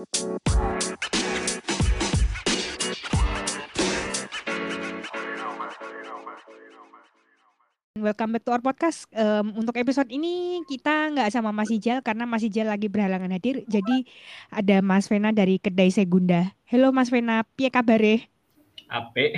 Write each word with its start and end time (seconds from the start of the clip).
Welcome 0.00 0.16
back 8.32 8.48
to 8.48 8.56
our 8.56 8.64
podcast. 8.64 9.04
Um, 9.12 9.60
untuk 9.60 9.76
episode 9.76 10.08
ini 10.08 10.64
kita 10.64 11.12
nggak 11.12 11.28
sama 11.28 11.52
Mas 11.52 11.68
Ijal 11.68 12.00
karena 12.00 12.24
Mas 12.24 12.40
Ijal 12.40 12.72
lagi 12.72 12.88
berhalangan 12.88 13.28
hadir. 13.28 13.60
Jadi 13.68 14.08
ada 14.48 14.80
Mas 14.80 15.04
Vena 15.04 15.36
dari 15.36 15.60
Kedai 15.60 15.92
Segunda. 15.92 16.48
Halo 16.64 16.96
Mas 16.96 17.12
Vena, 17.12 17.44
piye 17.60 17.68
kabare? 17.68 18.32
Ape. 18.88 19.36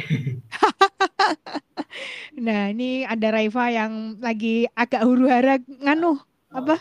nah 2.47 2.71
ini 2.71 3.03
ada 3.03 3.35
Raifa 3.35 3.67
yang 3.67 4.15
lagi 4.23 4.71
agak 4.79 5.03
huru 5.11 5.27
hara 5.27 5.59
nganu 5.83 6.23
apa? 6.55 6.79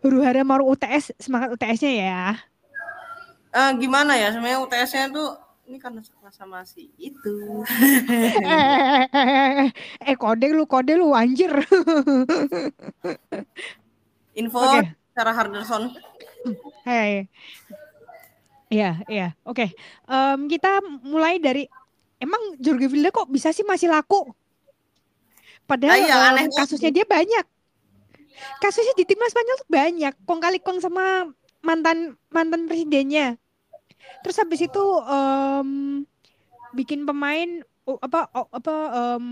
Huru 0.00 0.24
hara 0.24 0.40
mau 0.40 0.64
UTS 0.64 1.20
semangat 1.20 1.52
UTS-nya 1.52 1.92
ya. 1.92 2.48
Uh, 3.50 3.74
gimana 3.82 4.14
ya 4.14 4.30
sebenarnya 4.30 4.62
UTS-nya 4.62 5.10
tuh 5.10 5.34
ini 5.70 5.78
karena 5.78 6.02
sama 6.34 6.66
si 6.66 6.90
itu. 6.98 7.62
eh, 10.06 10.16
kode 10.18 10.50
lu, 10.50 10.66
kode 10.66 10.98
lu 10.98 11.14
anjir. 11.14 11.50
Info 14.40 14.58
okay. 14.58 14.90
Sarah 15.14 15.34
Harderson. 15.34 15.94
Hey. 16.82 17.30
Iya, 18.70 19.02
iya. 19.06 19.28
Oke. 19.46 19.66
Okay. 19.66 19.68
Um, 20.10 20.50
kita 20.50 20.82
mulai 21.06 21.38
dari 21.38 21.70
emang 22.18 22.58
Jorge 22.58 22.90
Vilda 22.90 23.14
kok 23.14 23.30
bisa 23.30 23.50
sih 23.50 23.66
masih 23.66 23.90
laku? 23.90 24.26
Padahal 25.70 26.02
iya, 26.02 26.14
um, 26.18 26.28
aneh 26.34 26.46
kasusnya 26.50 26.90
dia 26.90 27.06
banyak. 27.06 27.46
Kasusnya 28.58 28.94
di 28.98 29.06
timnas 29.06 29.30
Spanyol 29.30 29.58
tuh 29.58 29.70
banyak. 29.70 30.14
Kong 30.26 30.40
kali 30.42 30.58
kong 30.62 30.82
sama 30.82 31.30
mantan 31.62 32.18
mantan 32.30 32.66
presidennya 32.66 33.39
terus 34.22 34.36
habis 34.40 34.60
itu 34.64 34.84
um, 35.04 36.02
bikin 36.76 37.04
pemain 37.08 37.64
apa 38.00 38.30
apa 38.30 38.74
um, 38.94 39.26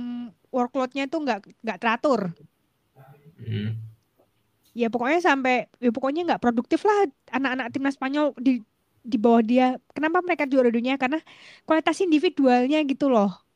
workloadnya 0.50 1.06
tuh 1.06 1.22
nggak 1.22 1.41
nggak 1.62 1.78
teratur. 1.78 2.34
Hmm. 3.38 3.78
ya 4.75 4.91
pokoknya 4.91 5.19
sampai 5.22 5.70
ya 5.78 5.91
pokoknya 5.94 6.27
nggak 6.27 6.42
produktif 6.42 6.83
lah 6.83 7.06
anak-anak 7.33 7.66
timnas 7.70 7.94
Spanyol 7.94 8.34
di 8.38 8.60
di 9.02 9.16
bawah 9.16 9.41
dia. 9.41 9.66
Kenapa 9.97 10.20
mereka 10.20 10.44
juara 10.44 10.69
dunia? 10.69 11.00
Karena 11.00 11.22
kualitas 11.64 11.97
individualnya 12.03 12.82
gitu 12.84 13.08
loh 13.08 13.47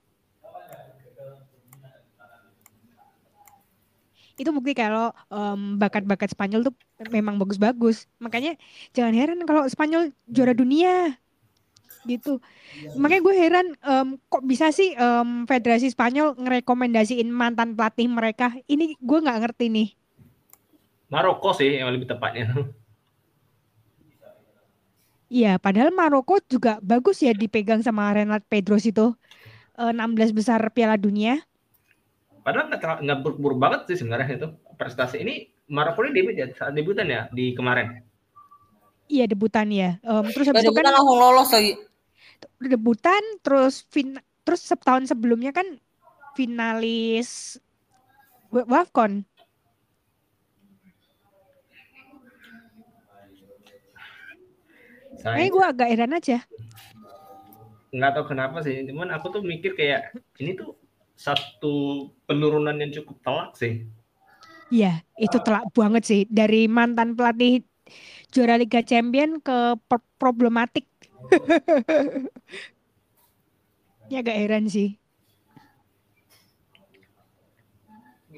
itu 4.41 4.49
bukti 4.53 4.73
kalau 4.73 5.13
um, 5.29 5.77
bakat-bakat 5.77 6.33
Spanyol 6.33 6.71
tuh 6.71 6.75
memang 7.13 7.37
bagus-bagus. 7.37 8.09
Makanya 8.19 8.57
jangan 8.97 9.13
heran 9.13 9.41
kalau 9.45 9.65
Spanyol 9.69 10.13
juara 10.29 10.57
dunia 10.57 11.17
gitu. 12.03 12.43
Makanya 12.99 13.23
gue 13.23 13.35
heran 13.37 13.67
um, 13.87 14.09
kok 14.27 14.43
bisa 14.43 14.75
sih 14.75 14.95
um, 14.99 15.47
Federasi 15.47 15.93
Spanyol 15.93 16.35
ngerekomendasiin 16.35 17.31
mantan 17.31 17.79
pelatih 17.79 18.11
mereka. 18.11 18.51
Ini 18.67 18.99
gue 18.99 19.19
nggak 19.23 19.39
ngerti 19.47 19.67
nih. 19.71 19.89
Maroko 21.13 21.53
sih 21.53 21.79
yang 21.79 21.93
lebih 21.93 22.09
tepatnya. 22.09 22.49
Iya, 25.33 25.57
padahal 25.57 25.93
Maroko 25.97 26.37
juga 26.45 26.77
bagus 26.85 27.25
ya 27.25 27.33
dipegang 27.33 27.81
sama 27.81 28.13
Renat 28.13 28.45
Pedros 28.49 28.85
itu. 28.85 29.17
16 29.73 30.37
besar 30.37 30.61
Piala 30.77 31.01
Dunia 31.01 31.41
padahal 32.43 32.71
nggak 32.71 33.07
nggak 33.07 33.19
buruk-buruk 33.23 33.59
banget 33.59 33.81
sih 33.91 33.97
sebenarnya 34.03 34.39
itu. 34.39 34.49
Prestasi 34.77 35.23
ini 35.23 35.35
Maroko 35.71 36.03
ini 36.05 36.13
debut 36.13 36.35
ya 36.37 36.47
saat 36.53 36.75
debutan 36.75 37.09
ya 37.09 37.31
di 37.31 37.55
kemarin. 37.57 38.03
Iya 39.07 39.25
debutan 39.31 39.69
ya. 39.71 39.97
Um, 40.05 40.27
terus 40.31 40.51
habis 40.51 40.67
itu 40.67 40.75
kan 40.75 40.91
langsung 40.91 41.19
lolos 41.19 41.51
lagi 41.55 41.79
debutan 42.59 43.23
terus 43.43 43.87
fin 43.91 44.19
terus 44.43 44.63
setahun 44.67 45.11
sebelumnya 45.11 45.55
kan 45.55 45.79
finalis 46.35 47.59
Wafcon 48.53 49.25
Saya 55.23 55.47
gue 55.55 55.63
agak 55.63 55.87
heran 55.87 56.19
aja. 56.19 56.43
Nggak 57.95 58.11
tahu 58.11 58.35
kenapa 58.35 58.59
sih, 58.67 58.83
cuman 58.91 59.15
aku 59.15 59.31
tuh 59.31 59.39
mikir 59.47 59.79
kayak 59.79 60.11
ini 60.43 60.59
tuh 60.59 60.75
satu 61.23 62.11
penurunan 62.27 62.75
yang 62.83 62.91
cukup 62.91 63.17
telak 63.23 63.55
sih. 63.55 63.87
Iya, 64.75 65.07
itu 65.21 65.39
telak 65.39 65.71
banget 65.71 66.03
sih 66.03 66.21
dari 66.27 66.67
mantan 66.67 67.15
pelatih 67.15 67.63
juara 68.35 68.59
Liga 68.59 68.83
Champion 68.83 69.39
ke 69.39 69.79
problematik. 70.19 70.91
ya 74.11 74.19
agak 74.19 74.35
heran 74.35 74.67
sih. 74.67 74.99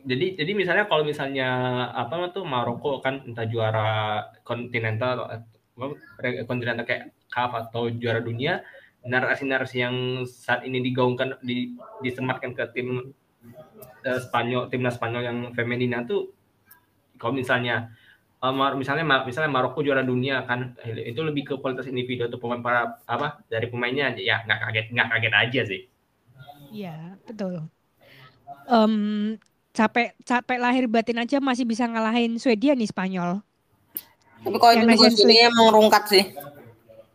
Jadi 0.05 0.37
jadi 0.37 0.53
misalnya 0.53 0.85
kalau 0.85 1.01
misalnya 1.01 1.49
apa 1.97 2.29
tuh 2.29 2.45
Maroko 2.45 3.01
kan 3.01 3.25
entah 3.25 3.49
juara 3.49 4.21
kontinental 4.45 5.25
atau 5.25 5.97
kontinental 6.45 6.85
kayak 6.85 7.17
CAF 7.33 7.51
atau 7.67 7.89
juara 7.89 8.21
dunia, 8.21 8.61
narasi-narasi 9.05 9.77
yang 9.85 9.97
saat 10.25 10.65
ini 10.65 10.81
digaungkan 10.81 11.37
di 11.45 11.77
disematkan 12.01 12.57
ke 12.57 12.65
tim 12.73 13.13
uh, 14.05 14.21
Spanyol 14.21 14.73
timnas 14.73 14.97
Spanyol 14.97 15.23
yang 15.23 15.39
femina 15.53 16.05
tuh 16.09 16.33
kalau 17.21 17.37
misalnya 17.37 17.93
uh, 18.41 18.53
misalnya 18.77 19.05
misalnya 19.25 19.53
Maroko 19.53 19.85
juara 19.85 20.01
dunia 20.01 20.45
kan 20.49 20.73
itu 20.85 21.21
lebih 21.21 21.53
ke 21.53 21.55
kualitas 21.61 21.89
individu 21.89 22.29
atau 22.29 22.41
pemain 22.41 22.65
para 22.65 22.97
apa 23.05 23.45
dari 23.49 23.69
pemainnya 23.69 24.17
ya 24.17 24.41
nggak 24.45 24.59
kaget 24.69 24.87
nggak 24.93 25.09
kaget 25.13 25.35
aja 25.37 25.61
sih. 25.69 25.83
Iya 26.75 26.97
betul. 27.29 27.69
Um, 28.65 29.37
capek 29.77 30.17
capek 30.25 30.59
lahir 30.59 30.85
batin 30.89 31.21
aja 31.21 31.37
masih 31.45 31.69
bisa 31.69 31.85
ngalahin 31.85 32.41
Swedia 32.41 32.73
nih 32.73 32.89
Spanyol. 32.89 33.45
Tapi 34.45 34.57
kalau 34.61 34.73
itu 34.77 35.25
juga 35.25 35.49
emang 35.49 35.69
rungkat 35.73 36.05
sih. 36.09 36.25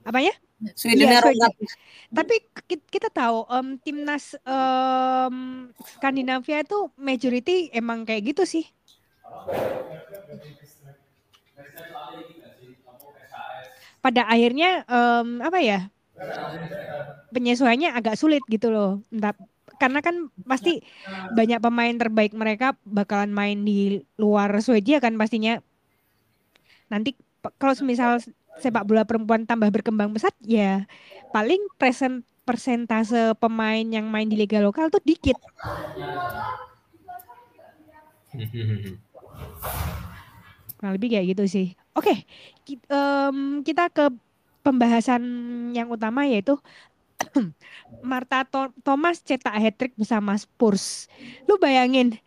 Apanya 0.02 0.34
Sweden 0.76 1.08
iya, 1.08 1.24
Sweden. 1.24 1.52
Tapi 2.12 2.36
kita 2.92 3.08
tahu 3.08 3.48
um, 3.48 3.80
timnas 3.80 4.36
um, 4.44 5.70
Skandinavia 5.96 6.68
itu 6.68 6.92
majority 7.00 7.72
emang 7.72 8.04
kayak 8.04 8.36
gitu 8.36 8.44
sih. 8.44 8.68
Pada 14.04 14.28
akhirnya 14.28 14.84
um, 14.88 15.40
apa 15.40 15.60
ya? 15.64 15.80
Penyesuaiannya 17.32 17.96
agak 17.96 18.20
sulit 18.20 18.44
gitu 18.52 18.68
loh. 18.68 19.00
Entah, 19.16 19.36
karena 19.80 20.04
kan 20.04 20.28
pasti 20.44 20.84
banyak 21.32 21.64
pemain 21.64 21.96
terbaik 21.96 22.36
mereka 22.36 22.76
bakalan 22.84 23.32
main 23.32 23.64
di 23.64 24.04
luar 24.20 24.52
Swedia 24.60 25.00
kan 25.00 25.16
pastinya. 25.16 25.64
Nanti 26.92 27.16
kalau 27.56 27.72
misal 27.88 28.20
sepak 28.58 28.84
bola 28.90 29.06
perempuan 29.06 29.46
tambah 29.46 29.70
berkembang 29.70 30.10
pesat 30.12 30.34
ya 30.42 30.90
paling 31.30 31.62
present 31.78 32.26
persentase 32.50 33.38
pemain 33.38 33.86
yang 33.86 34.10
main 34.10 34.26
di 34.26 34.34
liga 34.34 34.58
lokal 34.58 34.90
tuh 34.90 34.98
dikit. 35.06 35.38
Kurang 40.82 40.94
lebih 40.98 41.14
kayak 41.14 41.38
gitu 41.38 41.46
sih. 41.46 41.68
Oke, 41.94 42.26
okay, 42.66 42.82
um, 42.90 43.62
kita 43.62 43.94
ke 43.94 44.10
pembahasan 44.66 45.22
yang 45.78 45.94
utama 45.94 46.26
yaitu 46.26 46.58
Marta 48.10 48.48
Thomas 48.82 49.22
cetak 49.22 49.54
hat-trick 49.54 49.94
bersama 49.94 50.34
Spurs. 50.40 51.06
Lu 51.46 51.62
bayangin 51.62 52.18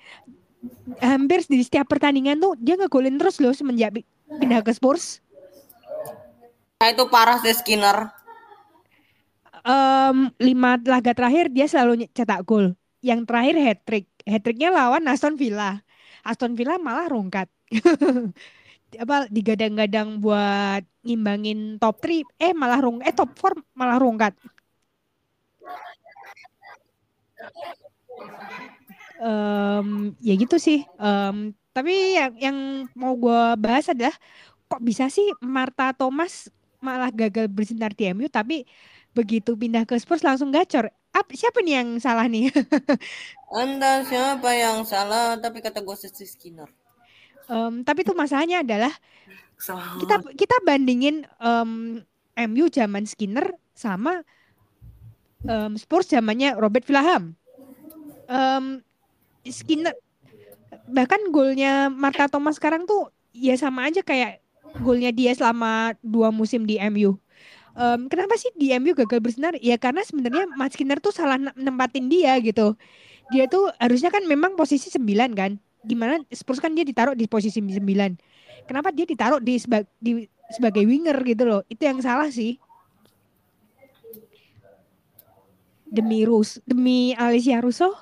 hampir 1.03 1.43
di 1.51 1.59
setiap 1.67 1.91
pertandingan 1.91 2.39
tuh 2.39 2.55
dia 2.63 2.79
ngegolin 2.79 3.19
terus 3.19 3.43
loh 3.43 3.51
semenjak 3.51 4.07
pindah 4.39 4.63
ke 4.63 4.71
Spurs. 4.71 5.19
Nah, 6.83 6.91
itu 6.91 7.07
parah 7.07 7.39
sih 7.39 7.55
Skinner. 7.55 8.11
Um, 9.63 10.35
lima 10.43 10.75
laga 10.83 11.15
terakhir 11.15 11.47
dia 11.55 11.71
selalu 11.71 12.11
cetak 12.11 12.43
gol. 12.43 12.75
Yang 12.99 13.31
terakhir 13.31 13.55
hat 13.63 13.79
trick. 13.87 14.07
Hat 14.27 14.43
tricknya 14.43 14.75
lawan 14.75 15.07
Aston 15.07 15.39
Villa. 15.39 15.79
Aston 16.27 16.59
Villa 16.59 16.83
malah 16.83 17.07
rungkat. 17.07 17.47
apa 18.99 19.31
digadang-gadang 19.31 20.19
buat 20.19 20.83
ngimbangin 21.07 21.81
top 21.81 22.03
3 22.03 22.29
eh 22.37 22.53
malah 22.53 22.77
rung 22.83 23.01
eh 23.01 23.15
top 23.15 23.31
4 23.31 23.63
malah 23.79 24.03
rungkat. 24.03 24.35
Um, 29.23 30.19
ya 30.19 30.35
gitu 30.35 30.59
sih. 30.59 30.83
Um, 30.99 31.55
tapi 31.71 32.19
yang 32.19 32.35
yang 32.43 32.59
mau 32.99 33.15
gue 33.15 33.55
bahas 33.63 33.87
adalah 33.87 34.19
kok 34.67 34.83
bisa 34.83 35.07
sih 35.07 35.31
Marta 35.39 35.95
Thomas 35.95 36.51
malah 36.83 37.15
gagal 37.15 37.47
bersinar 37.47 37.95
di 37.95 38.11
MU 38.11 38.27
tapi 38.27 38.67
begitu 39.15 39.55
pindah 39.55 39.87
ke 39.87 39.95
Spurs 39.97 40.27
langsung 40.27 40.51
gacor. 40.51 40.91
Ap, 41.13 41.29
siapa 41.31 41.61
nih 41.61 41.81
yang 41.81 41.89
salah 42.03 42.27
nih? 42.27 42.51
Anda 43.63 44.03
siapa 44.03 44.51
yang 44.57 44.83
salah? 44.89 45.37
Tapi 45.39 45.61
kata 45.61 45.85
gue 45.85 45.97
si 45.97 46.09
Skinner. 46.27 46.69
Um, 47.47 47.85
tapi 47.85 48.03
tuh 48.03 48.17
masalahnya 48.17 48.65
adalah 48.65 48.93
kita 50.01 50.17
kita 50.35 50.57
bandingin 50.67 51.29
um, 51.39 52.01
MU 52.35 52.65
zaman 52.73 53.05
Skinner 53.07 53.55
sama 53.77 54.25
um, 55.47 55.77
Spurs 55.79 56.11
zamannya 56.11 56.57
Robert 56.59 56.83
Vilaham. 56.89 57.37
Um, 58.27 58.81
Skinner 59.47 59.93
bahkan 60.89 61.21
golnya 61.31 61.93
Marta 61.93 62.27
Thomas 62.27 62.57
sekarang 62.59 62.89
tuh 62.89 63.13
ya 63.37 63.55
sama 63.55 63.87
aja 63.87 64.03
kayak 64.03 64.42
golnya 64.81 65.13
dia 65.13 65.37
selama 65.37 65.93
dua 66.01 66.33
musim 66.33 66.65
di 66.65 66.81
MU. 66.89 67.21
Um, 67.73 68.05
kenapa 68.13 68.37
sih 68.37 68.53
di 68.53 68.73
MU 68.77 68.93
gagal 68.93 69.21
bersinar? 69.21 69.57
Ya 69.61 69.81
karena 69.81 70.05
sebenarnya 70.05 70.45
Matt 70.57 70.77
Skinner 70.77 71.01
tuh 71.01 71.13
salah 71.13 71.41
nempatin 71.57 72.09
dia 72.09 72.37
gitu. 72.41 72.77
Dia 73.33 73.49
tuh 73.49 73.73
harusnya 73.81 74.13
kan 74.13 74.25
memang 74.29 74.57
posisi 74.61 74.93
9 74.93 75.33
kan. 75.33 75.57
Gimana 75.83 76.21
Spurs 76.29 76.61
kan 76.61 76.77
dia 76.77 76.85
ditaruh 76.85 77.17
di 77.17 77.25
posisi 77.25 77.65
9. 77.65 77.81
Kenapa 78.69 78.93
dia 78.93 79.09
ditaruh 79.09 79.41
di, 79.41 79.57
seba 79.57 79.83
di 79.99 80.29
sebagai 80.53 80.85
winger 80.85 81.17
gitu 81.25 81.49
loh. 81.49 81.61
Itu 81.73 81.89
yang 81.89 82.05
salah 82.05 82.29
sih. 82.29 82.61
Demi 85.89 86.25
Rus, 86.25 86.61
demi 86.65 87.13
Alicia 87.17 87.61
Russo 87.61 87.93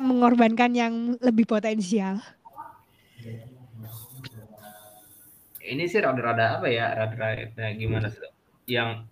mengorbankan 0.00 0.72
yang 0.76 1.16
lebih 1.20 1.48
potensial. 1.48 2.20
Ini 5.66 5.84
sih 5.90 5.98
rada-rada 5.98 6.62
apa 6.62 6.66
ya, 6.70 6.94
rada-rada 6.94 7.66
gimana 7.74 8.06
sih? 8.06 8.22
Yang 8.70 9.10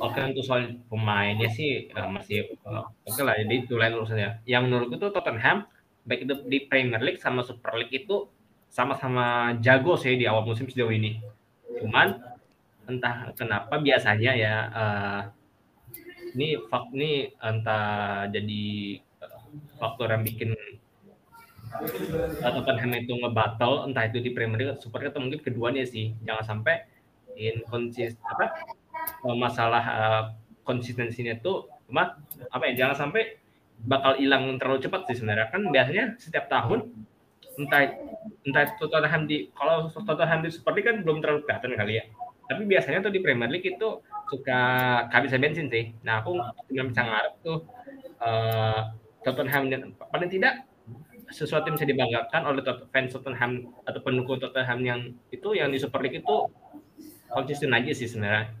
oke 0.00 0.16
okay, 0.16 0.22
untuk 0.32 0.44
soal 0.44 0.74
pemainnya 0.88 1.48
sih 1.52 1.92
uh, 1.92 2.08
masih 2.08 2.56
uh, 2.64 2.88
oke 3.04 3.14
okay 3.14 3.22
lah 3.22 3.34
jadi 3.38 3.54
itu 3.62 3.74
lain 3.78 3.94
urusannya. 3.94 4.30
Yang 4.48 4.62
menurutku 4.66 4.96
tuh 4.98 5.10
Tottenham 5.14 5.70
baik 6.04 6.28
itu 6.28 6.34
di 6.50 6.58
Premier 6.68 7.00
League 7.00 7.20
sama 7.22 7.40
Super 7.46 7.80
League 7.80 7.94
itu 7.94 8.28
sama-sama 8.68 9.56
jago 9.62 9.94
sih 9.94 10.18
di 10.18 10.26
awal 10.26 10.42
musim 10.42 10.66
sejauh 10.66 10.90
ini. 10.90 11.22
Cuman 11.78 12.18
entah 12.84 13.32
kenapa 13.38 13.80
biasanya 13.80 14.32
ya 14.36 14.54
uh, 14.68 15.22
ini 16.34 16.58
fak 16.66 16.90
ini 16.92 17.30
entah 17.38 18.26
jadi 18.28 18.98
faktor 19.78 20.10
yang 20.10 20.26
bikin 20.26 20.53
Tottenham 22.40 22.92
itu 22.94 23.12
ngebatal 23.18 23.90
entah 23.90 24.04
itu 24.06 24.18
di 24.22 24.30
Premier 24.30 24.58
League 24.58 24.78
Super 24.78 25.02
League 25.02 25.12
atau 25.12 25.22
mungkin 25.22 25.40
keduanya 25.42 25.82
sih. 25.82 26.14
Jangan 26.22 26.44
sampai 26.44 26.86
inkonsis 27.34 28.14
apa 28.22 28.54
eh, 29.02 29.36
masalah 29.36 29.82
uh, 29.82 30.22
konsistensinya 30.62 31.34
itu 31.34 31.66
cuma 31.90 32.16
apa 32.48 32.64
ya 32.70 32.86
jangan 32.86 33.08
sampai 33.08 33.42
bakal 33.84 34.14
hilang 34.16 34.56
terlalu 34.56 34.86
cepat 34.86 35.10
sih 35.10 35.18
sebenarnya. 35.18 35.50
Kan 35.50 35.68
biasanya 35.74 36.04
setiap 36.16 36.46
tahun 36.46 36.94
entah 37.58 37.90
entah 38.46 38.64
Tottenham 38.78 39.26
di 39.26 39.50
kalau 39.54 39.90
Tottenham 39.90 40.40
di 40.46 40.50
Super 40.54 40.72
League 40.78 40.86
kan 40.86 40.96
belum 41.02 41.18
terlalu 41.20 41.42
kelihatan 41.46 41.74
kali 41.74 41.94
ya. 41.98 42.04
Tapi 42.44 42.62
biasanya 42.68 43.00
tuh 43.00 43.12
di 43.12 43.24
Premier 43.24 43.50
League 43.50 43.66
itu 43.66 43.88
suka 44.30 44.60
kehabisan 45.10 45.42
bensin 45.42 45.66
sih. 45.68 45.90
Nah 46.06 46.22
aku 46.22 46.38
nggak 46.70 46.86
bisa 46.92 47.02
ngarep 47.02 47.34
tuh 47.42 47.58
uh, 48.22 48.94
Tottenham 49.24 49.72
paling 50.12 50.30
tidak 50.30 50.68
sesuatu 51.30 51.70
yang 51.70 51.76
bisa 51.76 51.88
dibanggakan 51.88 52.42
oleh 52.44 52.62
fans 52.92 53.12
Tottenham 53.12 53.72
atau 53.84 54.00
pendukung 54.04 54.40
Tottenham 54.40 54.80
yang 54.84 55.00
itu 55.32 55.48
yang 55.56 55.72
di 55.72 55.78
Super 55.80 56.04
League 56.04 56.20
itu 56.20 56.36
konsisten 57.32 57.72
aja 57.72 57.90
sih 57.94 58.06
sebenarnya. 58.06 58.52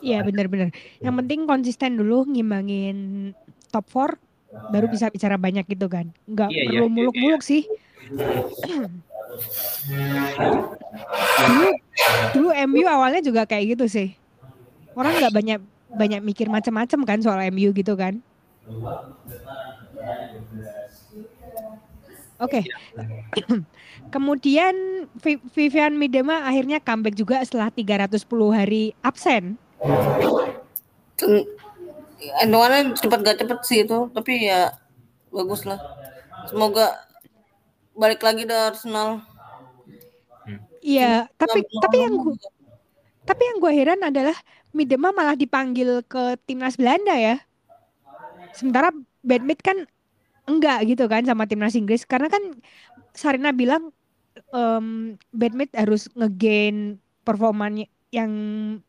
Iya 0.00 0.24
benar-benar. 0.24 0.72
Yang 1.04 1.14
penting 1.24 1.40
konsisten 1.44 2.00
dulu 2.00 2.24
ngimbangin 2.28 3.32
top 3.68 3.84
4 3.92 4.70
baru 4.70 4.86
bisa 4.88 5.10
bicara 5.10 5.36
banyak 5.36 5.66
gitu 5.66 5.90
kan. 5.90 6.08
Enggak 6.24 6.48
iya, 6.54 6.70
perlu 6.70 6.86
iya, 6.86 6.94
muluk-muluk 6.94 7.42
iya, 7.42 7.48
iya. 7.48 7.50
sih. 7.50 7.62
dulu 11.44 11.68
dulu 12.32 12.48
MU 12.70 12.84
awalnya 12.86 13.20
juga 13.20 13.44
kayak 13.44 13.76
gitu 13.76 13.84
sih. 13.90 14.08
Orang 14.94 15.18
nggak 15.18 15.34
banyak 15.34 15.60
banyak 15.94 16.20
mikir 16.22 16.46
macam-macam 16.50 17.00
kan 17.06 17.18
soal 17.20 17.40
MU 17.50 17.74
gitu 17.74 17.94
kan. 17.98 18.22
Oke. 22.42 22.62
Okay. 22.62 23.44
Kemudian 24.14 25.06
Vivian 25.54 25.94
Midema 25.94 26.46
akhirnya 26.46 26.82
comeback 26.82 27.14
juga 27.14 27.38
setelah 27.46 27.70
310 27.70 28.26
hari 28.50 28.90
absen. 29.06 29.54
Endoannya 32.42 32.96
cepat 32.98 33.20
gak 33.22 33.38
cepet 33.44 33.58
sih 33.62 33.78
itu, 33.86 34.10
tapi 34.10 34.50
ya 34.50 34.74
bagus 35.30 35.62
lah. 35.62 35.78
Semoga 36.50 37.06
balik 37.94 38.20
lagi 38.22 38.42
dari 38.46 38.74
Arsenal. 38.74 39.22
Iya, 40.84 41.32
tapi 41.40 41.64
tapi 41.80 41.96
yang 42.04 42.14
gua, 42.20 42.36
tapi 43.24 43.42
yang 43.48 43.56
gue 43.56 43.72
heran 43.72 44.00
adalah 44.04 44.36
Midema 44.74 45.14
malah 45.14 45.38
dipanggil 45.38 46.04
ke 46.04 46.36
timnas 46.44 46.76
Belanda 46.76 47.16
ya. 47.16 47.40
Sementara 48.52 48.92
Badmit 49.24 49.64
kan 49.64 49.88
enggak 50.44 50.84
gitu 50.88 51.04
kan 51.08 51.24
sama 51.24 51.48
timnas 51.48 51.76
Inggris. 51.76 52.04
Karena 52.04 52.28
kan 52.28 52.42
Sarina 53.16 53.50
bilang 53.52 53.92
um, 54.52 55.16
Badmit 55.32 55.72
harus 55.76 56.08
ngegain 56.12 57.00
performanya 57.24 57.88
yang 58.14 58.30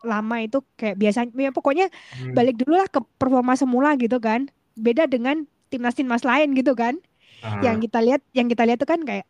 lama 0.06 0.36
itu 0.46 0.62
kayak 0.78 1.02
biasanya 1.02 1.34
ya 1.34 1.50
pokoknya 1.50 1.90
hmm. 1.90 2.38
balik 2.38 2.62
dulu 2.62 2.78
lah 2.78 2.86
ke 2.86 3.02
performa 3.18 3.57
semula 3.57 3.98
gitu 3.98 4.22
kan. 4.22 4.52
Beda 4.78 5.07
dengan 5.10 5.48
timnas 5.72 5.98
timnas 5.98 6.24
lain 6.24 6.54
gitu 6.54 6.75
kan. 6.78 7.00
Uh. 7.44 7.62
yang 7.62 7.84
kita 7.84 8.00
lihat 8.00 8.22
yang 8.31 8.48
kita 8.48 8.63
lihat 8.63 8.80
tuh 8.80 8.90
kan 8.90 9.04
kayak 9.04 9.28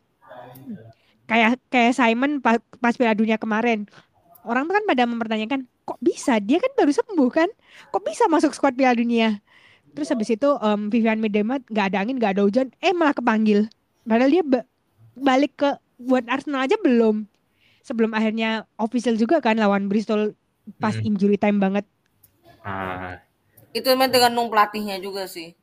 kayak 1.26 1.58
kayak 1.68 1.92
Simon 1.92 2.38
pas, 2.38 2.62
pas 2.78 2.94
Piala 2.94 3.18
Dunia 3.18 3.36
kemarin. 3.40 3.88
Orang 4.46 4.70
tuh 4.70 4.78
kan 4.78 4.84
pada 4.86 5.02
mempertanyakan 5.10 5.66
kok 5.82 5.98
bisa? 5.98 6.38
Dia 6.38 6.62
kan 6.62 6.70
baru 6.78 6.94
sembuh 6.94 7.30
kan? 7.34 7.50
Kok 7.90 8.02
bisa 8.06 8.30
masuk 8.30 8.54
squad 8.54 8.78
Piala 8.78 8.94
Dunia 8.94 9.42
Terus 9.96 10.12
habis 10.12 10.28
itu 10.28 10.44
um, 10.60 10.92
Vivian 10.92 11.24
Miedema 11.24 11.56
nggak 11.56 11.86
ada 11.88 12.04
angin, 12.04 12.20
nggak 12.20 12.36
ada 12.36 12.44
hujan, 12.44 12.68
eh 12.84 12.92
malah 12.92 13.16
kepanggil. 13.16 13.64
Padahal 14.04 14.28
dia 14.28 14.44
balik 15.16 15.56
ke 15.56 15.72
buat 15.96 16.28
Arsenal 16.28 16.68
aja 16.68 16.76
belum. 16.84 17.24
Sebelum 17.80 18.12
akhirnya 18.12 18.68
official 18.76 19.16
juga 19.16 19.40
kan 19.40 19.56
lawan 19.56 19.88
Bristol 19.88 20.36
pas 20.76 20.92
hmm. 20.92 21.08
injury 21.08 21.40
time 21.40 21.56
banget. 21.56 21.88
Ah. 22.60 23.24
Itu 23.72 23.88
memang 23.96 24.12
tergantung 24.12 24.52
pelatihnya 24.52 25.00
juga 25.00 25.24
sih. 25.24 25.56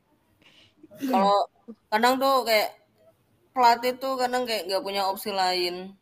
Kalau 0.98 1.46
kadang 1.86 2.18
tuh 2.18 2.42
kayak 2.42 2.74
pelatih 3.54 3.94
tuh 4.02 4.18
kadang 4.18 4.42
kayak 4.50 4.66
nggak 4.66 4.82
punya 4.82 5.06
opsi 5.06 5.30
lain. 5.30 5.94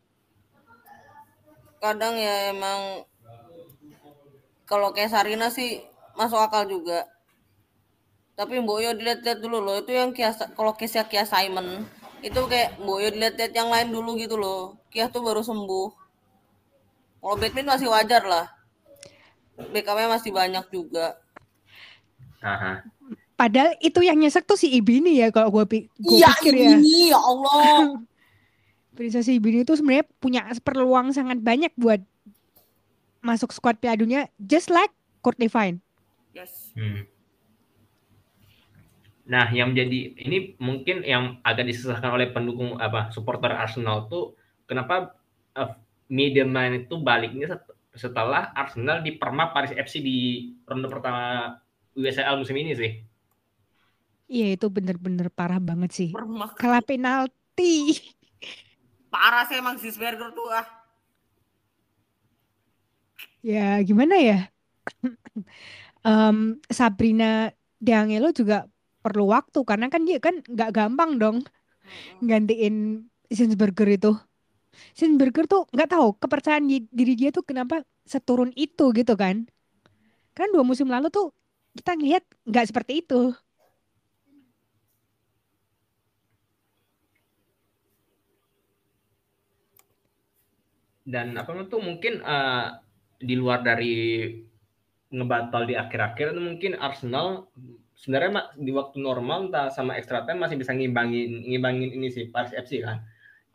Kadang 1.77 2.17
ya 2.17 2.49
emang 2.49 3.05
kalau 4.65 4.89
kayak 4.89 5.13
Sarina 5.13 5.53
sih 5.53 5.85
masuk 6.17 6.41
akal 6.41 6.65
juga 6.65 7.12
tapi 8.33 8.57
Mbok 8.57 8.79
Yo 8.81 8.91
dilihat-lihat 8.97 9.39
dulu 9.39 9.61
loh 9.61 9.75
itu 9.81 9.93
yang 9.93 10.09
Kia 10.13 10.33
kalau 10.57 10.73
Kia 10.73 11.05
Kia 11.05 11.25
Simon 11.25 11.85
itu 12.25 12.39
kayak 12.49 12.81
Mbok 12.81 12.99
Yo 13.01 13.09
dilihat-lihat 13.13 13.53
yang 13.53 13.69
lain 13.69 13.89
dulu 13.93 14.17
gitu 14.17 14.35
loh 14.37 14.77
Kia 14.89 15.09
tuh 15.09 15.21
baru 15.21 15.45
sembuh 15.45 15.89
kalau 17.23 17.35
Batman 17.39 17.77
masih 17.77 17.87
wajar 17.87 18.25
lah 18.25 18.45
BKM 19.53 20.09
masih 20.09 20.33
banyak 20.33 20.65
juga 20.73 21.21
Aha. 22.43 22.83
Padahal 23.39 23.73
itu 23.79 24.03
yang 24.03 24.19
nyesek 24.19 24.45
tuh 24.45 24.59
si 24.59 24.69
Ibini 24.75 25.23
ya 25.23 25.31
kalau 25.33 25.49
gue, 25.49 25.63
pi 25.65 25.77
iya, 26.03 26.29
pikir 26.37 26.53
ya. 26.53 26.75
Ibini, 26.75 27.09
ya 27.09 27.19
Allah. 27.19 27.97
Princess 28.99 29.31
Ibini 29.31 29.65
itu 29.65 29.73
sebenarnya 29.73 30.05
punya 30.21 30.45
peluang 30.61 31.15
sangat 31.15 31.41
banyak 31.41 31.73
buat 31.79 32.03
masuk 33.25 33.55
squad 33.55 33.79
Piala 33.81 33.97
Dunia 33.97 34.21
just 34.37 34.69
like 34.69 34.91
Courtney 35.25 35.49
Fine. 35.49 35.81
Yes. 36.35 36.75
Hmm. 36.77 37.09
Nah, 39.23 39.47
yang 39.55 39.71
menjadi 39.71 40.19
ini 40.19 40.59
mungkin 40.59 40.99
yang 41.07 41.39
agak 41.47 41.63
disusahkan 41.71 42.11
oleh 42.11 42.35
pendukung 42.35 42.75
apa 42.75 43.07
supporter 43.15 43.55
Arsenal 43.55 44.11
tuh 44.11 44.35
kenapa 44.67 45.15
uh, 45.55 45.71
Middleman 46.11 46.83
itu 46.83 46.99
baliknya 46.99 47.47
setelah 47.95 48.51
Arsenal 48.51 48.99
dipermak 48.99 49.55
Paris 49.55 49.71
FC 49.71 50.03
di 50.03 50.51
ronde 50.67 50.91
pertama 50.91 51.55
USL 51.95 52.35
musim 52.35 52.57
ini 52.59 52.75
sih. 52.75 52.91
Iya 54.27 54.59
itu 54.59 54.67
bener-bener 54.67 55.31
parah 55.31 55.61
banget 55.61 55.91
sih. 55.95 56.09
Permak. 56.11 56.59
Kalah 56.59 56.83
penalti. 56.83 58.01
Parah 59.13 59.45
sih 59.47 59.61
emang 59.61 59.77
si 59.79 59.93
Sberger 59.93 60.33
tuh 60.33 60.47
ah. 60.51 60.67
Ya 63.45 63.77
gimana 63.85 64.19
ya? 64.19 64.39
um, 66.07 66.59
Sabrina 66.67 67.53
D'Angelo 67.77 68.33
juga 68.33 68.67
perlu 69.03 69.29
waktu 69.35 69.59
karena 69.67 69.91
kan 69.91 70.07
dia 70.07 70.17
kan 70.23 70.39
nggak 70.47 70.71
gampang 70.71 71.19
dong 71.19 71.37
gantiin 72.23 73.07
Sinsberger 73.33 73.89
itu. 73.89 74.11
Sinsberger 74.93 75.45
tuh 75.49 75.65
nggak 75.73 75.89
tahu 75.89 76.07
kepercayaan 76.21 76.65
diri 76.69 77.13
dia 77.17 77.29
tuh 77.33 77.45
kenapa 77.45 77.81
seturun 78.05 78.53
itu 78.53 78.93
gitu 78.93 79.13
kan. 79.17 79.45
Kan 80.37 80.49
dua 80.53 80.65
musim 80.65 80.89
lalu 80.89 81.09
tuh 81.09 81.33
kita 81.77 81.97
ngelihat 81.97 82.23
nggak 82.45 82.65
seperti 82.69 83.01
itu. 83.05 83.33
Dan 91.03 91.35
apa 91.35 91.51
tuh 91.67 91.83
mungkin 91.83 92.23
uh, 92.23 92.79
di 93.19 93.35
luar 93.35 93.59
dari 93.59 94.31
ngebatal 95.11 95.67
di 95.67 95.75
akhir-akhir 95.75 96.33
itu 96.33 96.41
mungkin 96.41 96.71
Arsenal 96.79 97.51
sebenarnya 98.03 98.51
di 98.59 98.75
waktu 98.75 98.99
normal 98.99 99.47
entah 99.47 99.71
sama 99.71 99.95
extra 99.95 100.27
time 100.27 100.43
masih 100.43 100.59
bisa 100.59 100.75
ngimbangin 100.75 101.47
ngimbangin 101.47 101.95
ini 101.95 102.11
sih 102.11 102.27
Paris 102.27 102.51
FC 102.51 102.83
kan 102.83 102.99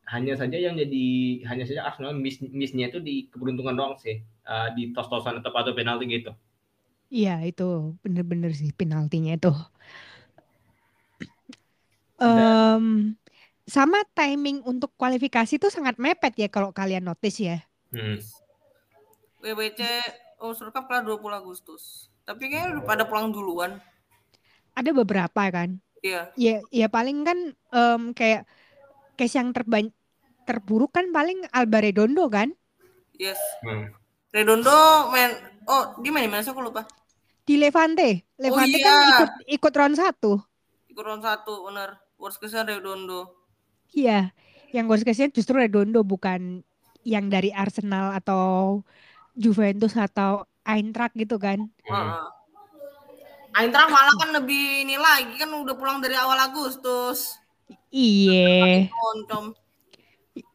hanya 0.09 0.40
saja 0.40 0.57
yang 0.57 0.73
jadi 0.73 1.07
hanya 1.52 1.69
saja 1.69 1.85
Arsenal 1.85 2.17
miss 2.17 2.40
missnya 2.40 2.88
itu 2.88 3.05
di 3.05 3.28
keberuntungan 3.28 3.76
doang 3.76 4.00
sih 4.00 4.25
uh, 4.49 4.73
di 4.73 4.97
tos-tosan 4.97 5.45
atau 5.45 5.52
atau 5.52 5.76
penalti 5.76 6.09
gitu 6.09 6.33
iya 7.12 7.45
itu 7.45 7.93
bener-bener 8.00 8.57
sih 8.57 8.73
penaltinya 8.73 9.37
itu 9.37 9.52
um, 12.25 13.12
sama 13.69 14.00
timing 14.17 14.64
untuk 14.64 14.97
kualifikasi 14.97 15.61
itu 15.61 15.69
sangat 15.69 16.00
mepet 16.00 16.33
ya 16.40 16.49
kalau 16.49 16.73
kalian 16.73 17.05
notice 17.05 17.45
ya 17.45 17.69
hmm. 17.93 18.17
WBC 19.45 19.85
Oh, 20.38 20.55
Cup 20.55 20.87
kelar 20.87 21.02
20 21.02 21.19
Agustus. 21.35 22.07
Tapi 22.23 22.47
kayaknya 22.47 22.78
udah 22.78 22.85
pada 22.87 23.05
pulang 23.11 23.35
duluan. 23.35 23.83
Ada 24.78 24.94
beberapa 24.94 25.42
kan? 25.50 25.82
Iya. 26.06 26.30
Ya, 26.38 26.62
ya 26.70 26.87
paling 26.87 27.26
kan 27.26 27.38
um, 27.75 28.14
kayak 28.14 28.47
case 29.18 29.35
yang 29.35 29.50
terbanyak 29.50 29.90
terburuk 30.47 30.94
kan 30.94 31.11
paling 31.11 31.42
Alba 31.50 31.82
Redondo 31.82 32.30
kan? 32.30 32.54
Yes. 33.18 33.37
Hmm. 33.66 33.90
Redondo 34.30 35.11
main 35.11 35.35
oh 35.66 35.99
di 35.99 36.08
mana 36.14 36.30
mana 36.30 36.47
aku 36.47 36.62
lupa. 36.62 36.87
Di 37.42 37.58
Levante. 37.58 38.23
Levante 38.38 38.78
oh, 38.78 38.85
kan 38.87 38.94
iya. 38.94 38.94
kan 38.94 39.11
ikut 39.11 39.30
ikut 39.58 39.73
round 39.75 39.97
satu. 39.99 40.32
Ikut 40.87 41.04
round 41.04 41.26
satu 41.26 41.66
benar. 41.66 41.99
Worst 42.16 42.38
case 42.38 42.56
Redondo. 42.62 43.35
Iya. 43.90 44.30
Yang 44.70 44.87
worst 44.87 45.04
case 45.04 45.35
justru 45.35 45.58
Redondo 45.58 46.06
bukan 46.06 46.62
yang 47.02 47.26
dari 47.26 47.50
Arsenal 47.50 48.14
atau 48.14 48.80
Juventus 49.35 49.99
atau 49.99 50.47
Eintracht 50.62 51.16
gitu 51.18 51.40
kan. 51.40 51.66
Hmm. 51.85 52.38
Eintracht 53.58 53.90
malah 53.90 54.14
kan 54.14 54.30
lebih 54.38 54.86
ini 54.86 54.94
lagi 54.94 55.34
kan 55.34 55.50
udah 55.50 55.74
pulang 55.74 55.98
dari 55.98 56.14
awal 56.14 56.38
Agustus. 56.38 57.34
Iya. 57.90 58.86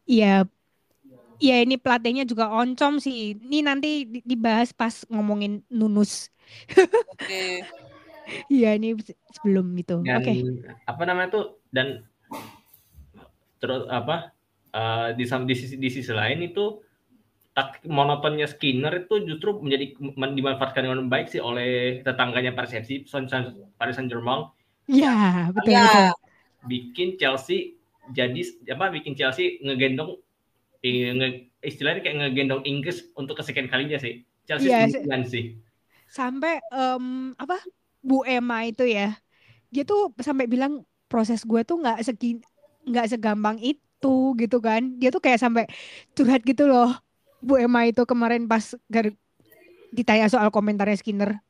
Iya. 0.08 0.48
Iya 1.44 1.56
ini 1.68 1.76
pelatihnya 1.76 2.24
juga 2.24 2.48
oncom 2.48 3.04
sih. 3.04 3.36
Ini 3.36 3.68
nanti 3.68 4.08
dibahas 4.24 4.72
pas 4.72 5.04
ngomongin 5.12 5.60
Nunus. 5.68 6.32
Oke. 7.20 7.64
Iya 8.48 8.80
ini 8.80 8.96
sebelum 9.36 9.76
itu. 9.76 10.00
Oke. 10.00 10.24
Okay. 10.24 10.38
Apa 10.88 11.04
namanya 11.04 11.36
tuh 11.36 11.60
dan 11.76 12.08
terus 13.60 13.84
apa 13.92 14.32
uh, 14.72 15.12
di, 15.12 15.28
di 15.28 15.56
sisi 15.60 15.76
di 15.76 15.90
sisi 15.92 16.08
lain 16.16 16.40
itu 16.40 16.80
taktik 17.54 17.86
monotonnya 17.86 18.50
Skinner 18.50 19.06
itu 19.06 19.22
justru 19.30 19.62
menjadi 19.62 19.94
dimanfaatkan 20.18 20.90
dengan 20.90 21.06
baik 21.06 21.30
sih 21.30 21.38
oleh 21.38 22.02
tetangganya 22.02 22.58
Persepsi 22.58 23.06
Paris 23.78 23.94
Saint 23.94 24.10
Germain. 24.10 24.50
Iya 24.90 25.48
betul, 25.54 25.72
ya. 25.72 25.86
betul. 25.86 26.08
Bikin 26.66 27.10
Chelsea 27.22 27.78
jadi 28.10 28.42
apa? 28.74 28.90
Bikin 28.90 29.14
Chelsea 29.14 29.62
ngegendong 29.62 30.18
eh, 30.82 31.14
nge, 31.14 31.28
istilahnya 31.62 32.02
kayak 32.02 32.18
ngegendong 32.26 32.66
Inggris 32.66 33.06
untuk 33.14 33.38
kesekian 33.38 33.70
kalinya 33.70 34.02
sih. 34.02 34.26
Chelsea 34.50 34.74
ya, 34.74 34.90
sih. 35.24 35.56
Sampai 36.10 36.60
um, 36.74 37.38
apa? 37.38 37.62
Bu 38.04 38.28
Emma 38.28 38.68
itu 38.68 38.84
ya, 38.84 39.16
dia 39.72 39.88
tuh 39.88 40.12
sampai 40.20 40.44
bilang 40.44 40.84
proses 41.08 41.48
gue 41.48 41.64
tuh 41.64 41.80
nggak 41.80 42.04
segi 42.04 42.44
nggak 42.84 43.16
segampang 43.16 43.56
itu 43.64 44.36
gitu 44.36 44.60
kan. 44.60 45.00
Dia 45.00 45.14
tuh 45.14 45.24
kayak 45.24 45.40
sampai 45.40 45.64
curhat 46.12 46.44
gitu 46.44 46.68
loh 46.68 46.92
Bu 47.44 47.60
Emma 47.60 47.84
itu 47.84 48.08
kemarin 48.08 48.48
pas 48.48 48.72
ditanya 49.92 50.32
soal 50.32 50.48
komentarnya 50.48 50.96
Skinner? 50.96 51.44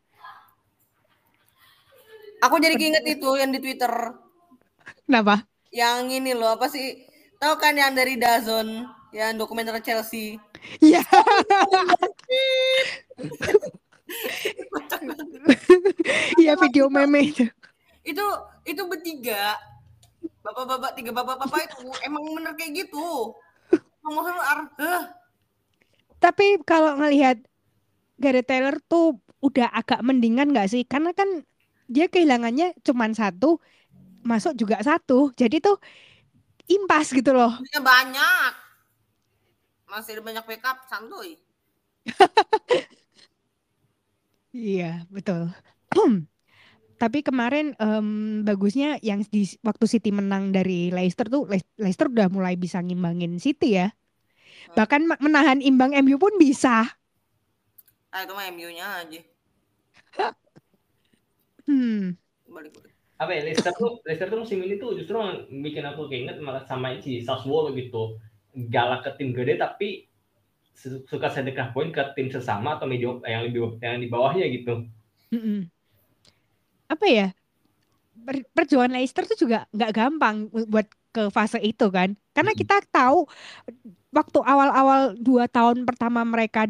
Aku 2.42 2.58
jadi 2.58 2.76
inget 2.76 3.06
itu 3.08 3.30
yang 3.38 3.54
di 3.54 3.62
Twitter. 3.62 3.94
Kenapa? 5.06 5.46
Yang 5.70 6.20
ini 6.20 6.34
loh 6.34 6.58
apa 6.58 6.68
sih? 6.68 7.06
Tahu 7.40 7.56
kan 7.62 7.78
yang 7.78 7.94
dari 7.94 8.18
Dazon, 8.20 8.90
yang 9.14 9.38
dokumenter 9.38 9.78
Chelsea. 9.80 10.42
Iya. 10.82 11.06
Iya 16.42 16.54
video 16.60 16.92
meme 16.92 17.32
itu. 17.32 17.46
Itu 18.04 18.26
itu 18.68 18.82
bertiga. 18.90 19.56
Bapak-bapak 20.44 21.00
tiga 21.00 21.16
bapak-bapak 21.16 21.72
itu 21.72 21.88
emang 22.04 22.28
bener 22.28 22.52
kayak 22.60 22.84
gitu. 22.84 23.32
Ngomong 24.04 24.36
ar, 24.36 24.68
tapi 26.24 26.56
kalau 26.64 26.96
ngelihat 26.96 27.44
Gareth 28.16 28.48
Taylor 28.48 28.80
tuh 28.88 29.20
udah 29.44 29.68
agak 29.76 30.00
mendingan 30.00 30.56
nggak 30.56 30.72
sih? 30.72 30.88
Karena 30.88 31.12
kan 31.12 31.44
dia 31.92 32.08
kehilangannya 32.08 32.80
cuma 32.80 33.12
satu, 33.12 33.60
masuk 34.24 34.56
juga 34.56 34.80
satu. 34.80 35.36
Jadi 35.36 35.60
tuh 35.60 35.76
impas 36.72 37.12
gitu 37.12 37.36
loh. 37.36 37.60
Punya 37.60 37.84
banyak. 37.84 38.52
Masih 39.92 40.16
ada 40.16 40.22
banyak 40.24 40.44
backup, 40.48 40.88
santuy. 40.88 41.36
iya, 44.56 45.04
betul. 45.12 45.52
Tapi 47.04 47.20
kemarin 47.20 47.76
um, 47.84 48.42
bagusnya 48.48 48.96
yang 49.04 49.28
di 49.28 49.44
waktu 49.60 49.86
City 49.92 50.16
menang 50.16 50.56
dari 50.56 50.88
Leicester 50.88 51.28
tuh 51.28 51.52
Leicester 51.76 52.08
udah 52.08 52.32
mulai 52.32 52.56
bisa 52.56 52.80
ngimbangin 52.80 53.44
City 53.44 53.76
ya. 53.76 53.92
Bahkan 54.72 55.20
menahan 55.20 55.60
imbang 55.60 55.92
MU 56.00 56.16
pun 56.16 56.40
bisa. 56.40 56.88
Ah 58.14 58.22
itu 58.24 58.32
mah 58.32 58.48
MU-nya 58.56 58.88
aja. 59.04 59.22
hmm. 61.68 62.16
Balik, 62.48 62.72
balik. 62.72 62.94
Apa 63.20 63.32
ya 63.36 63.42
Leicester 63.46 63.74
tuh 63.76 64.00
Leicester 64.08 64.28
tuh 64.32 64.40
musim 64.48 64.60
ini 64.64 64.80
tuh 64.80 64.96
justru 64.96 65.20
bikin 65.50 65.84
aku 65.84 66.08
keinget 66.08 66.40
malah 66.40 66.64
sama 66.66 66.96
si 67.04 67.22
Sassuolo 67.22 67.76
gitu. 67.76 68.18
Galak 68.54 69.04
ke 69.04 69.12
tim 69.18 69.34
gede 69.34 69.58
tapi 69.58 70.08
suka 71.08 71.30
sedekah 71.30 71.70
poin 71.74 71.94
ke 71.94 72.02
tim 72.18 72.30
sesama 72.34 72.78
atau 72.78 72.90
medio 72.90 73.22
yang 73.26 73.46
lebih 73.46 73.78
yang 73.82 74.02
di 74.02 74.10
bawahnya 74.10 74.46
gitu. 74.50 74.86
Mm 75.34 75.42
-mm. 75.42 75.60
Apa 76.90 77.06
ya? 77.10 77.28
perjuangan 78.54 78.96
Leicester 78.96 79.28
tuh 79.28 79.38
juga 79.38 79.68
nggak 79.74 79.92
gampang 79.92 80.48
buat 80.48 80.88
ke 81.14 81.30
fase 81.30 81.62
itu 81.62 81.88
kan 81.94 82.18
karena 82.34 82.52
kita 82.58 82.82
tahu 82.90 83.30
waktu 84.10 84.40
awal-awal 84.42 85.14
dua 85.16 85.46
tahun 85.46 85.86
pertama 85.86 86.26
mereka 86.26 86.66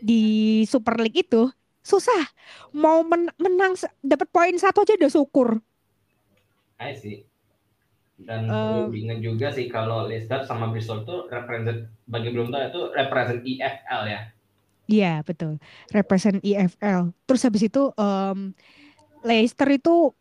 di 0.00 0.64
Super 0.64 0.96
League 0.96 1.28
itu 1.28 1.52
susah 1.84 2.26
mau 2.74 3.06
men 3.06 3.30
menang 3.38 3.78
dapat 4.02 4.26
poin 4.34 4.56
satu 4.58 4.82
aja 4.82 4.98
udah 4.98 5.12
syukur. 5.12 5.48
I 6.82 6.98
see. 6.98 7.24
Dan 8.16 8.48
uh, 8.48 8.88
ingat 8.88 9.20
juga 9.20 9.52
sih 9.52 9.68
kalau 9.68 10.08
Leicester 10.08 10.40
sama 10.48 10.72
Bristol 10.72 11.04
tuh 11.04 11.28
represent 11.28 11.92
bagi 12.08 12.32
belum 12.32 12.48
tahu 12.48 12.62
itu 12.72 12.80
represent 12.96 13.40
EFL 13.44 14.02
ya. 14.08 14.20
Iya 14.86 15.12
betul, 15.20 15.60
represent 15.92 16.40
EFL. 16.40 17.12
Terus 17.28 17.42
habis 17.44 17.62
itu 17.68 17.92
um, 17.92 18.56
Leicester 19.20 19.68
itu 19.68 20.16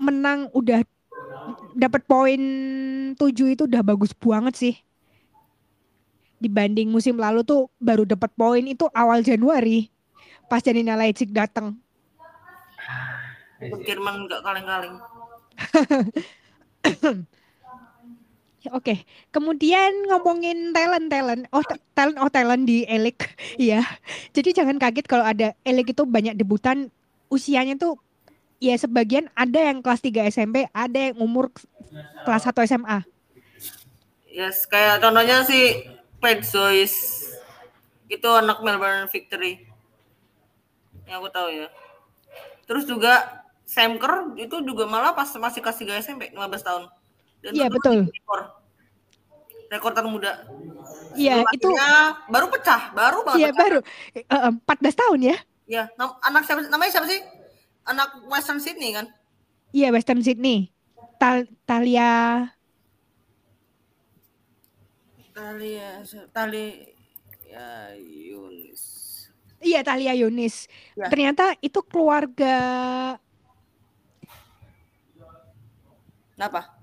menang 0.00 0.48
udah 0.56 0.80
dapat 1.76 2.02
poin 2.04 2.40
tujuh 3.16 3.54
itu 3.54 3.62
udah 3.64 3.82
bagus 3.84 4.12
banget 4.16 4.54
sih 4.56 4.74
dibanding 6.38 6.88
musim 6.88 7.18
lalu 7.18 7.42
tuh 7.42 7.66
baru 7.82 8.06
dapat 8.06 8.30
poin 8.38 8.62
itu 8.62 8.86
awal 8.94 9.26
Januari 9.26 9.90
pas 10.48 10.64
Janina 10.64 10.96
Leipzig 10.96 11.30
datang. 11.30 11.76
Jerman 13.60 14.26
nggak 14.26 14.40
kaleng-kaleng. 14.40 14.96
Oke, 18.68 18.74
okay. 18.74 18.98
kemudian 19.30 20.10
ngomongin 20.10 20.74
talent 20.74 21.06
talent, 21.08 21.46
oh 21.54 21.62
talent 21.94 22.18
oh 22.20 22.28
talent 22.28 22.66
di 22.66 22.82
Elik, 22.90 23.22
ya. 23.70 23.86
Jadi 24.34 24.50
jangan 24.50 24.82
kaget 24.82 25.06
kalau 25.06 25.24
ada 25.24 25.54
Elik 25.62 25.94
itu 25.94 26.02
banyak 26.04 26.34
debutan 26.34 26.90
usianya 27.30 27.78
tuh 27.78 27.96
ya 28.58 28.74
sebagian 28.74 29.30
ada 29.34 29.58
yang 29.70 29.78
kelas 29.82 30.02
3 30.02 30.30
SMP, 30.30 30.66
ada 30.74 30.98
yang 31.10 31.16
umur 31.22 31.50
kelas 32.26 32.46
1 32.46 32.66
SMA. 32.66 32.98
Yes, 34.28 34.66
kayak 34.70 35.02
contohnya 35.02 35.42
sih 35.42 35.88
Pet 36.22 36.46
Joyce 36.46 37.26
itu 38.06 38.28
anak 38.28 38.62
Melbourne 38.62 39.10
Victory. 39.10 39.66
Yang 41.06 41.16
aku 41.18 41.28
tahu 41.32 41.48
ya. 41.50 41.68
Terus 42.68 42.84
juga 42.84 43.42
Sam 43.64 43.96
Kerr 43.96 44.36
itu 44.36 44.60
juga 44.62 44.84
malah 44.84 45.16
pas 45.16 45.28
masih 45.36 45.64
kasih 45.64 45.88
gaya 45.88 46.04
SMP 46.04 46.30
15 46.30 46.62
tahun. 46.62 46.82
Iya 47.50 47.66
betul. 47.70 48.10
rekor. 48.10 48.40
Rekor 49.68 49.92
termuda 49.92 50.48
iya 51.18 51.42
itu 51.50 51.68
baru 52.30 52.46
pecah 52.48 52.94
baru 52.94 53.26
banget 53.26 53.38
iya 53.42 53.50
baru. 53.52 53.78
Uh, 54.30 54.52
14 54.64 54.94
tahun 54.94 55.18
ya? 55.34 55.36
Iya 55.68 55.84
anak 55.98 56.42
siapa 56.46 56.64
namanya 56.70 56.92
siapa 56.94 57.06
sih 57.10 57.20
anak 57.88 58.08
Western 58.28 58.60
Sydney 58.60 58.92
kan 58.92 59.08
iya 59.72 59.88
Western 59.88 60.20
Sydney 60.20 60.70
Tal 61.18 61.48
Talia 61.66 62.46
tali 65.34 65.78
ya 65.78 65.90
tali 66.30 66.66
ya 67.48 67.94
Yunis 67.96 68.98
Iya, 69.58 69.82
Talia 69.82 70.14
Yunis. 70.14 70.70
Ya. 70.94 71.10
Ternyata 71.10 71.58
itu 71.58 71.82
keluarga 71.82 72.54
Kenapa? 76.38 76.78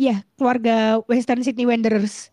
Iya, 0.00 0.24
keluarga 0.40 1.04
Western 1.04 1.44
Sydney 1.44 1.68
Wanderers. 1.68 2.32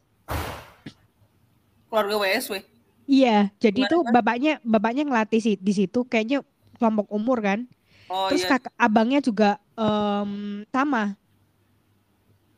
Keluarga 1.91 2.15
WSW. 2.23 2.63
Iya, 3.11 3.51
jadi 3.59 3.91
itu 3.91 3.97
bapaknya 4.07 4.63
bapaknya 4.63 5.03
ngelatih 5.03 5.43
sih 5.43 5.55
di 5.59 5.75
situ 5.75 6.07
kayaknya 6.07 6.47
kelompok 6.79 7.11
umur 7.11 7.43
kan. 7.43 7.67
Oh, 8.11 8.27
Terus 8.27 8.43
iya. 8.43 8.59
kakak 8.59 8.75
abangnya 8.75 9.23
juga 9.23 9.55
um, 9.79 10.61
sama. 10.67 11.15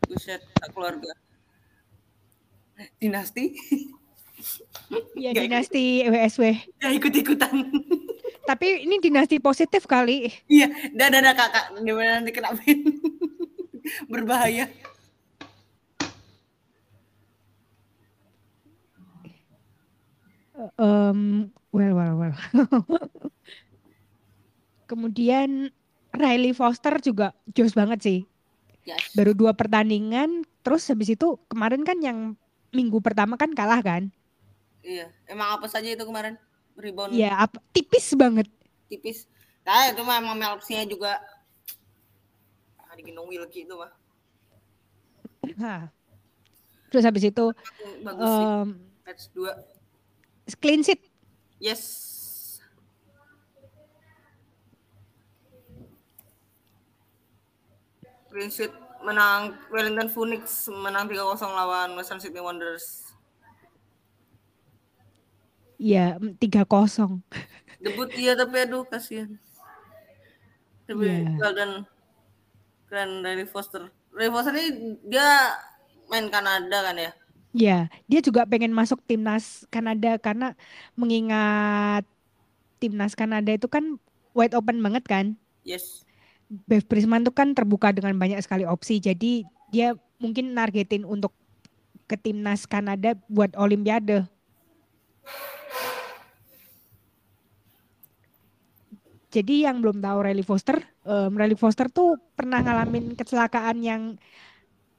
Buset, 0.10 0.42
keluarga. 0.74 1.14
Dinasti. 2.98 3.54
Iya, 5.14 5.30
dinasti 5.38 6.10
WSW. 6.10 6.58
Ya 6.82 6.90
ikut-ikutan. 6.90 7.70
Tapi 8.50 8.82
ini 8.82 8.98
dinasti 8.98 9.38
positif 9.38 9.86
kali. 9.86 10.34
Iya, 10.50 10.74
dah 10.98 11.08
dah 11.14 11.38
kakak, 11.38 11.78
gimana 11.86 12.18
nanti 12.18 12.34
kenapa? 12.34 12.58
berbahaya. 14.12 14.74
Um, 20.82 21.54
well, 21.70 21.94
well, 21.94 22.16
well. 22.18 22.36
Kemudian 24.94 25.74
Riley 26.14 26.54
Foster 26.54 27.02
juga 27.02 27.34
jos 27.50 27.74
banget 27.74 28.00
sih. 28.06 28.20
Yes. 28.86 29.18
Baru 29.18 29.34
dua 29.34 29.58
pertandingan, 29.58 30.46
terus 30.62 30.86
habis 30.86 31.10
itu 31.10 31.42
kemarin 31.50 31.82
kan 31.82 31.98
yang 31.98 32.38
minggu 32.70 33.02
pertama 33.02 33.34
kan 33.34 33.50
kalah 33.58 33.82
kan? 33.82 34.14
Iya, 34.86 35.10
emang 35.26 35.58
apa 35.58 35.66
saja 35.66 35.90
itu 35.90 36.06
kemarin? 36.06 36.38
Rebound. 36.78 37.18
Iya, 37.18 37.34
apa 37.50 37.58
tipis 37.74 38.14
banget. 38.14 38.46
Tipis. 38.86 39.26
Nah, 39.66 39.90
itu 39.90 40.06
mah 40.06 40.22
emang 40.22 40.38
Melpsnya 40.38 40.86
juga 40.86 41.18
ah, 42.78 42.94
itu 42.94 43.74
mah. 43.74 43.92
Nah. 45.58 45.90
Terus 46.94 47.10
habis 47.10 47.26
itu 47.26 47.46
bagus 48.06 48.30
um, 48.30 48.78
Match 49.02 49.26
2. 49.34 49.50
Clean 50.62 50.86
sheet. 50.86 51.02
Yes. 51.58 52.13
Clean 58.34 58.50
sheet 58.50 58.74
menang 59.06 59.54
Wellington 59.70 60.10
Phoenix 60.10 60.66
menang 60.66 61.06
3-0 61.06 61.38
lawan 61.38 61.94
Western 61.94 62.18
Sydney 62.18 62.42
Wanderers. 62.42 63.14
Iya, 65.78 66.18
3-0. 66.18 67.22
Debut 67.84 68.10
iya 68.18 68.34
tapi 68.34 68.66
aduh 68.66 68.88
kasihan. 68.90 69.38
Tapi 70.90 71.06
yeah. 71.38 71.52
dan 71.54 71.72
keren 72.90 73.22
dari 73.22 73.46
Foster. 73.46 73.94
Ray 74.10 74.34
Foster 74.34 74.56
ini 74.56 74.98
dia 75.06 75.60
main 76.10 76.32
Kanada 76.34 76.90
kan 76.90 76.96
ya? 76.98 77.12
Ya, 77.54 77.80
dia 78.10 78.20
juga 78.26 78.50
pengen 78.50 78.74
masuk 78.74 78.98
timnas 79.06 79.70
Kanada 79.70 80.18
karena 80.18 80.58
mengingat 80.98 82.02
timnas 82.82 83.14
Kanada 83.14 83.54
itu 83.54 83.70
kan 83.70 84.02
wide 84.34 84.58
open 84.58 84.82
banget 84.82 85.06
kan? 85.06 85.26
Yes. 85.62 86.03
Bev 86.54 86.86
Prisman 86.86 87.26
itu 87.26 87.34
kan 87.34 87.58
terbuka 87.58 87.90
dengan 87.90 88.14
banyak 88.14 88.38
sekali 88.46 88.62
opsi, 88.62 89.02
jadi 89.02 89.42
dia 89.74 89.98
mungkin 90.22 90.54
nargetin 90.54 91.02
untuk 91.02 91.34
ke 92.06 92.14
timnas 92.14 92.70
Kanada 92.70 93.18
buat 93.26 93.58
Olimpiade. 93.58 94.30
Jadi 99.34 99.66
yang 99.66 99.82
belum 99.82 99.98
tahu 99.98 100.30
Riley 100.30 100.46
Foster, 100.46 100.78
um, 101.10 101.34
Riley 101.34 101.58
Foster 101.58 101.90
tuh 101.90 102.22
pernah 102.38 102.62
ngalamin 102.62 103.18
kecelakaan 103.18 103.82
yang 103.82 104.14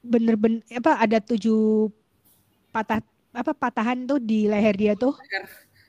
bener-bener 0.02 0.66
apa 0.74 0.98
ada 0.98 1.22
tujuh 1.22 1.86
patah 2.74 2.98
apa 3.30 3.54
patahan 3.54 4.02
tuh 4.10 4.18
di 4.18 4.50
leher 4.50 4.74
dia 4.74 4.98
tuh. 4.98 5.14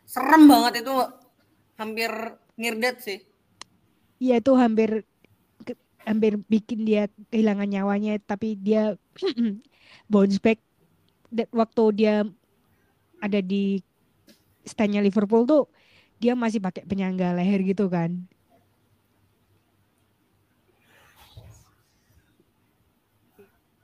Serem 0.05 0.45
banget 0.45 0.85
itu, 0.85 0.93
hampir 1.81 2.13
near 2.53 2.77
death 2.77 3.01
sih. 3.01 3.17
Iya 4.21 4.37
itu 4.37 4.53
hampir 4.53 5.09
hampir 6.05 6.39
bikin 6.47 6.85
dia 6.85 7.09
kehilangan 7.33 7.67
nyawanya, 7.67 8.21
tapi 8.21 8.55
dia 8.55 8.95
bounce 10.11 10.39
back. 10.39 10.61
Waktu 11.51 11.83
dia 11.97 12.15
ada 13.19 13.39
di 13.41 13.81
standnya 14.63 15.03
Liverpool 15.03 15.43
tuh 15.43 15.67
dia 16.21 16.37
masih 16.37 16.63
pakai 16.63 16.87
penyangga 16.87 17.35
leher 17.35 17.59
gitu 17.65 17.91
kan. 17.91 18.23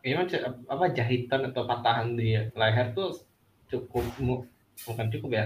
emang 0.02 0.26
apa 0.66 0.86
jahitan 0.98 1.54
atau 1.54 1.64
patahan 1.66 2.18
di 2.18 2.34
leher 2.58 2.94
tuh 2.98 3.22
cukup 3.70 4.04
bukan 4.86 5.08
cukup 5.14 5.30
ya 5.30 5.46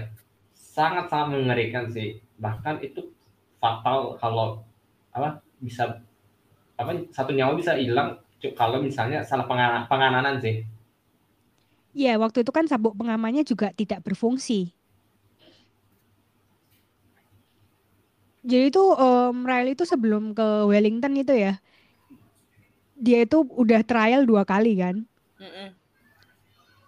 sangat 0.56 1.12
sangat 1.12 1.36
mengerikan 1.36 1.92
sih 1.92 2.24
bahkan 2.40 2.80
itu 2.80 3.12
fatal 3.60 4.16
kalau 4.16 4.64
apa 5.12 5.44
bisa 5.60 6.00
apa 6.76 7.08
satu 7.12 7.32
nyawa 7.32 7.56
bisa 7.56 7.72
hilang 7.76 8.20
kalau 8.54 8.78
misalnya 8.84 9.24
salah 9.24 9.48
penganan, 9.48 9.88
penganan 9.88 10.36
sih. 10.38 10.62
Iya, 11.96 12.20
waktu 12.20 12.44
itu 12.44 12.52
kan 12.52 12.68
sabuk 12.68 12.92
pengamannya 13.00 13.42
juga 13.42 13.72
tidak 13.72 14.04
berfungsi. 14.04 14.76
Jadi 18.46 18.70
itu 18.70 18.78
um, 18.78 19.42
Riley 19.42 19.74
itu 19.74 19.82
sebelum 19.82 20.36
ke 20.36 20.46
Wellington 20.70 21.18
itu 21.18 21.34
ya, 21.34 21.58
dia 22.94 23.26
itu 23.26 23.42
udah 23.42 23.82
trial 23.82 24.22
dua 24.22 24.46
kali 24.46 24.78
kan. 24.78 25.02
Mm-mm. 25.40 25.74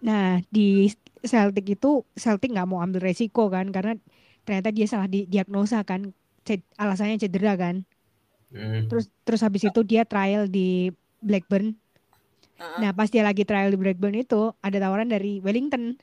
Nah 0.05 0.39
di 0.55 0.87
Celtic 1.27 1.67
itu 1.67 2.07
Celtic 2.15 2.55
nggak 2.55 2.69
mau 2.71 2.79
ambil 2.79 3.03
resiko 3.03 3.51
kan 3.51 3.75
karena 3.75 3.99
ternyata 4.47 4.71
dia 4.71 4.87
salah 4.87 5.11
diagnosa 5.11 5.83
kan, 5.83 6.15
alasannya 6.79 7.19
cedera 7.19 7.59
kan. 7.59 7.83
Mm. 8.55 8.89
Terus 8.89 9.07
terus 9.23 9.41
habis 9.45 9.63
itu 9.65 9.81
dia 9.85 10.09
trial 10.09 10.49
di 10.49 10.93
Blackburn. 11.21 11.77
Uh-uh. 12.59 12.79
Nah 12.81 12.91
pas 12.97 13.09
dia 13.13 13.23
lagi 13.23 13.45
trial 13.45 13.73
di 13.73 13.79
Blackburn 13.79 14.17
itu 14.17 14.53
ada 14.65 14.77
tawaran 14.81 15.09
dari 15.09 15.41
Wellington. 15.45 15.97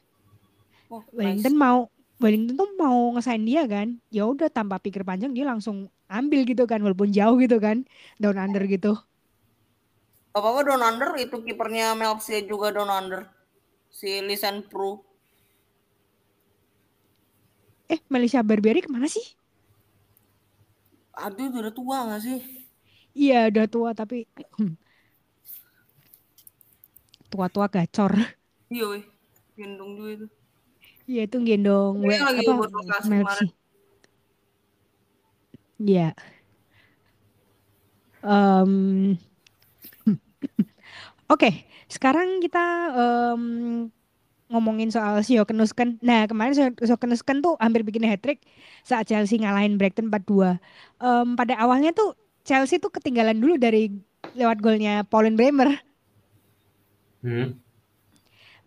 Oh, 0.93 1.01
Wellington 1.11 1.57
nice. 1.57 1.63
mau 1.65 1.89
Wellington 2.21 2.55
tuh 2.55 2.69
mau 2.77 3.11
ngesain 3.17 3.41
dia 3.41 3.65
kan. 3.65 3.97
Ya 4.13 4.29
udah 4.29 4.47
tanpa 4.53 4.77
pikir 4.77 5.01
panjang 5.01 5.33
dia 5.33 5.43
langsung 5.43 5.89
ambil 6.09 6.45
gitu 6.45 6.69
kan 6.69 6.81
walaupun 6.81 7.09
jauh 7.09 7.37
gitu 7.41 7.57
kan 7.57 7.85
down 8.21 8.37
under 8.37 8.61
gitu 8.69 8.93
apa 10.35 10.47
apa 10.51 10.61
down 10.67 10.83
under 10.83 11.09
itu 11.17 11.35
kipernya 11.41 11.95
Melpsia 11.97 12.43
juga 12.45 12.69
down 12.75 12.91
under 12.91 13.25
si 13.89 14.21
Lisan 14.21 14.67
Pro 14.67 15.01
eh 17.89 18.01
Malaysia 18.09 18.41
Barberi 18.45 18.85
ke 18.85 18.89
mana 18.91 19.09
sih 19.09 19.23
aduh 21.23 21.47
udah 21.59 21.73
tua 21.77 21.97
gak 22.11 22.21
sih? 22.25 22.39
Iya 23.21 23.35
udah 23.49 23.65
tua 23.73 23.89
tapi 23.99 24.15
tua-tua 27.31 27.67
gacor. 27.73 28.13
Iya 28.73 28.85
weh. 28.91 29.03
Gendong 29.57 29.91
juga 29.97 30.09
itu. 30.15 30.27
Iya 31.05 31.21
itu 31.29 31.37
gendong 31.47 31.95
we, 32.01 32.17
apa 32.17 32.51
Melpsi 33.09 33.45
iya. 35.79 36.15
Um, 38.25 39.17
Oke, 41.33 41.65
sekarang 41.89 42.41
kita 42.41 42.93
um, 42.93 43.43
ngomongin 44.49 44.93
soal 44.93 45.17
Sio 45.25 45.43
Kenusken. 45.43 45.97
Nah, 46.05 46.29
kemarin 46.29 46.53
Sio 46.53 46.97
Kenusken 46.97 47.41
tuh 47.41 47.57
hampir 47.57 47.81
bikin 47.81 48.05
hat-trick 48.05 48.45
saat 48.85 49.09
Chelsea 49.09 49.41
ngalahin 49.41 49.81
Brighton 49.81 50.13
4-2. 50.13 50.57
Um, 51.01 51.33
pada 51.33 51.57
awalnya 51.57 51.91
tuh 51.91 52.13
Chelsea 52.45 52.77
tuh 52.77 52.93
ketinggalan 52.93 53.41
dulu 53.41 53.57
dari 53.57 53.89
lewat 54.37 54.61
golnya 54.61 55.01
Paulin 55.05 55.33
Bremer. 55.33 55.81
Hmm. 57.25 57.57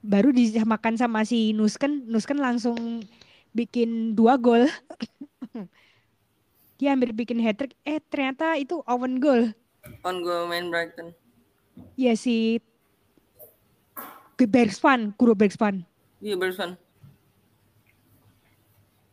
Baru 0.02 0.34
disamakan 0.34 0.98
sama 0.98 1.22
si 1.22 1.54
Nusken, 1.54 2.06
Nusken 2.10 2.42
langsung 2.42 3.06
bikin 3.54 4.18
dua 4.18 4.34
gol. 4.38 4.66
Dia 6.78 6.94
hampir 6.94 7.10
bikin 7.10 7.42
hat-trick, 7.42 7.74
eh 7.82 7.98
ternyata 8.06 8.54
itu 8.54 8.82
open 8.86 9.18
goal. 9.18 9.50
On 10.06 10.22
goal 10.22 10.46
main 10.46 10.70
Brighton. 10.70 11.14
Iya 11.94 12.14
si 12.18 12.62
Bergspan, 14.44 15.16
Kuro 15.18 15.34
Bergspan. 15.34 15.82
Iya 16.22 16.38
Bergspan. 16.38 16.78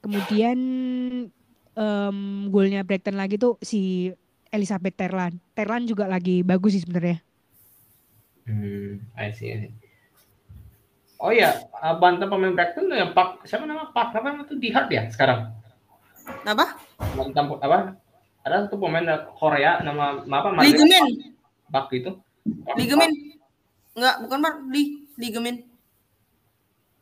Kemudian 0.06 0.60
um, 1.74 2.18
golnya 2.54 2.86
Brighton 2.86 3.18
lagi 3.18 3.42
tuh 3.42 3.58
si 3.64 4.14
Elizabeth 4.54 4.94
Terlan. 4.94 5.42
Terlan 5.58 5.90
juga 5.90 6.06
lagi 6.06 6.46
bagus 6.46 6.78
sih 6.78 6.86
sebenarnya. 6.86 7.24
Hmm, 8.46 9.02
I 9.18 9.34
see, 9.34 9.50
I 9.50 9.58
see. 9.66 9.74
Oh 11.18 11.34
ya, 11.34 11.58
banten 11.98 12.30
pemain 12.30 12.54
Brighton 12.54 12.92
yang 12.94 13.16
Pak 13.16 13.48
siapa 13.50 13.66
nama 13.66 13.90
Pak 13.90 14.14
apa 14.14 14.46
itu 14.46 14.60
di 14.62 14.70
Hard 14.70 14.94
ya 14.94 15.10
sekarang? 15.10 15.50
Apa? 16.46 16.78
Mantan 17.18 17.50
apa? 17.58 17.98
Ada 18.46 18.70
satu 18.70 18.78
pemain 18.78 19.26
Korea 19.34 19.82
nama 19.82 20.22
apa? 20.22 20.62
Ligamen. 20.62 21.34
Bak 21.74 21.90
itu. 21.98 22.14
Ligamen. 22.78 23.10
Enggak, 23.96 24.16
bukan 24.28 24.40
Mark, 24.44 24.58
Li, 24.70 25.05
ligamen. 25.16 25.66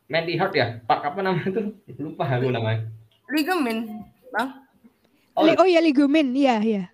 Mandy 0.08 0.36
Hart 0.36 0.54
ya? 0.54 0.78
Pak 0.84 1.00
apa 1.14 1.20
namanya 1.24 1.48
itu? 1.48 1.62
Lupa 1.96 2.28
aku 2.28 2.52
namanya. 2.52 2.86
Ligamen, 3.32 4.04
Bang. 4.30 4.64
Oh, 5.34 5.42
oh 5.42 5.66
ya 5.66 5.82
ligamen, 5.82 6.30
iya 6.36 6.62
iya. 6.62 6.84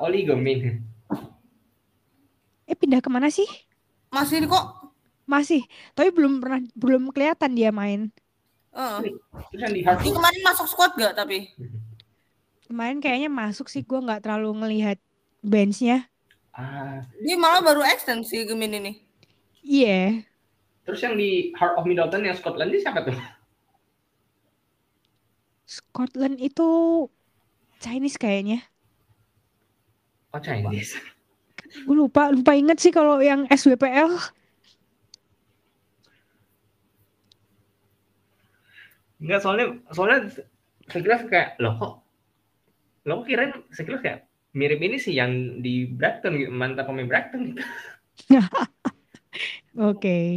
Oh 0.00 0.10
ligamen. 0.10 0.82
Eh 2.66 2.74
pindah 2.74 2.98
ke 2.98 3.06
mana 3.06 3.30
sih? 3.30 3.46
Masih 4.10 4.42
kok. 4.50 4.90
Masih, 5.26 5.62
tapi 5.94 6.10
belum 6.10 6.42
pernah 6.42 6.60
belum 6.74 7.02
kelihatan 7.14 7.54
dia 7.54 7.70
main. 7.70 8.10
Uh. 8.74 9.02
Terus 9.50 9.60
yang 9.62 9.74
di 9.74 9.82
Harvey. 9.86 10.10
kemarin 10.10 10.42
masuk 10.42 10.66
squad 10.66 10.92
gak 10.98 11.14
tapi? 11.14 11.50
Kemarin 12.66 12.98
kayaknya 12.98 13.30
masuk 13.30 13.70
sih, 13.70 13.86
gue 13.86 13.94
nggak 13.94 14.26
terlalu 14.26 14.50
ngelihat 14.58 14.98
benchnya. 15.38 16.10
Ah. 16.50 17.06
Dia 17.22 17.38
malah 17.38 17.62
baru 17.62 17.86
extend 17.86 18.26
sih 18.26 18.42
Gemin 18.42 18.74
ini. 18.74 18.92
Iya. 19.62 19.86
Yeah. 19.86 20.35
Terus 20.86 21.00
yang 21.02 21.18
di 21.18 21.50
Heart 21.58 21.82
of 21.82 21.84
Middleton 21.84 22.22
yang 22.22 22.38
Scotland 22.38 22.70
ini 22.70 22.78
siapa 22.78 23.02
tuh? 23.02 23.18
Scotland 25.66 26.38
itu 26.38 26.68
Chinese 27.82 28.14
kayaknya. 28.14 28.62
Oh 30.30 30.38
Chinese. 30.38 30.94
Gue 31.82 31.96
lupa, 31.98 32.30
lupa 32.30 32.54
inget 32.54 32.78
sih 32.78 32.94
kalau 32.94 33.18
yang 33.18 33.50
SWPL. 33.50 34.14
Enggak, 39.18 39.40
soalnya 39.42 39.66
soalnya 39.90 40.30
sekilas 40.86 41.26
kayak 41.26 41.58
loh 41.58 41.74
kok 41.82 41.94
lo 43.06 43.22
kok 43.22 43.26
kirain 43.30 43.54
sekilas 43.74 44.02
kayak 44.02 44.20
mirip 44.54 44.82
ini 44.82 44.98
sih 44.98 45.14
yang 45.14 45.62
di 45.62 45.86
Brighton 45.86 46.38
gitu, 46.42 46.50
mantan 46.50 46.84
pemain 46.86 47.06
Brighton 47.06 47.54
gitu. 47.54 47.62
Oke. 49.76 49.98
okay. 49.98 50.30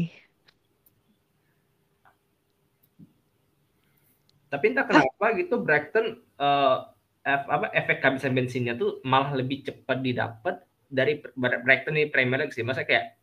Tapi 4.50 4.66
entah 4.74 4.86
kenapa 4.90 5.26
gitu 5.38 5.62
Brighton 5.62 6.22
uh, 6.42 6.90
apa 7.26 7.70
efek 7.78 8.02
kehabisan 8.02 8.34
bensinnya 8.34 8.74
tuh 8.74 8.98
malah 9.06 9.38
lebih 9.38 9.62
cepat 9.62 10.02
didapat 10.02 10.66
dari 10.90 11.22
Brighton 11.38 12.02
di 12.02 12.10
Premier 12.10 12.42
League 12.42 12.58
sih. 12.58 12.66
Masa 12.66 12.82
kayak 12.82 13.14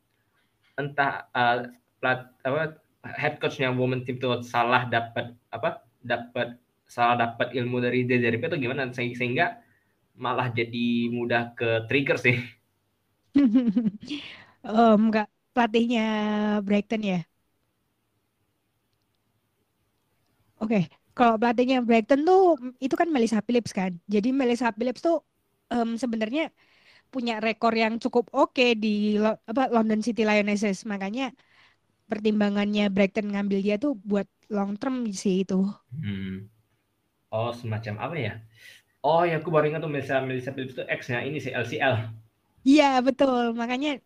entah 0.78 1.26
uh, 1.34 1.66
plat 1.98 2.30
apa 2.46 2.78
head 3.18 3.42
coachnya 3.42 3.74
woman 3.74 4.06
team 4.06 4.22
tuh 4.22 4.42
salah 4.46 4.86
dapat 4.86 5.34
apa 5.50 5.82
dapat 6.02 6.58
salah 6.86 7.18
dapat 7.18 7.50
ilmu 7.58 7.82
dari 7.82 8.06
dari 8.06 8.38
itu 8.38 8.56
gimana 8.58 8.94
sehingga 8.94 9.58
malah 10.14 10.48
jadi 10.54 11.10
mudah 11.10 11.58
ke 11.58 11.90
trigger 11.90 12.16
sih. 12.16 12.38
um, 14.64 15.10
enggak 15.10 15.28
pelatihnya 15.52 16.06
Brighton 16.62 17.02
ya. 17.02 17.20
Oke, 20.56 20.88
okay. 20.88 21.05
Kalau 21.16 21.40
pelatihnya 21.40 21.80
Brighton 21.80 22.28
tuh 22.28 22.60
itu 22.76 22.92
kan 22.92 23.08
Melissa 23.08 23.40
Phillips 23.40 23.72
kan. 23.72 23.96
Jadi 24.04 24.36
Melissa 24.36 24.68
Phillips 24.76 25.00
tuh 25.00 25.24
um, 25.72 25.96
sebenarnya 25.96 26.52
punya 27.08 27.40
rekor 27.40 27.72
yang 27.72 27.96
cukup 27.96 28.28
oke 28.36 28.52
okay 28.52 28.76
di 28.76 29.16
apa 29.24 29.72
London 29.72 30.04
City 30.04 30.28
Lionesses. 30.28 30.84
Makanya 30.84 31.32
pertimbangannya 32.04 32.92
Brighton 32.92 33.32
ngambil 33.32 33.64
dia 33.64 33.76
tuh 33.80 33.96
buat 34.04 34.28
long 34.52 34.76
term 34.76 35.08
sih 35.16 35.48
itu. 35.48 35.64
Hmm. 35.96 36.52
Oh 37.32 37.50
semacam 37.56 37.94
apa 37.96 38.14
ya? 38.20 38.32
Oh 39.00 39.24
ya 39.24 39.40
aku 39.40 39.48
baru 39.48 39.72
ingat 39.72 39.80
tuh 39.80 39.90
Melissa 39.90 40.20
Melissa 40.20 40.52
Phillips 40.52 40.76
itu 40.76 40.84
X-nya 40.84 41.24
ini 41.24 41.40
sih 41.40 41.56
LCL. 41.56 42.12
Iya 42.60 43.00
betul 43.00 43.56
makanya 43.56 44.04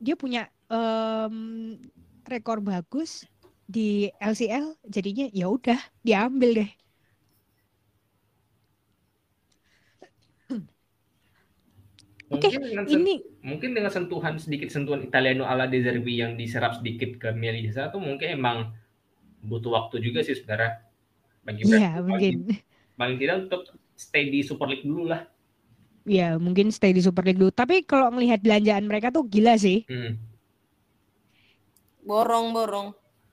dia 0.00 0.16
punya 0.16 0.48
um, 0.72 1.76
rekor 2.24 2.64
bagus 2.64 3.28
di 3.70 4.10
LCL 4.18 4.82
jadinya 4.90 5.30
ya 5.30 5.46
udah 5.46 5.78
diambil 6.02 6.66
deh. 6.66 6.70
Oke, 12.30 12.46
okay, 12.46 12.62
ini 12.94 13.18
mungkin 13.42 13.74
dengan 13.74 13.90
sentuhan 13.90 14.38
sedikit 14.38 14.70
sentuhan 14.70 15.02
Italiano 15.02 15.50
ala 15.50 15.66
De 15.66 15.82
Zerbi 15.82 16.14
yang 16.14 16.38
diserap 16.38 16.78
sedikit 16.78 17.18
ke 17.18 17.34
Melisa 17.34 17.90
tuh 17.90 17.98
mungkin 17.98 18.38
emang 18.38 18.70
butuh 19.42 19.74
waktu 19.74 19.98
juga 19.98 20.22
sih 20.22 20.38
sebenarnya 20.38 20.78
bagi 21.42 21.66
Iya, 21.66 21.98
mungkin. 21.98 22.54
Paling 22.94 23.16
tidak 23.18 23.50
untuk 23.50 23.74
stay 23.98 24.30
di 24.30 24.46
Super 24.46 24.70
League 24.70 24.86
dulu 24.86 25.10
lah. 25.10 25.26
Iya, 26.06 26.38
mungkin 26.38 26.70
stay 26.70 26.94
di 26.94 27.02
Super 27.02 27.26
League 27.26 27.40
dulu. 27.40 27.50
Tapi 27.50 27.82
kalau 27.82 28.14
melihat 28.14 28.38
belanjaan 28.38 28.86
mereka 28.86 29.10
tuh 29.10 29.26
gila 29.26 29.58
sih. 29.58 29.82
Hmm. 29.90 30.14
Borong, 32.06 32.54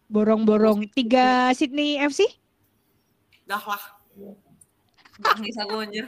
borong. 0.08 0.42
Borong, 0.48 0.82
borong. 0.84 0.92
Tiga 0.92 1.52
Sydney 1.54 2.00
FC? 2.02 2.28
Dah 3.48 3.62
lah. 3.64 3.84
Nangis 5.18 5.56
aku 5.58 5.76
aja. 5.82 6.04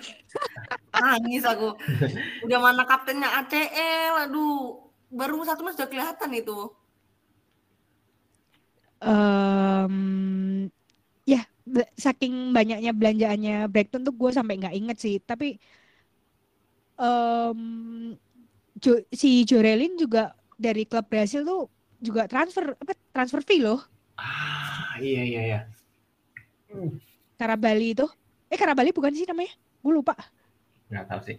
Nangis 0.94 1.44
aku. 1.46 1.70
Udah 2.46 2.60
mana 2.62 2.84
kaptennya 2.86 3.30
ACL, 3.42 4.30
aduh. 4.30 4.86
Baru 5.10 5.42
satu 5.42 5.66
mas 5.66 5.74
sudah 5.74 5.90
kelihatan 5.90 6.30
itu. 6.38 6.70
Um, 9.00 10.68
ya, 11.26 11.42
saking 11.98 12.54
banyaknya 12.54 12.92
belanjaannya 12.94 13.66
Brighton 13.72 14.06
tuh 14.06 14.14
gue 14.14 14.30
sampai 14.30 14.62
nggak 14.62 14.78
inget 14.78 14.98
sih. 15.02 15.16
Tapi 15.18 15.58
um, 17.02 18.14
jo, 18.78 19.02
si 19.10 19.42
Jorelin 19.48 19.98
juga 19.98 20.38
dari 20.60 20.86
klub 20.86 21.08
Brasil 21.10 21.42
tuh 21.42 21.72
juga 22.00 22.26
transfer 22.26 22.74
apa 22.76 22.96
transfer 23.12 23.44
fee 23.44 23.64
loh. 23.64 23.84
Ah 24.16 24.96
iya 25.00 25.24
iya 25.24 25.42
iya. 25.44 25.60
Cara 27.40 27.56
Bali 27.56 27.96
itu. 27.96 28.08
Eh 28.50 28.58
Karabali 28.58 28.90
bukan 28.90 29.14
sih 29.14 29.30
namanya? 29.30 29.54
Gue 29.80 29.94
lupa. 29.94 30.18
Nggak 30.90 31.06
tahu 31.06 31.22
sih. 31.30 31.38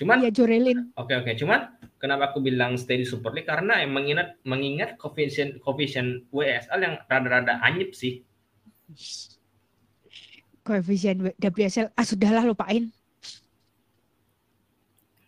Cuman 0.00 0.24
Iya 0.24 0.30
Jorelin. 0.32 0.92
Oke 0.96 1.16
oke. 1.16 1.32
Cuman 1.36 1.76
kenapa 2.00 2.32
aku 2.32 2.40
bilang 2.40 2.76
stay 2.80 3.00
di 3.00 3.06
Super 3.08 3.32
League 3.36 3.48
karena 3.48 3.80
emang 3.80 4.04
mengingat 4.04 4.28
mengingat 4.44 4.90
coefficient 4.96 5.60
coefficient 5.60 6.24
WSL 6.32 6.80
yang 6.80 6.94
rada-rada 7.08 7.60
anyep 7.64 7.92
sih. 7.92 8.24
Coefficient 10.64 11.36
WSL 11.40 11.92
ah 11.92 12.06
sudahlah 12.06 12.44
lupain. 12.44 12.88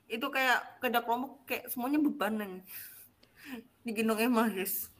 Itu 0.08 0.28
kayak 0.28 0.80
kedak 0.80 1.04
kelompok 1.08 1.44
kayak 1.48 1.68
semuanya 1.72 2.00
beban 2.00 2.62
nih. 3.82 3.92
Digendong 3.92 4.20
emang 4.22 4.48
guys. 4.54 4.92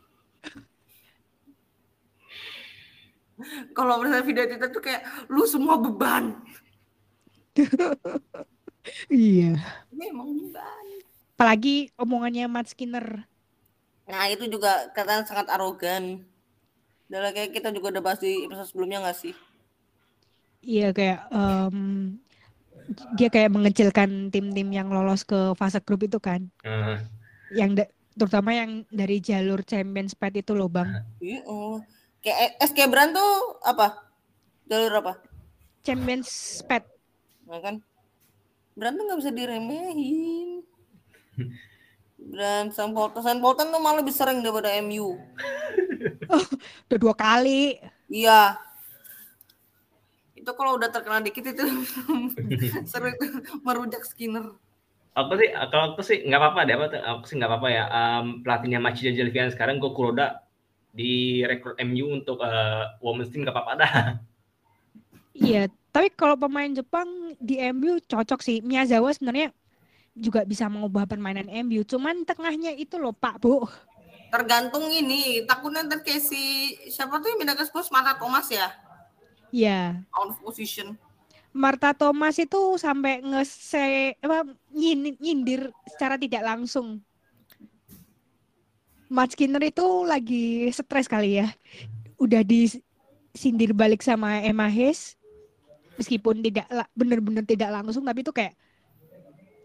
kalau 3.77 4.01
misalnya 4.03 4.25
video 4.25 4.45
kita 4.47 4.67
tuh 4.71 4.83
kayak 4.83 5.03
lu 5.31 5.45
semua 5.47 5.79
beban 5.79 6.37
iya 9.13 9.59
ini 9.93 10.05
emang 10.11 10.31
beban 10.37 10.87
apalagi 11.37 11.91
omongannya 11.99 12.47
Matt 12.49 12.73
Skinner 12.73 13.27
nah 14.07 14.27
itu 14.29 14.47
juga 14.51 14.91
katanya 14.93 15.25
sangat 15.27 15.49
arogan 15.51 16.27
Dalam 17.13 17.37
kayak 17.37 17.53
kita 17.53 17.69
juga 17.77 17.93
udah 17.93 18.03
bahas 18.03 18.25
di 18.25 18.49
episode 18.49 18.73
sebelumnya 18.73 19.05
gak 19.05 19.19
sih 19.21 19.35
iya 20.65 20.95
kayak 20.95 21.29
um, 21.29 22.17
dia 23.15 23.29
kayak 23.31 23.53
mengecilkan 23.53 24.33
tim-tim 24.33 24.69
yang 24.73 24.89
lolos 24.91 25.23
ke 25.23 25.55
fase 25.55 25.79
grup 25.85 26.03
itu 26.03 26.19
kan 26.19 26.49
uh. 26.65 26.99
yang 27.53 27.77
terutama 28.15 28.51
yang 28.53 28.85
dari 28.93 29.19
jalur 29.19 29.65
Champions 29.65 30.13
Pad 30.13 30.37
itu 30.37 30.53
loh 30.53 30.69
bang 30.69 31.03
iya 31.21 31.41
oh 31.49 31.81
Kayak 32.23 32.55
SK 32.71 32.87
Brand 32.87 33.11
tuh 33.11 33.59
apa? 33.67 33.99
Jalur 34.71 34.95
apa? 35.03 35.13
Champions 35.83 36.63
Pet. 36.71 36.87
Nah 37.51 37.59
kan? 37.59 37.83
Brand 38.79 38.95
tuh 38.95 39.05
nggak 39.11 39.19
bisa 39.19 39.33
diremehin. 39.35 40.63
Brand 42.23 42.71
Sam 42.71 42.95
Bolton. 42.95 43.27
Sam 43.27 43.43
Bolton 43.43 43.75
tuh 43.75 43.83
malah 43.83 43.99
lebih 43.99 44.15
sering 44.15 44.39
daripada 44.39 44.71
MU. 44.87 45.19
oh, 46.33 46.47
udah 46.87 46.99
dua 47.03 47.15
kali. 47.19 47.83
Iya. 48.07 48.55
Itu 50.39 50.55
kalau 50.55 50.79
udah 50.79 50.95
terkena 50.95 51.19
dikit 51.19 51.43
itu 51.43 51.67
sering 52.95 53.19
merujak 53.67 54.07
Skinner. 54.07 54.55
Aku 55.13 55.37
sih, 55.37 55.53
kalau 55.69 55.93
aku 55.93 56.01
sih 56.01 56.25
nggak 56.25 56.41
apa-apa 56.41 56.61
deh, 56.65 56.77
aku 57.05 57.25
sih 57.29 57.37
nggak 57.37 57.51
apa-apa 57.53 57.69
ya. 57.69 57.85
Um, 57.93 58.41
pelatihnya 58.41 58.81
Machi 58.81 59.13
Jelvian 59.13 59.53
sekarang 59.53 59.77
gue 59.77 59.93
Kuroda 59.93 60.41
di 60.93 61.41
rekrut 61.45 61.81
MU 61.85 62.21
untuk 62.21 62.41
uh, 62.41 62.97
women's 63.01 63.33
team 63.33 63.49
gak 63.49 63.57
apa-apa 63.57 63.73
dah. 63.81 63.93
Iya, 65.33 65.73
tapi 65.89 66.13
kalau 66.13 66.37
pemain 66.37 66.69
Jepang 66.69 67.09
di 67.41 67.57
MU 67.73 67.97
cocok 68.05 68.41
sih. 68.45 68.61
Miyazawa 68.61 69.17
sebenarnya 69.17 69.53
juga 70.13 70.45
bisa 70.45 70.69
mengubah 70.69 71.09
permainan 71.09 71.49
MU. 71.49 71.81
Cuman 71.89 72.29
tengahnya 72.29 72.77
itu 72.77 73.01
loh 73.01 73.17
Pak 73.17 73.41
Bu. 73.41 73.65
Tergantung 74.29 74.89
ini, 74.89 75.45
takutnya 75.45 75.85
ntar 75.89 76.05
kayak 76.05 76.25
si 76.25 76.73
siapa 76.89 77.21
tuh 77.21 77.33
yang 77.33 77.39
pindah 77.45 77.57
ke 77.57 77.65
Spurs 77.69 77.93
Mata 77.93 78.17
Thomas 78.17 78.49
ya? 78.49 78.73
Iya. 79.53 80.05
Out 80.13 80.37
of 80.37 80.41
position. 80.41 80.97
Marta 81.53 81.93
Thomas 81.93 82.41
itu 82.41 82.81
sampai 82.81 83.21
ngese 83.21 84.17
apa 84.25 84.49
nyindir 84.73 85.69
secara 85.85 86.17
tidak 86.17 86.43
langsung. 86.43 87.05
Matt 89.13 89.37
Skinner 89.37 89.61
itu 89.61 89.85
lagi 90.09 90.73
stres 90.73 91.05
kali 91.05 91.45
ya. 91.45 91.53
Udah 92.17 92.41
disindir 92.41 93.77
balik 93.77 94.01
sama 94.01 94.41
Emma 94.41 94.73
Hayes 94.73 95.21
meskipun 96.01 96.41
tidak 96.41 96.65
benar-benar 96.97 97.45
tidak 97.45 97.69
langsung 97.69 98.01
tapi 98.09 98.25
itu 98.25 98.33
kayak 98.33 98.57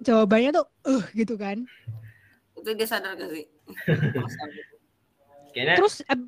jawabannya 0.03 0.51
tuh 0.51 0.67
eh 0.91 0.99
uh, 0.99 1.03
gitu 1.15 1.39
kan. 1.39 1.63
Itu 2.59 2.75
dia 2.75 2.87
sadar 2.87 3.15
gak 3.15 3.31
sih? 3.31 3.47
Terus 5.57 6.05
ab, 6.05 6.21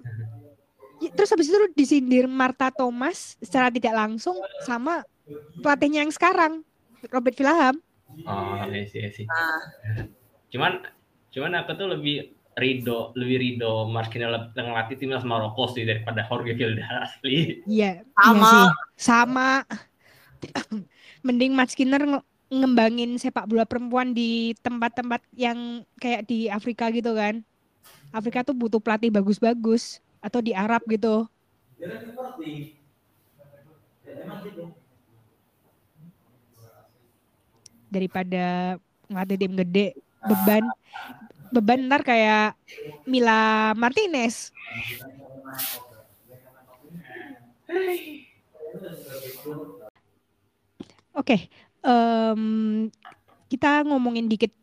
terus 1.13 1.29
habis 1.29 1.47
itu 1.53 1.57
disindir 1.77 2.25
Marta 2.25 2.73
Thomas 2.73 3.37
secara 3.37 3.69
tidak 3.69 3.93
langsung 3.93 4.33
sama 4.65 5.05
pelatihnya 5.61 6.05
yang 6.05 6.13
sekarang 6.13 6.53
Robert 7.09 7.35
Vilaham 7.37 7.75
oh 8.25 8.63
iya 8.69 8.85
sih 8.89 8.99
iya 8.99 9.09
sih 9.13 9.25
ah. 9.29 9.61
cuman 10.49 10.83
cuman 11.29 11.51
aku 11.61 11.71
tuh 11.77 11.87
lebih 11.89 12.33
Rido 12.59 13.15
lebih 13.15 13.37
Rido 13.39 13.87
Marquinhos 13.87 14.51
ngelatih 14.51 14.99
timnas 14.99 15.23
Maroko 15.23 15.71
sih 15.71 15.87
daripada 15.87 16.27
Jorge 16.27 16.59
Vilda 16.59 17.07
asli. 17.07 17.63
Iya, 17.63 18.03
iya 18.03 18.11
sama. 18.19 18.35
iya 18.35 18.43
sih. 18.43 18.67
Sama. 18.99 19.49
Mending 21.25 21.55
Mas 21.55 21.71
Skinner 21.71 22.03
ngembangin 22.51 23.15
sepak 23.15 23.47
bola 23.47 23.63
perempuan 23.63 24.11
di 24.11 24.51
tempat-tempat 24.59 25.23
yang 25.39 25.87
kayak 26.03 26.27
di 26.27 26.51
Afrika 26.51 26.91
gitu 26.91 27.15
kan. 27.15 27.47
Afrika 28.11 28.43
tuh 28.43 28.57
butuh 28.57 28.83
pelatih 28.83 29.07
bagus-bagus 29.07 30.03
atau 30.19 30.43
di 30.43 30.51
Arab 30.51 30.83
gitu 30.89 31.31
daripada 37.89 38.77
tim 39.35 39.53
gede 39.57 39.97
beban 40.23 40.63
beban 41.49 41.89
ntar 41.89 42.05
kayak 42.05 42.53
Mila 43.09 43.73
Martinez. 43.73 44.53
Oke, 51.19 51.35
okay, 51.35 51.41
um, 51.83 52.87
kita 53.49 53.83
ngomongin 53.83 54.29
dikit 54.29 54.53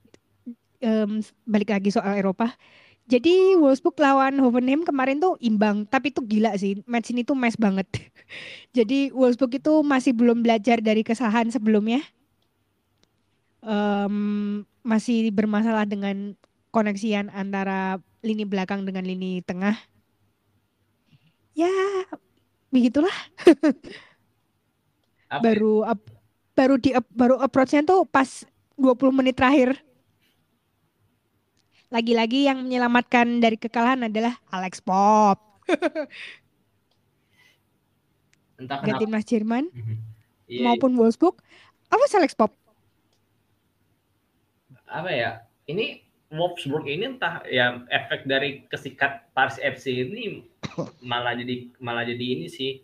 um, 0.80 1.20
balik 1.44 1.74
lagi 1.74 1.90
soal 1.90 2.16
Eropa. 2.16 2.54
Jadi 3.06 3.54
Wolfsburg 3.54 3.94
lawan 4.02 4.42
Hoffenheim 4.42 4.82
kemarin 4.82 5.22
tuh 5.22 5.38
imbang, 5.38 5.86
tapi 5.86 6.10
itu 6.10 6.18
gila 6.26 6.58
sih. 6.58 6.82
Match 6.90 7.14
ini 7.14 7.22
tuh 7.22 7.38
mes 7.38 7.54
banget. 7.54 7.86
Jadi 8.76 9.14
Wolfsburg 9.14 9.62
itu 9.62 9.72
masih 9.86 10.10
belum 10.10 10.42
belajar 10.42 10.82
dari 10.82 11.06
kesalahan 11.06 11.46
sebelumnya 11.46 12.02
um, 13.66 14.62
masih 14.86 15.34
bermasalah 15.34 15.84
dengan 15.84 16.38
koneksian 16.70 17.28
antara 17.34 17.98
lini 18.22 18.46
belakang 18.46 18.86
dengan 18.86 19.02
lini 19.02 19.42
tengah. 19.42 19.74
Ya, 21.58 21.72
begitulah. 22.70 23.12
baru 25.42 25.82
up, 25.82 26.00
baru 26.54 26.78
di 26.78 26.94
up, 26.94 27.06
baru 27.10 27.42
approach-nya 27.42 27.82
tuh 27.82 28.06
pas 28.06 28.46
20 28.78 29.18
menit 29.18 29.34
terakhir. 29.34 29.74
Lagi-lagi 31.90 32.50
yang 32.50 32.66
menyelamatkan 32.66 33.40
dari 33.40 33.56
kekalahan 33.56 34.10
adalah 34.10 34.36
Alex 34.50 34.82
Pop. 34.82 35.38
Entah 38.60 38.80
kenapa. 38.80 39.00
timnas 39.00 39.24
Jerman 39.28 39.68
mm 39.68 39.82
-hmm. 39.82 39.96
yeah. 40.48 40.64
maupun 40.66 40.96
Wolfsburg. 40.98 41.38
Apa 41.88 42.04
Alex 42.18 42.34
Pop? 42.34 42.52
Apa 44.86 45.10
ya 45.10 45.30
ini 45.66 46.06
Wolfsburg 46.30 46.90
ini 46.90 47.14
entah 47.14 47.42
ya 47.46 47.86
efek 47.86 48.26
dari 48.26 48.66
kesikat 48.66 49.30
Paris 49.30 49.62
FC 49.62 50.02
ini 50.02 50.42
malah 51.10 51.38
jadi 51.38 51.70
malah 51.78 52.02
jadi 52.02 52.24
ini 52.38 52.50
sih. 52.50 52.82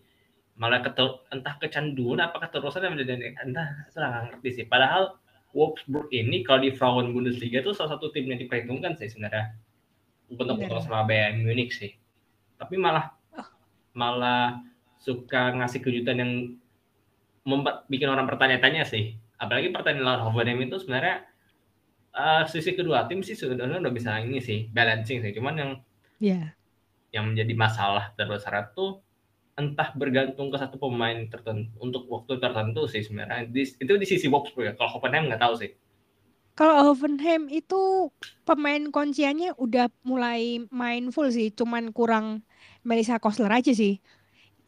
Malah 0.52 0.84
ketul, 0.84 1.24
entah 1.32 1.56
kecanduan 1.58 2.22
apa 2.22 2.38
keterusan 2.38 2.84
yang 2.86 2.94
menjadi 2.94 3.34
entah 3.42 3.88
saya 3.90 4.06
nggak 4.06 4.22
ngerti 4.30 4.48
sih. 4.62 4.64
Padahal 4.68 5.18
Wolfsburg 5.56 6.06
ini 6.14 6.46
kalau 6.46 6.62
di 6.62 6.70
Frauen 6.70 7.10
Bundesliga 7.10 7.64
itu 7.64 7.74
salah 7.74 7.98
satu 7.98 8.14
tim 8.14 8.30
yang 8.30 8.38
diperhitungkan 8.38 8.94
sih 8.94 9.10
sebenarnya. 9.10 9.58
Untuk 10.30 10.54
untuk 10.54 10.78
sama 10.80 11.02
Bayern 11.02 11.42
Munich 11.42 11.74
sih. 11.74 11.92
Tapi 12.56 12.78
malah 12.78 13.10
oh. 13.34 13.48
malah 13.96 14.62
suka 15.02 15.50
ngasih 15.58 15.82
kejutan 15.82 16.22
yang 16.22 16.32
membuat 17.42 17.90
bikin 17.90 18.06
orang 18.06 18.30
bertanya-tanya 18.30 18.86
sih. 18.86 19.18
Apalagi 19.42 19.74
pertandingan 19.74 20.06
lawan 20.06 20.22
Hoffenheim 20.30 20.62
itu 20.62 20.78
sebenarnya 20.78 21.26
uh, 22.16 22.44
sisi 22.48 22.76
kedua 22.76 23.08
tim 23.08 23.24
sih 23.24 23.36
sebenarnya 23.36 23.80
udah 23.80 23.92
bisa 23.92 24.20
ini 24.20 24.38
sih 24.38 24.68
balancing 24.70 25.24
sih. 25.24 25.32
Cuman 25.32 25.54
yang 25.56 25.70
yeah. 26.20 26.46
yang 27.12 27.32
menjadi 27.32 27.52
masalah 27.56 28.12
terbesar 28.16 28.72
itu 28.72 29.00
entah 29.52 29.92
bergantung 29.92 30.48
ke 30.48 30.56
satu 30.56 30.80
pemain 30.80 31.28
tertentu 31.28 31.68
untuk 31.76 32.08
waktu 32.08 32.40
tertentu 32.40 32.88
sih 32.88 33.04
sebenarnya. 33.04 33.48
Di, 33.48 33.62
itu 33.68 33.92
di 34.00 34.06
sisi 34.08 34.26
box 34.28 34.56
ya 34.56 34.72
kalau 34.76 34.96
Hoffenheim 34.96 35.28
nggak 35.28 35.42
tahu 35.42 35.54
sih. 35.60 35.70
Kalau 36.52 36.92
Hoffenheim 36.92 37.48
itu 37.48 38.12
pemain 38.44 38.80
kunciannya 38.92 39.56
udah 39.56 39.88
mulai 40.04 40.64
main 40.68 41.08
full 41.12 41.32
sih 41.32 41.52
cuman 41.52 41.92
kurang 41.96 42.44
Melissa 42.84 43.20
Kosler 43.20 43.52
aja 43.52 43.72
sih. 43.72 44.00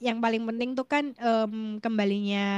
Yang 0.00 0.20
paling 0.20 0.42
penting 0.44 0.70
tuh 0.76 0.84
kan 0.84 1.16
um, 1.16 1.80
kembalinya 1.80 2.48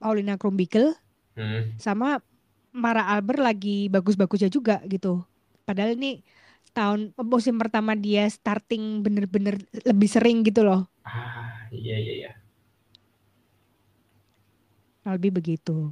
Paulina 0.00 0.40
Krumbigel 0.40 0.96
hmm. 1.36 1.76
sama 1.76 2.24
Mara 2.70 3.06
Albert 3.10 3.42
lagi 3.42 3.90
bagus-bagusnya 3.90 4.50
juga 4.50 4.78
gitu. 4.86 5.22
Padahal 5.66 5.98
ini 5.98 6.22
tahun 6.70 7.10
musim 7.26 7.58
pertama 7.58 7.98
dia 7.98 8.26
starting 8.30 9.02
bener-bener 9.02 9.58
lebih 9.82 10.08
sering 10.10 10.46
gitu 10.46 10.62
loh. 10.62 10.86
Ah, 11.02 11.66
iya 11.74 11.96
iya 11.98 12.14
iya. 12.26 12.32
Lebih 15.02 15.42
begitu. 15.42 15.90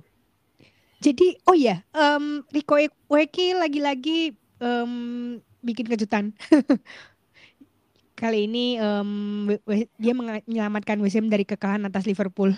Jadi, 0.99 1.39
oh 1.47 1.55
ya, 1.55 1.83
um, 1.95 2.43
Rico 2.51 2.75
Weki 3.07 3.55
lagi-lagi 3.55 4.35
um, 4.59 5.39
bikin 5.63 5.87
kejutan. 5.87 6.35
Kali 8.19 8.51
ini 8.51 8.83
um, 8.83 9.47
dia 9.95 10.11
menyelamatkan 10.11 10.99
WSM 10.99 11.31
dari 11.31 11.47
kekalahan 11.47 11.87
atas 11.87 12.03
Liverpool 12.03 12.51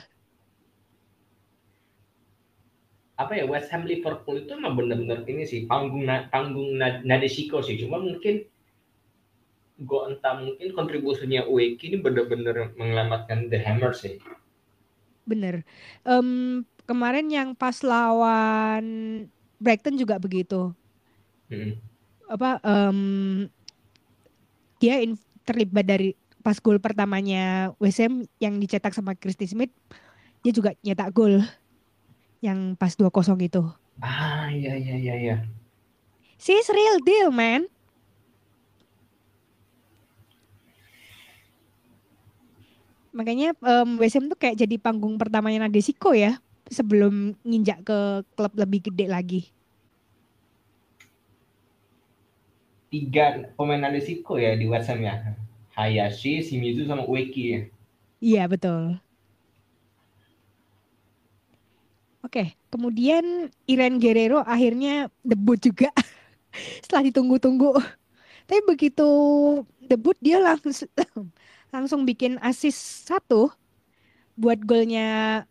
apa 3.20 3.36
ya 3.36 3.44
West 3.44 3.68
Ham 3.68 3.84
Liverpool 3.84 4.40
itu 4.40 4.56
emang 4.56 4.80
benar-benar 4.80 5.28
ini 5.28 5.44
sih 5.44 5.68
panggung 5.68 6.08
panggung 6.32 6.80
Nadeshiko 6.80 7.60
sih. 7.60 7.76
Cuma 7.76 8.00
mungkin 8.00 8.48
gue 9.80 10.00
entah 10.08 10.40
mungkin 10.40 10.72
kontribusinya 10.72 11.44
Ueki 11.44 11.92
ini 11.92 11.98
benar-benar 12.00 12.72
menyelamatkan 12.80 13.52
The 13.52 13.60
Hammer 13.60 13.92
sih. 13.92 14.16
Bener. 15.28 15.68
Um, 16.08 16.64
kemarin 16.88 17.28
yang 17.28 17.52
pas 17.52 17.84
lawan 17.84 18.84
Brighton 19.60 20.00
juga 20.00 20.16
begitu. 20.16 20.72
Hmm. 21.50 21.74
apa 22.30 22.62
um, 22.62 23.50
dia 24.78 25.02
in, 25.02 25.18
terlibat 25.42 25.82
dari 25.82 26.14
pas 26.46 26.54
gol 26.62 26.78
pertamanya 26.78 27.74
WSM 27.82 28.22
yang 28.38 28.54
dicetak 28.62 28.94
sama 28.94 29.18
Christy 29.18 29.50
Smith 29.50 29.74
dia 30.46 30.54
juga 30.54 30.78
nyetak 30.86 31.10
gol 31.10 31.42
yang 32.40 32.74
pas 32.76 32.96
2-0 32.96 33.36
itu. 33.40 33.62
Ah, 34.00 34.48
iya 34.48 34.76
iya 34.76 34.96
iya 34.96 35.14
iya. 35.16 35.36
She's 36.40 36.72
real 36.72 36.96
deal, 37.04 37.28
man. 37.28 37.68
Makanya 43.12 43.52
um, 43.60 44.00
WSM 44.00 44.32
tuh 44.32 44.38
kayak 44.40 44.56
jadi 44.56 44.80
panggung 44.80 45.20
pertamanya 45.20 45.68
Nadesiko 45.68 46.16
ya 46.16 46.40
sebelum 46.70 47.36
nginjak 47.44 47.84
ke 47.84 47.98
klub 48.38 48.54
lebih 48.56 48.88
gede 48.88 49.06
lagi. 49.10 49.42
Tiga 52.88 53.52
pemain 53.58 53.82
Nadesiko 53.82 54.40
ya 54.40 54.56
di 54.56 54.64
WSM 54.64 55.00
ya. 55.04 55.36
Hayashi, 55.76 56.40
Shimizu 56.40 56.88
sama 56.88 57.04
Ueki 57.04 57.42
ya. 57.52 57.60
Iya 58.20 58.44
betul. 58.48 58.98
Oke, 62.30 62.54
kemudian 62.70 63.50
Irene 63.66 63.98
Guerrero 63.98 64.46
akhirnya 64.46 65.10
debut 65.26 65.58
juga 65.58 65.90
setelah 66.86 67.10
ditunggu-tunggu. 67.10 67.74
Tapi 68.46 68.62
begitu 68.70 69.02
debut 69.82 70.14
dia 70.22 70.38
langsung 70.38 70.86
langsung 71.74 72.06
bikin 72.06 72.38
assist 72.38 73.10
satu 73.10 73.50
buat 74.38 74.62
golnya 74.62 75.42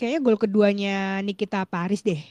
kayaknya 0.00 0.24
gol 0.24 0.40
keduanya 0.40 1.20
Nikita 1.20 1.68
Paris 1.68 2.00
deh. 2.00 2.24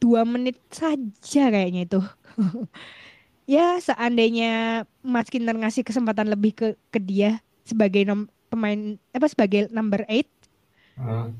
Dua 0.00 0.24
menit 0.24 0.56
saja 0.72 1.52
kayaknya 1.52 1.92
itu. 1.92 2.00
ya 3.60 3.76
seandainya 3.84 4.88
Mas 5.04 5.28
Kinder 5.28 5.60
ngasih 5.60 5.84
kesempatan 5.84 6.32
lebih 6.32 6.56
ke 6.56 6.68
ke 6.88 6.96
dia 6.96 7.44
sebagai 7.68 8.00
nom 8.08 8.32
pemain 8.48 8.96
apa 9.12 9.28
sebagai 9.28 9.68
number 9.68 10.08
eight. 10.08 10.31
Hmm. 10.96 11.32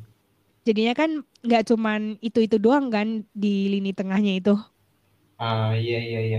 Jadinya 0.62 0.94
kan 0.94 1.10
nggak 1.42 1.62
cuman 1.74 2.00
itu-itu 2.22 2.56
doang 2.62 2.86
kan 2.94 3.26
di 3.34 3.66
lini 3.72 3.90
tengahnya 3.98 4.32
itu. 4.38 4.54
Ah 5.38 5.72
iya 5.82 5.98
iya 6.08 6.20
iya. 6.28 6.38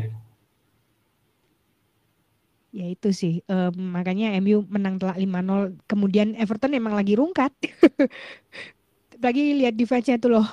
Ya 2.74 2.86
itu 2.90 3.08
sih, 3.22 3.34
um, 3.54 3.74
makanya 3.96 4.26
MU 4.42 4.66
menang 4.76 4.98
telak 4.98 5.18
5-0. 5.22 5.78
Kemudian 5.90 6.34
Everton 6.42 6.74
emang 6.74 6.98
lagi 6.98 7.14
rungkat. 7.14 7.54
lagi 9.26 9.42
lihat 9.60 9.74
defense-nya 9.80 10.18
tuh 10.24 10.32
loh. 10.40 10.48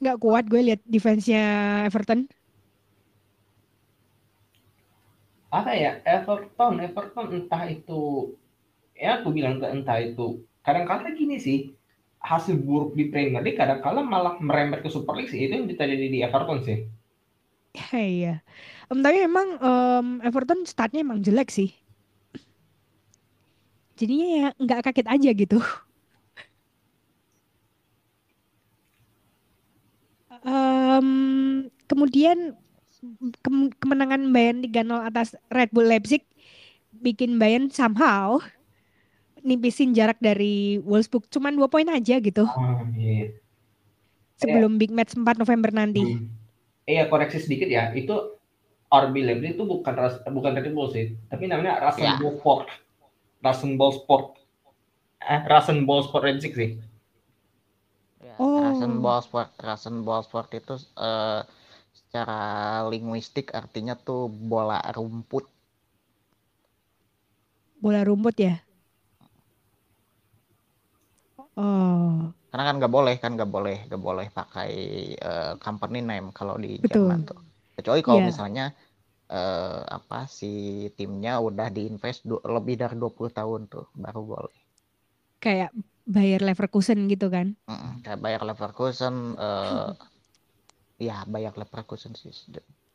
Nggak 0.00 0.16
kuat 0.24 0.44
gue 0.52 0.60
lihat 0.68 0.80
defense-nya 0.94 1.40
Everton. 1.88 2.20
Apa 5.58 5.72
ya, 5.82 5.90
Everton, 6.06 6.74
Everton 6.86 7.26
entah 7.36 7.64
itu, 7.66 8.02
ya 9.02 9.08
aku 9.18 9.28
bilang 9.36 9.58
entah 9.76 9.98
itu, 9.98 10.26
kadang-kadang 10.66 11.16
gini 11.16 11.36
sih, 11.40 11.58
hasil 12.20 12.60
buruk 12.60 12.92
di 12.92 13.08
Premier 13.08 13.40
League 13.40 13.56
kadang-kadang 13.56 14.04
malah 14.04 14.36
merembet 14.40 14.84
ke 14.84 14.90
Super 14.92 15.16
League 15.16 15.32
sih, 15.32 15.48
itu 15.48 15.56
yang 15.56 15.66
terjadi 15.68 16.06
di 16.08 16.18
Everton 16.20 16.60
sih. 16.64 16.78
Iya. 17.94 18.42
Um, 18.90 18.98
tapi 18.98 19.22
emang 19.22 19.54
um, 19.62 20.06
Everton 20.26 20.66
startnya 20.66 21.06
emang 21.06 21.22
jelek 21.22 21.54
sih. 21.54 21.70
Jadinya 23.94 24.26
ya 24.26 24.46
nggak 24.58 24.90
kaget 24.90 25.06
aja 25.06 25.30
gitu. 25.30 25.58
Um, 30.40 31.68
kemudian 31.84 32.56
ke 33.44 33.50
kemenangan 33.80 34.32
Bayern 34.32 34.64
3-0 34.64 35.08
atas 35.08 35.36
Red 35.52 35.70
Bull 35.72 35.88
Leipzig 35.88 36.24
bikin 36.96 37.36
Bayern 37.36 37.68
somehow 37.68 38.40
nipisin 39.42 39.96
jarak 39.96 40.20
dari 40.20 40.78
Wolfsburg 40.84 41.26
cuman 41.28 41.56
dua 41.56 41.68
poin 41.68 41.86
aja 41.88 42.20
gitu. 42.20 42.44
Oh, 42.46 42.80
iya. 42.96 43.34
Sebelum 44.40 44.76
yeah. 44.76 44.80
big 44.80 44.92
match 44.92 45.12
4 45.12 45.24
November 45.36 45.70
nanti. 45.72 46.00
Hmm. 46.00 46.32
Iya, 46.88 47.06
koreksi 47.12 47.38
sedikit 47.44 47.68
ya. 47.68 47.92
Itu 47.92 48.40
RB 48.90 49.14
Leipzig 49.22 49.54
itu 49.54 49.62
bukan 49.62 49.94
bukan 50.34 50.50
Red 50.58 50.74
Bull 50.74 50.90
sih, 50.90 51.14
tapi 51.30 51.46
namanya 51.46 51.78
Rasenball 51.78 52.34
ya. 52.34 52.38
Sport. 52.42 52.66
Rasenball 53.38 53.92
Sport. 53.94 54.24
Eh, 55.22 55.40
Rasenball 55.46 56.00
Sport 56.02 56.22
Leipzig 56.26 56.52
sih. 56.58 56.70
Ya, 58.18 58.34
oh. 58.42 58.58
Rasenball 58.58 59.22
Sport, 59.22 59.50
Rasenball 59.62 60.26
Sport 60.26 60.48
itu 60.58 60.74
uh, 60.98 61.46
secara 61.94 62.82
linguistik 62.90 63.54
artinya 63.54 63.94
tuh 63.94 64.26
bola 64.26 64.82
rumput. 64.90 65.46
Bola 67.78 68.02
rumput 68.02 68.36
ya? 68.36 68.58
Oh. 71.60 72.32
Karena 72.48 72.64
kan 72.72 72.74
nggak 72.80 72.92
boleh 72.92 73.14
kan 73.20 73.36
nggak 73.36 73.50
boleh 73.52 73.78
nggak 73.84 74.00
boleh 74.00 74.26
pakai 74.32 74.70
uh, 75.20 75.54
company 75.60 76.00
name 76.00 76.32
kalau 76.32 76.56
di 76.56 76.80
Betul. 76.80 77.04
Jerman 77.04 77.28
tuh 77.28 77.40
kecuali 77.80 78.04
kalau 78.04 78.20
yeah. 78.20 78.28
misalnya 78.28 78.66
uh, 79.32 79.80
apa 79.88 80.28
si 80.28 80.84
timnya 80.92 81.40
udah 81.40 81.72
diinvest 81.72 82.28
lebih 82.28 82.76
dari 82.76 83.00
20 83.00 83.32
tahun 83.32 83.60
tuh 83.72 83.88
baru 83.96 84.20
boleh 84.20 84.58
kayak 85.40 85.72
bayar 86.04 86.44
Leverkusen 86.44 87.08
gitu 87.08 87.32
kan 87.32 87.56
mm 87.64 88.04
kayak 88.04 88.20
bayar 88.20 88.44
Leverkusen 88.44 89.40
uh, 89.40 89.96
ya 91.00 91.24
bayar 91.24 91.56
Leverkusen 91.56 92.12
sih 92.12 92.36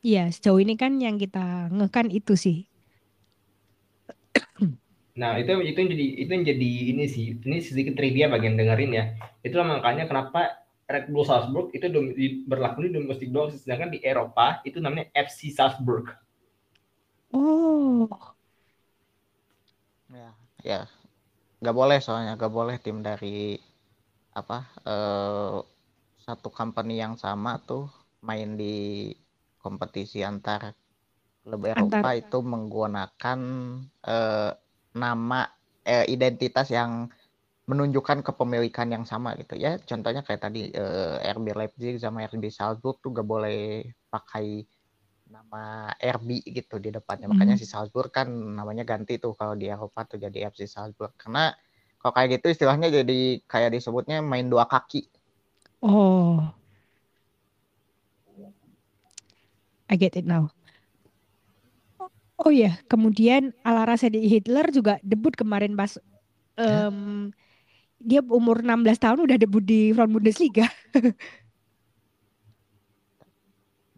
iya 0.06 0.30
sejauh 0.30 0.62
ini 0.62 0.78
kan 0.78 1.02
yang 1.02 1.18
kita 1.18 1.66
ngekan 1.74 2.14
itu 2.14 2.38
sih 2.38 2.70
Nah, 5.16 5.40
itu 5.40 5.48
itu 5.64 5.78
yang 5.80 5.90
jadi 5.96 6.06
itu 6.22 6.30
yang 6.30 6.44
jadi 6.44 6.70
ini 6.92 7.04
sih. 7.08 7.26
Ini 7.40 7.58
sedikit 7.64 7.94
trivia 7.96 8.28
bagian 8.28 8.54
dengerin 8.60 8.92
ya. 8.92 9.04
Itulah 9.40 9.66
makanya 9.80 10.04
kenapa 10.04 10.60
Red 10.86 11.10
Bull 11.10 11.26
Salzburg 11.26 11.72
itu 11.74 11.86
berlaku 12.46 12.86
di 12.86 12.90
domestik 12.94 13.32
doang 13.34 13.50
sedangkan 13.50 13.90
di 13.90 13.98
Eropa 14.04 14.60
itu 14.62 14.78
namanya 14.78 15.10
FC 15.16 15.50
Salzburg. 15.50 16.12
Oh. 17.32 18.06
Ya, 20.12 20.30
ya. 20.62 20.80
Gak 21.64 21.76
boleh 21.76 21.98
soalnya 22.04 22.36
gak 22.36 22.52
boleh 22.52 22.76
tim 22.78 23.00
dari 23.00 23.56
apa 24.36 24.68
eh, 24.84 25.56
satu 26.20 26.48
company 26.52 27.00
yang 27.00 27.16
sama 27.16 27.56
tuh 27.64 27.88
main 28.20 28.54
di 28.60 29.10
kompetisi 29.58 30.20
antar 30.20 30.76
lebih 31.48 31.72
Eropa 31.74 32.12
antar. 32.12 32.20
itu 32.20 32.38
menggunakan 32.44 33.40
eh, 34.04 34.52
nama 34.96 35.44
eh, 35.84 36.08
identitas 36.08 36.72
yang 36.72 37.12
menunjukkan 37.66 38.22
kepemilikan 38.22 38.88
yang 38.88 39.04
sama 39.04 39.36
gitu 39.36 39.58
ya. 39.58 39.76
Contohnya 39.82 40.24
kayak 40.24 40.40
tadi 40.48 40.72
eh, 40.72 41.16
RB 41.36 41.52
Leipzig 41.52 42.00
sama 42.00 42.24
RB 42.24 42.48
Salzburg 42.48 42.98
tuh 43.04 43.12
gak 43.12 43.26
boleh 43.26 43.84
pakai 44.08 44.64
nama 45.26 45.90
RB 45.98 46.46
gitu 46.46 46.78
di 46.78 46.94
depannya. 46.94 47.28
Makanya 47.28 47.58
hmm. 47.58 47.62
si 47.62 47.66
Salzburg 47.66 48.14
kan 48.14 48.30
namanya 48.30 48.86
ganti 48.86 49.18
tuh 49.18 49.34
kalau 49.34 49.58
di 49.58 49.66
Eropa 49.68 50.06
tuh 50.06 50.22
jadi 50.22 50.48
FC 50.48 50.70
Salzburg. 50.70 51.12
Karena 51.18 51.50
kalau 51.98 52.12
kayak 52.14 52.38
gitu 52.38 52.54
istilahnya 52.54 52.88
jadi 53.02 53.42
kayak 53.50 53.74
disebutnya 53.74 54.22
main 54.22 54.46
dua 54.46 54.64
kaki. 54.70 55.10
Oh. 55.82 56.40
I 59.86 59.94
get 59.94 60.18
it 60.18 60.26
now 60.26 60.55
Oh 62.46 62.54
iya, 62.54 62.78
kemudian 62.86 63.50
Alara 63.66 63.98
Sedi 63.98 64.22
Hitler 64.22 64.70
juga 64.70 65.02
debut 65.02 65.34
kemarin 65.34 65.74
pas 65.74 65.98
um, 66.54 67.34
dia 67.98 68.22
umur 68.22 68.62
16 68.62 69.02
tahun 69.02 69.18
udah 69.26 69.34
debut 69.34 69.66
di 69.66 69.90
Front 69.90 70.14
Bundesliga. 70.14 70.70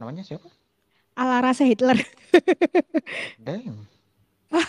Namanya 0.00 0.24
siapa? 0.24 0.48
Alarasa 1.12 1.68
Hitler. 1.68 2.00
Damn. 3.44 3.84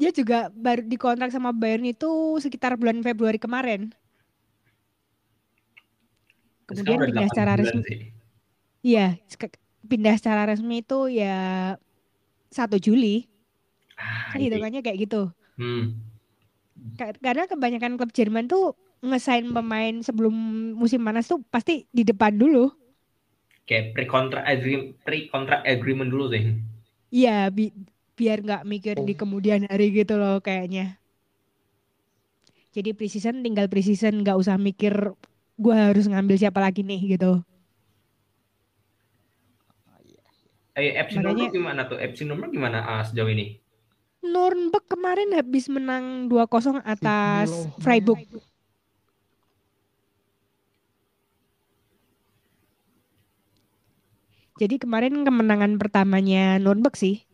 dia 0.00 0.10
juga 0.16 0.48
baru 0.48 0.80
dikontrak 0.80 1.28
sama 1.36 1.52
Bayern 1.52 1.84
itu 1.84 2.40
sekitar 2.40 2.80
bulan 2.80 3.04
Februari 3.04 3.36
kemarin. 3.36 3.92
Kemudian 6.64 7.12
pindah 7.12 7.28
secara 7.28 7.60
resmi. 7.60 8.08
Iya, 8.80 9.20
pindah 9.84 10.16
secara 10.16 10.48
resmi 10.48 10.80
itu 10.80 11.12
ya 11.12 11.76
1 12.50 12.76
Juli. 12.82 13.26
Ah, 13.96 14.34
kan 14.34 14.42
hitungannya 14.42 14.82
kayak 14.84 15.08
gitu. 15.08 15.30
Hmm 15.56 16.10
karena 16.96 17.48
kebanyakan 17.48 17.96
klub 17.96 18.12
Jerman 18.12 18.48
tuh 18.48 18.76
ngesain 19.00 19.48
pemain 19.48 19.94
sebelum 20.04 20.34
musim 20.76 21.00
panas 21.00 21.28
tuh 21.28 21.40
pasti 21.48 21.88
di 21.88 22.04
depan 22.04 22.36
dulu. 22.36 22.68
Kayak 23.64 23.96
pre 23.96 24.04
contract 24.04 24.46
agreement, 24.50 24.98
pre 25.00 25.30
contract 25.30 25.64
agreement 25.64 26.10
dulu 26.12 26.28
sih. 26.32 26.58
Iya, 27.10 27.48
bi 27.48 27.72
biar 28.18 28.44
nggak 28.44 28.62
mikir 28.68 28.96
oh. 29.00 29.06
di 29.06 29.14
kemudian 29.16 29.64
hari 29.64 29.94
gitu 29.94 30.20
loh 30.20 30.44
kayaknya. 30.44 31.00
Jadi 32.70 32.94
precision 32.94 33.40
tinggal 33.40 33.66
precision 33.66 34.20
nggak 34.20 34.36
usah 34.36 34.60
mikir 34.60 35.16
gue 35.60 35.74
harus 35.74 36.06
ngambil 36.06 36.36
siapa 36.36 36.60
lagi 36.60 36.84
nih 36.84 37.16
gitu. 37.16 37.40
Eh, 40.78 40.94
FC 40.94 41.18
Makanya, 41.18 41.50
gimana 41.50 41.80
tuh? 41.90 41.98
FC 41.98 42.22
nomor 42.22 42.46
gimana 42.48 42.78
ah, 42.86 43.02
sejauh 43.02 43.26
ini? 43.26 43.58
Nuremberg 44.20 44.84
kemarin 44.86 45.32
habis 45.32 45.66
menang 45.72 46.28
2-0 46.28 46.84
atas 46.84 47.48
Freiburg. 47.80 48.20
Jadi 54.60 54.76
kemarin 54.76 55.24
kemenangan 55.24 55.80
pertamanya 55.80 56.60
Nuremberg 56.60 56.92
sih. 56.92 57.24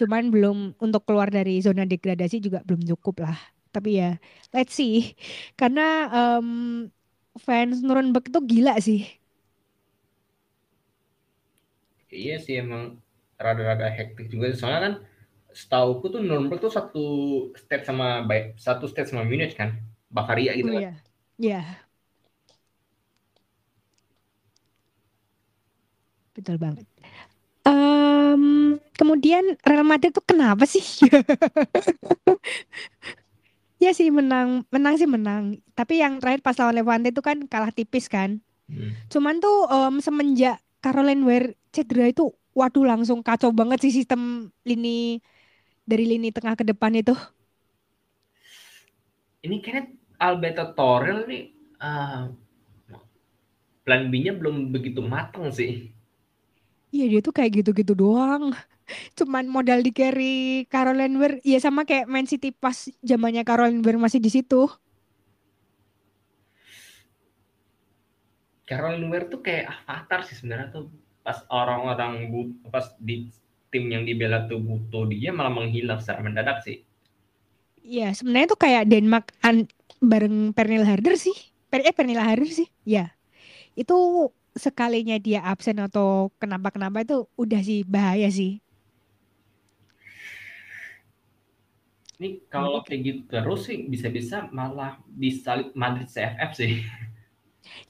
Cuman 0.00 0.32
belum 0.32 0.80
untuk 0.80 1.04
keluar 1.04 1.28
dari 1.28 1.60
zona 1.60 1.84
degradasi 1.84 2.40
juga 2.40 2.64
belum 2.64 2.88
cukup 2.96 3.28
lah. 3.28 3.36
Tapi 3.68 4.00
ya, 4.00 4.16
let's 4.56 4.72
see. 4.72 5.12
Karena 5.60 6.08
um, 6.08 6.88
fans 7.36 7.84
Nuremberg 7.84 8.32
itu 8.32 8.40
gila 8.40 8.80
sih. 8.80 9.04
Iya 12.10 12.38
sih 12.38 12.62
emang 12.62 13.02
rada-rada 13.36 13.90
hektik 13.90 14.32
juga 14.32 14.54
soalnya 14.56 14.80
kan 14.80 14.94
setauku 15.52 16.12
tuh 16.12 16.20
Nuremberg 16.20 16.60
tuh 16.60 16.72
satu 16.72 17.06
step 17.56 17.84
sama 17.84 18.22
baik 18.24 18.56
satu 18.60 18.86
step 18.86 19.08
sama 19.08 19.26
Munich 19.26 19.56
kan? 19.56 19.80
Bavaria 20.06 20.54
gitu 20.54 20.70
oh, 20.70 20.76
kan? 20.76 20.82
iya. 20.82 20.92
Iya. 21.36 21.62
Betul 26.36 26.56
banget. 26.60 26.86
Um, 27.66 28.76
kemudian 28.94 29.58
Real 29.64 29.82
Madrid 29.82 30.14
tuh 30.14 30.24
kenapa 30.24 30.64
sih? 30.68 30.84
Ya 33.76 33.92
sih 33.92 34.08
menang 34.08 34.64
menang 34.72 34.96
sih 34.96 35.04
menang. 35.04 35.60
Tapi 35.76 36.00
yang 36.00 36.16
terakhir 36.16 36.40
pas 36.40 36.56
lawan 36.56 36.80
Levante 36.80 37.12
itu 37.12 37.20
kan 37.20 37.44
kalah 37.44 37.68
tipis 37.68 38.08
kan? 38.08 38.40
Hmm. 38.66 38.98
cuman 39.06 39.38
tuh 39.38 39.70
um, 39.70 40.02
semenjak 40.02 40.58
Caroline 40.82 41.22
Weir 41.22 41.54
cedera 41.76 42.08
itu 42.08 42.32
waduh 42.56 42.88
langsung 42.88 43.20
kacau 43.20 43.52
banget 43.52 43.84
sih 43.84 43.92
sistem 44.00 44.48
lini 44.64 45.20
dari 45.84 46.04
lini 46.08 46.32
tengah 46.32 46.56
ke 46.56 46.64
depan 46.64 46.96
itu. 46.96 47.12
ini 49.46 49.62
kayaknya 49.62 49.94
Alberto 50.18 50.64
Torres 50.74 51.22
nih 51.30 51.54
uh, 51.78 52.34
plan 53.86 54.02
B-nya 54.10 54.34
belum 54.34 54.74
begitu 54.74 54.98
matang 54.98 55.54
sih. 55.54 55.94
Iya 56.90 57.06
dia 57.06 57.20
tuh 57.22 57.34
kayak 57.36 57.62
gitu-gitu 57.62 57.94
doang. 57.94 58.50
Cuman 59.18 59.46
modal 59.46 59.82
di 59.86 59.90
carry 59.94 60.66
Caroline 60.70 61.14
Weir, 61.18 61.32
ya 61.42 61.58
sama 61.62 61.86
kayak 61.86 62.06
Man 62.10 62.26
City 62.26 62.50
pas 62.50 62.90
zamannya 63.02 63.42
Caroline 63.46 63.82
Weir 63.82 63.98
masih 63.98 64.18
di 64.18 64.30
situ. 64.30 64.66
Caroline 68.66 69.06
Weir 69.10 69.30
tuh 69.30 69.40
kayak 69.46 69.70
avatar 69.86 70.26
sih 70.26 70.34
sebenarnya 70.34 70.74
tuh 70.74 70.90
pas 71.26 71.42
orang-orang 71.50 72.30
pas 72.70 72.94
di 73.02 73.26
tim 73.74 73.90
yang 73.90 74.06
dibela 74.06 74.46
tuh 74.46 74.62
butuh 74.62 75.10
dia 75.10 75.34
malah 75.34 75.50
menghilang 75.50 75.98
secara 75.98 76.22
mendadak 76.22 76.62
sih. 76.62 76.86
Iya, 77.82 78.14
sebenarnya 78.14 78.54
tuh 78.54 78.60
kayak 78.62 78.86
Denmark 78.86 79.34
an 79.42 79.66
bareng 79.98 80.54
Pernil 80.54 80.86
Harder 80.86 81.18
sih. 81.18 81.34
Per 81.66 81.82
eh 81.82 81.90
Pernil 81.90 82.22
Harder 82.22 82.46
sih. 82.46 82.70
Ya. 82.86 83.10
Itu 83.74 84.30
sekalinya 84.54 85.18
dia 85.18 85.42
absen 85.42 85.82
atau 85.82 86.30
kenapa-kenapa 86.38 87.02
itu 87.02 87.26
udah 87.34 87.60
sih 87.60 87.82
bahaya 87.82 88.30
sih. 88.30 88.62
Ini 92.16 92.48
kalau 92.48 92.80
kayak 92.80 93.00
gitu 93.02 93.20
terus 93.28 93.68
sih 93.68 93.84
bisa-bisa 93.84 94.48
malah 94.48 94.96
disalip 95.10 95.74
Madrid 95.74 96.06
CFF 96.06 96.50
sih. 96.54 96.86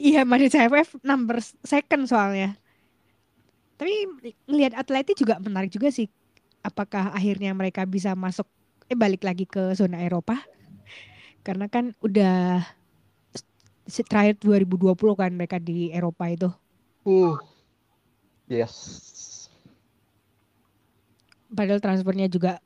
Iya 0.00 0.24
Madrid 0.24 0.50
CFF 0.50 1.04
number 1.04 1.38
second 1.62 2.08
soalnya. 2.10 2.58
Tapi 3.76 3.92
ngelihat 4.48 4.72
Atleti 4.76 5.12
juga 5.12 5.36
menarik 5.40 5.68
juga 5.68 5.92
sih. 5.92 6.08
Apakah 6.64 7.12
akhirnya 7.12 7.52
mereka 7.52 7.84
bisa 7.84 8.16
masuk 8.16 8.48
eh 8.88 8.96
balik 8.96 9.22
lagi 9.22 9.44
ke 9.44 9.76
zona 9.76 10.00
Eropa? 10.00 10.40
Karena 11.44 11.68
kan 11.70 11.94
udah 12.02 12.64
terakhir 13.86 14.40
2020 14.42 14.96
kan 15.14 15.30
mereka 15.30 15.62
di 15.62 15.94
Eropa 15.94 16.26
itu. 16.26 16.50
Uh. 17.06 17.38
Yes. 18.46 18.74
Padahal 21.50 21.82
transfernya 21.82 22.30
juga 22.30 22.58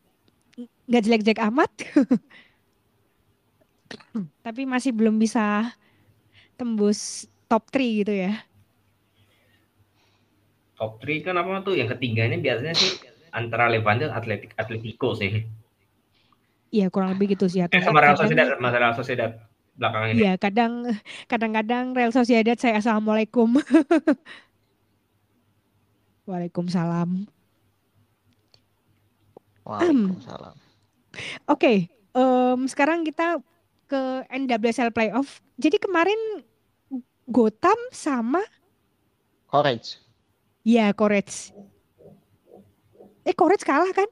nggak 0.89 1.03
jelek-jelek 1.05 1.41
amat. 1.53 1.71
Tapi 4.47 4.63
masih 4.69 4.93
belum 4.93 5.17
bisa 5.17 5.73
tembus 6.57 7.29
top 7.49 7.69
3 7.73 8.01
gitu 8.05 8.13
ya. 8.13 8.45
Top 10.81 10.97
3 11.05 11.21
kan 11.21 11.37
apa 11.37 11.61
tuh? 11.61 11.77
Yang 11.77 12.01
ketiganya 12.01 12.41
biasanya 12.41 12.73
sih 12.73 12.97
antara 13.37 13.69
Levante 13.69 14.09
dan 14.09 14.17
Atletik 14.17 14.57
Atletico 14.57 15.13
sih. 15.13 15.45
Iya 16.73 16.89
kurang 16.89 17.13
lebih 17.13 17.37
gitu 17.37 17.53
sih. 17.53 17.61
Atau 17.61 17.77
eh, 17.77 17.85
sama 17.85 18.01
Real 18.01 18.17
Sociedad, 18.17 18.57
sama 18.57 18.73
Real 18.73 18.97
Sociedad 18.97 19.31
belakangan 19.77 20.17
ini. 20.17 20.25
Iya 20.25 20.33
kadang 20.41 20.89
kadang-kadang 21.29 21.93
Real 21.93 22.17
Sociedad 22.17 22.57
saya 22.57 22.81
assalamualaikum. 22.81 23.53
Waalaikumsalam. 26.31 27.29
Waalaikumsalam. 29.69 30.57
Oke, 30.57 30.65
okay, 31.45 31.77
um, 32.17 32.65
sekarang 32.71 33.05
kita 33.05 33.43
ke 33.91 34.03
NWSL 34.31 34.95
Playoff. 34.95 35.43
Jadi 35.59 35.83
kemarin 35.83 36.47
Gotham 37.27 37.77
sama 37.91 38.39
Courage. 39.51 39.99
Iya, 40.65 40.93
Courage. 40.93 41.53
Eh, 43.25 43.35
Courage 43.37 43.65
kalah 43.65 43.91
kan? 43.93 44.09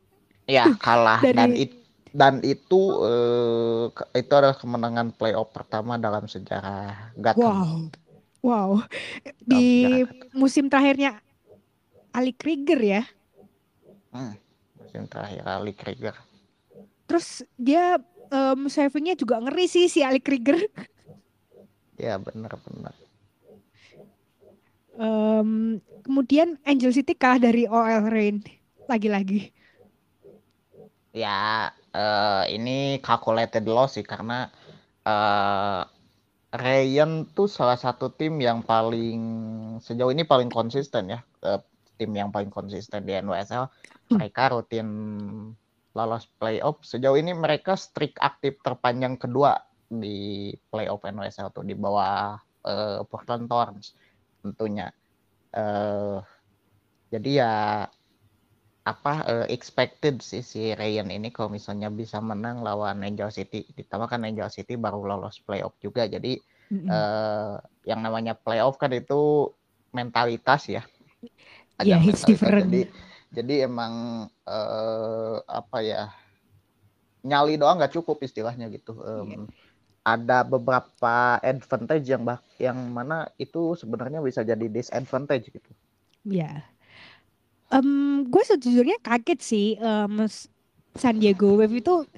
Iya, 0.49 0.73
kalah 0.81 1.21
Dari... 1.21 1.37
dan 1.37 1.51
it, 1.53 1.73
dan 2.17 2.35
itu 2.41 2.81
uh, 3.05 3.93
itu 4.17 4.33
adalah 4.33 4.57
kemenangan 4.57 5.13
playoff 5.13 5.53
pertama 5.53 6.01
dalam 6.01 6.25
sejarah 6.25 7.13
Gotham. 7.21 7.45
Wow. 7.45 7.73
Wow. 8.41 8.71
Di 9.45 10.05
musim 10.33 10.73
terakhirnya 10.73 11.21
Ali 12.17 12.33
Krieger 12.33 12.81
ya? 12.81 13.03
Hmm, 14.09 14.41
musim 14.81 15.05
terakhir 15.05 15.45
Ali 15.45 15.77
Krieger. 15.77 16.17
Terus 17.05 17.45
dia 17.61 18.01
um, 18.33 18.73
savingnya 18.73 19.13
juga 19.19 19.41
ngeri 19.45 19.69
sih 19.69 19.93
si 19.93 20.01
Ali 20.01 20.25
Krieger. 20.25 20.57
Ya 22.01 22.17
benar-benar. 22.17 22.95
Um, 24.99 25.79
kemudian 26.03 26.59
Angel 26.67 26.91
City 26.91 27.15
kalah 27.15 27.39
dari 27.39 27.71
OL 27.71 28.11
Rain 28.11 28.43
lagi-lagi. 28.91 29.55
Ya 31.15 31.71
uh, 31.95 32.45
ini 32.51 32.99
calculated 32.99 33.63
loss 33.71 33.95
sih 33.95 34.07
karena 34.07 34.51
uh, 35.07 35.87
Rayon 36.49 37.29
tuh 37.37 37.47
salah 37.47 37.77
satu 37.77 38.09
tim 38.11 38.41
yang 38.41 38.65
paling 38.65 39.21
sejauh 39.85 40.09
ini 40.11 40.25
paling 40.25 40.49
konsisten 40.49 41.13
ya 41.13 41.21
uh, 41.45 41.61
tim 42.01 42.09
yang 42.17 42.33
paling 42.33 42.49
konsisten 42.49 43.05
di 43.05 43.13
NWSL 43.13 43.69
hmm. 43.69 44.17
mereka 44.17 44.57
rutin 44.57 44.89
lolos 45.93 46.25
playoff 46.41 46.81
sejauh 46.87 47.21
ini 47.21 47.37
mereka 47.37 47.77
streak 47.77 48.17
aktif 48.23 48.57
terpanjang 48.65 49.21
kedua 49.21 49.61
di 49.93 50.53
playoff 50.73 51.05
NWSL 51.05 51.53
tuh 51.53 51.65
di 51.69 51.77
bawah 51.77 52.41
uh, 52.65 53.05
Portland 53.05 53.45
Thorns 53.45 53.93
tentunya. 54.43 54.93
Uh, 55.53 56.21
jadi 57.09 57.31
ya 57.41 57.55
apa 58.89 59.15
uh, 59.29 59.47
expected 59.53 60.25
sih 60.25 60.41
si 60.41 60.73
Ryan 60.73 61.13
ini 61.13 61.29
kalau 61.29 61.53
misalnya 61.53 61.93
bisa 61.93 62.21
menang 62.25 62.65
lawan 62.65 63.05
Angel 63.05 63.29
City. 63.29 63.69
Ditambah 63.77 64.09
kan 64.09 64.25
Angel 64.25 64.49
City 64.49 64.81
baru 64.81 65.05
lolos 65.05 65.41
playoff 65.45 65.77
juga. 65.81 66.09
Jadi 66.09 66.41
mm-hmm. 66.73 66.89
uh, 66.89 67.61
yang 67.85 68.01
namanya 68.01 68.33
playoff 68.33 68.81
kan 68.81 68.93
itu 68.97 69.53
mentalitas 69.93 70.69
ya. 70.69 70.83
Yeah, 71.85 72.01
it's 72.03 72.25
different. 72.25 72.73
Jadi 72.73 72.91
jadi 73.29 73.69
emang 73.69 74.27
uh, 74.49 75.37
apa 75.45 75.79
ya 75.85 76.09
nyali 77.23 77.61
doang 77.61 77.77
nggak 77.77 77.93
cukup 77.93 78.25
istilahnya 78.25 78.73
gitu. 78.73 78.97
Um, 79.05 79.29
yeah. 79.29 79.45
Ada 80.05 80.45
beberapa 80.47 81.39
advantage 81.43 82.07
yang 82.09 82.23
bah 82.25 82.41
yang 82.57 82.77
mana 82.91 83.29
itu 83.39 83.75
sebenarnya 83.79 84.19
bisa 84.25 84.43
jadi 84.43 84.67
disadvantage 84.67 85.51
gitu 85.53 85.71
ya 86.27 86.47
yeah 86.47 86.59
Um, 87.69 88.25
gue 88.33 88.43
sejujurnya 88.49 88.97
kaget 89.05 89.41
sih 89.45 89.67
um, 89.85 90.25
San 90.97 91.21
Diego 91.21 91.53
Wave 91.61 91.85
itu 91.85 92.09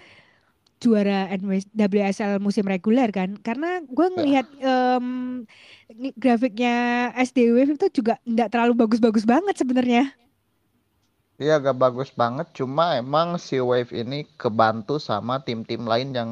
juara 0.80 1.26
WSL 1.74 2.38
musim 2.38 2.64
reguler 2.64 3.10
kan 3.10 3.34
karena 3.42 3.82
gue 3.82 4.06
ya. 4.06 4.14
ngelihat 4.14 4.46
um, 4.62 5.06
grafiknya 6.16 7.10
SD 7.18 7.50
Wave 7.50 7.74
itu 7.74 8.00
juga 8.00 8.22
nggak 8.22 8.48
terlalu 8.54 8.78
bagus-bagus 8.78 9.26
banget 9.26 9.58
sebenarnya. 9.58 10.14
Iya 11.40 11.56
gak 11.56 11.80
bagus 11.80 12.12
banget 12.12 12.52
cuma 12.52 13.00
emang 13.00 13.40
si 13.40 13.56
Wave 13.58 13.96
ini 13.96 14.28
kebantu 14.36 15.00
sama 15.00 15.40
tim-tim 15.40 15.88
lain 15.88 16.12
yang 16.12 16.30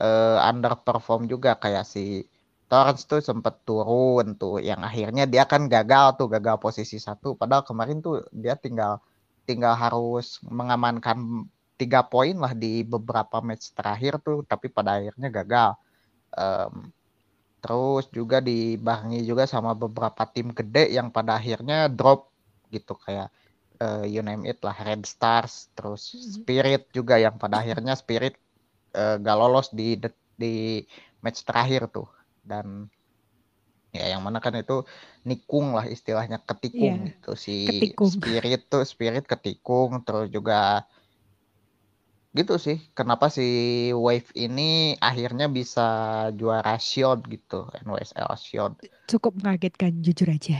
uh, 0.00 0.38
underperform 0.50 1.26
juga. 1.30 1.58
Kayak 1.58 1.84
si 1.86 2.24
Torrens 2.70 3.04
tuh 3.06 3.20
sempet 3.22 3.62
turun 3.66 4.34
tuh. 4.40 4.58
Yang 4.62 4.80
akhirnya 4.88 5.24
dia 5.28 5.44
kan 5.46 5.66
gagal 5.70 6.18
tuh 6.18 6.28
gagal 6.30 6.56
posisi 6.62 6.96
satu. 6.98 7.38
Padahal 7.38 7.62
kemarin 7.66 8.00
tuh 8.02 8.24
dia 8.34 8.54
tinggal 8.58 9.02
tinggal 9.44 9.76
harus 9.76 10.40
mengamankan 10.48 11.44
tiga 11.76 12.06
poin 12.06 12.38
lah 12.38 12.54
di 12.56 12.86
beberapa 12.86 13.42
match 13.44 13.74
terakhir 13.76 14.22
tuh 14.22 14.46
tapi 14.46 14.70
pada 14.72 14.98
akhirnya 14.98 15.28
gagal. 15.28 15.70
Um, 16.34 16.90
terus 17.62 18.10
juga 18.12 18.44
dibarengi 18.44 19.24
juga 19.24 19.48
sama 19.48 19.72
beberapa 19.72 20.28
tim 20.28 20.52
gede 20.52 20.92
yang 20.92 21.08
pada 21.14 21.38
akhirnya 21.40 21.88
drop 21.88 22.30
gitu. 22.72 22.96
Kayak 22.98 23.30
uh, 23.80 24.04
you 24.06 24.22
name 24.22 24.44
it 24.46 24.60
lah 24.62 24.76
Red 24.76 25.06
Stars 25.06 25.72
terus 25.74 26.14
mm-hmm. 26.14 26.32
Spirit 26.42 26.82
juga 26.94 27.18
yang 27.18 27.36
pada 27.40 27.62
akhirnya 27.62 27.94
Spirit 27.98 28.38
uh, 28.94 29.20
gak 29.20 29.36
lolos 29.36 29.68
di 29.74 29.98
di 30.38 30.82
match 31.20 31.42
terakhir 31.42 31.90
tuh. 31.90 32.08
Dan 32.40 32.88
ya 33.94 34.14
yang 34.14 34.22
mana 34.26 34.42
kan 34.42 34.54
itu 34.58 34.82
nikung 35.22 35.74
lah 35.74 35.86
istilahnya 35.86 36.42
ketikung 36.42 37.06
yeah. 37.06 37.14
itu 37.14 37.32
si 37.38 37.56
ketikung. 37.66 38.10
spirit 38.10 38.62
tuh 38.70 38.82
spirit 38.86 39.24
ketikung. 39.26 40.02
Terus 40.06 40.30
juga 40.30 40.86
gitu 42.34 42.58
sih 42.58 42.82
kenapa 42.98 43.30
si 43.30 43.46
wave 43.94 44.26
ini 44.34 44.98
akhirnya 44.98 45.46
bisa 45.46 45.86
juara 46.34 46.74
shield 46.82 47.22
gitu 47.30 47.70
NWSL 47.86 48.34
shield. 48.34 48.74
Cukup 49.06 49.38
mengagetkan 49.38 50.02
jujur 50.02 50.26
aja. 50.26 50.58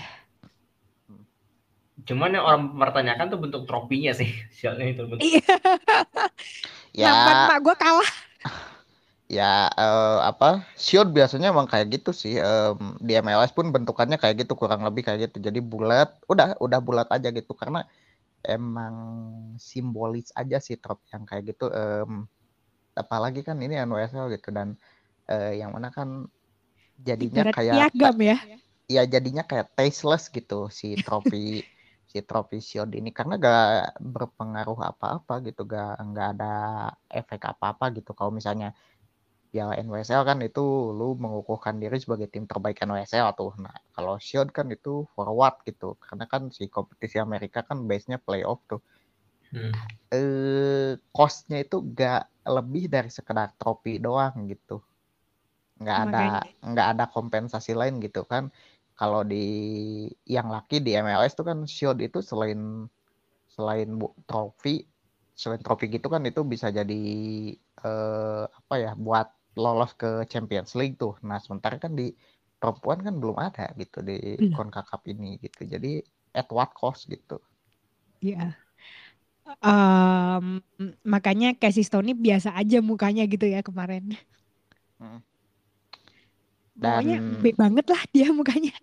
Cuman 2.05 2.37
yang 2.37 2.45
orang 2.45 2.74
mempertanyakan 2.74 3.26
tuh 3.32 3.41
bentuk 3.43 3.62
tropinya 3.66 4.14
sih 4.14 4.30
shieldnya 4.57 4.95
itu 4.95 5.03
bentuk 5.07 5.43
ya. 6.95 7.11
Mak 7.51 7.61
gue 7.61 7.76
kalah. 7.76 8.11
Ya 9.24 9.72
uh, 9.72 10.20
apa 10.20 10.68
shield 10.76 11.16
biasanya 11.16 11.49
emang 11.49 11.64
kayak 11.64 11.97
gitu 11.97 12.12
sih 12.12 12.36
um, 12.45 13.01
di 13.01 13.16
MLS 13.18 13.57
pun 13.57 13.72
bentukannya 13.72 14.20
kayak 14.20 14.45
gitu 14.45 14.53
kurang 14.53 14.84
lebih 14.84 15.01
kayak 15.01 15.26
gitu. 15.26 15.49
Jadi 15.49 15.64
bulat 15.64 16.12
udah 16.28 16.61
udah 16.61 16.78
bulat 16.84 17.09
aja 17.09 17.32
gitu. 17.32 17.57
Karena 17.57 17.88
emang 18.45 18.95
simbolis 19.57 20.28
aja 20.36 20.61
sih 20.61 20.76
trop 20.76 21.01
yang 21.09 21.24
kayak 21.24 21.57
gitu 21.57 21.72
um, 21.72 22.28
apalagi 22.92 23.40
kan 23.40 23.57
ini 23.64 23.80
NWSL 23.80 24.28
gitu. 24.36 24.53
Dan 24.53 24.76
uh, 25.32 25.53
yang 25.57 25.72
mana 25.72 25.88
kan 25.88 26.28
jadinya 27.01 27.49
Ibarat 27.49 27.55
kayak 27.57 27.74
piagam 27.97 28.16
ya. 28.20 28.36
Ya 28.92 29.03
jadinya 29.09 29.42
kayak 29.42 29.72
tasteless 29.72 30.28
gitu 30.28 30.68
si 30.68 31.01
trofi 31.01 31.64
si 32.14 32.22
trofi 32.22 32.62
shield 32.62 32.94
ini 32.94 33.10
karena 33.10 33.34
gak 33.42 33.98
berpengaruh 33.98 34.78
apa-apa 34.94 35.42
gitu 35.42 35.66
gak 35.66 35.98
nggak 35.98 36.28
ada 36.38 36.54
efek 37.10 37.42
apa-apa 37.42 37.90
gitu 37.90 38.14
kalau 38.14 38.30
misalnya 38.30 38.70
Piala 39.50 39.74
NWSL 39.78 40.22
kan 40.26 40.38
itu 40.42 40.62
lu 40.94 41.14
mengukuhkan 41.14 41.78
diri 41.78 41.98
sebagai 42.02 42.26
tim 42.26 42.42
terbaik 42.42 42.74
NWSL 42.82 43.38
tuh. 43.38 43.54
Nah, 43.62 43.70
kalau 43.94 44.18
Shield 44.18 44.50
kan 44.50 44.66
itu 44.66 45.06
forward 45.14 45.62
gitu. 45.62 45.94
Karena 46.02 46.26
kan 46.26 46.50
si 46.50 46.66
kompetisi 46.66 47.22
Amerika 47.22 47.62
kan 47.62 47.86
base-nya 47.86 48.18
playoff 48.18 48.66
tuh. 48.66 48.82
Hmm. 49.54 49.70
Eh, 50.10 50.98
cost-nya 51.14 51.62
itu 51.62 51.86
gak 51.94 52.26
lebih 52.50 52.90
dari 52.90 53.06
sekedar 53.14 53.54
trofi 53.54 54.02
doang 54.02 54.50
gitu. 54.50 54.82
Nggak 55.78 55.98
ada 56.02 56.26
nggak 56.58 56.88
ada 56.98 57.04
kompensasi 57.14 57.78
lain 57.78 58.02
gitu 58.02 58.26
kan. 58.26 58.50
Kalau 58.95 59.26
di 59.26 59.47
yang 60.24 60.49
laki 60.55 60.78
di 60.78 60.95
MLS 60.95 61.34
tuh 61.34 61.47
kan 61.51 61.66
Shield 61.66 61.99
itu 61.99 62.22
selain 62.22 62.86
selain 63.51 63.99
trofi 64.26 64.86
selain 65.34 65.59
trofi 65.62 65.90
gitu 65.90 66.07
kan 66.07 66.22
itu 66.22 66.47
bisa 66.47 66.70
jadi 66.70 67.03
eh, 67.59 68.45
apa 68.47 68.74
ya 68.78 68.95
buat 68.95 69.26
lolos 69.59 69.95
ke 69.99 70.26
Champions 70.30 70.74
League 70.78 70.99
tuh. 70.99 71.18
Nah, 71.26 71.38
sementara 71.42 71.78
kan 71.78 71.95
di 71.95 72.14
perempuan 72.59 73.03
kan 73.03 73.14
belum 73.18 73.36
ada 73.38 73.70
gitu 73.78 74.03
di 74.03 74.38
hmm. 74.38 74.55
CONCACAF 74.55 75.03
ini 75.11 75.38
gitu. 75.42 75.66
Jadi 75.66 76.03
at 76.34 76.51
what 76.51 76.70
cost 76.74 77.07
gitu. 77.11 77.38
Iya. 78.22 78.55
Yeah. 78.55 78.55
Um, 79.61 80.64
makanya 81.05 81.53
Casey 81.53 81.84
Stoney 81.84 82.16
biasa 82.16 82.57
aja 82.57 82.80
mukanya 82.80 83.28
gitu 83.28 83.45
ya 83.45 83.61
kemarin. 83.61 84.16
Hmm. 84.97 85.20
Dan 86.75 87.01
Pokoknya 87.01 87.18
B 87.41 87.45
banget 87.55 87.87
lah 87.89 88.03
dia 88.11 88.29
mukanya. 88.35 88.75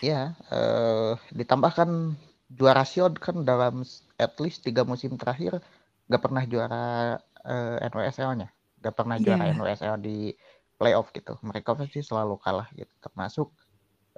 Iya, 0.00 0.32
uh, 0.48 1.20
ditambahkan 1.36 2.16
juara 2.48 2.80
Shield 2.80 3.20
kan 3.20 3.44
dalam 3.44 3.84
at 4.16 4.32
least 4.40 4.64
tiga 4.64 4.88
musim 4.88 5.20
terakhir 5.20 5.60
gak 6.08 6.22
pernah 6.24 6.48
juara 6.48 7.20
uh, 7.44 7.76
NWSL-nya 7.84 8.48
gak 8.80 8.94
pernah 8.96 9.20
juara 9.20 9.50
yeah. 9.50 9.56
NWSL 9.58 9.96
di 10.00 10.30
playoff 10.76 11.10
gitu. 11.10 11.34
Mereka 11.42 11.74
pasti 11.74 12.04
selalu 12.04 12.38
kalah 12.38 12.68
gitu. 12.76 12.92
Termasuk 13.02 13.50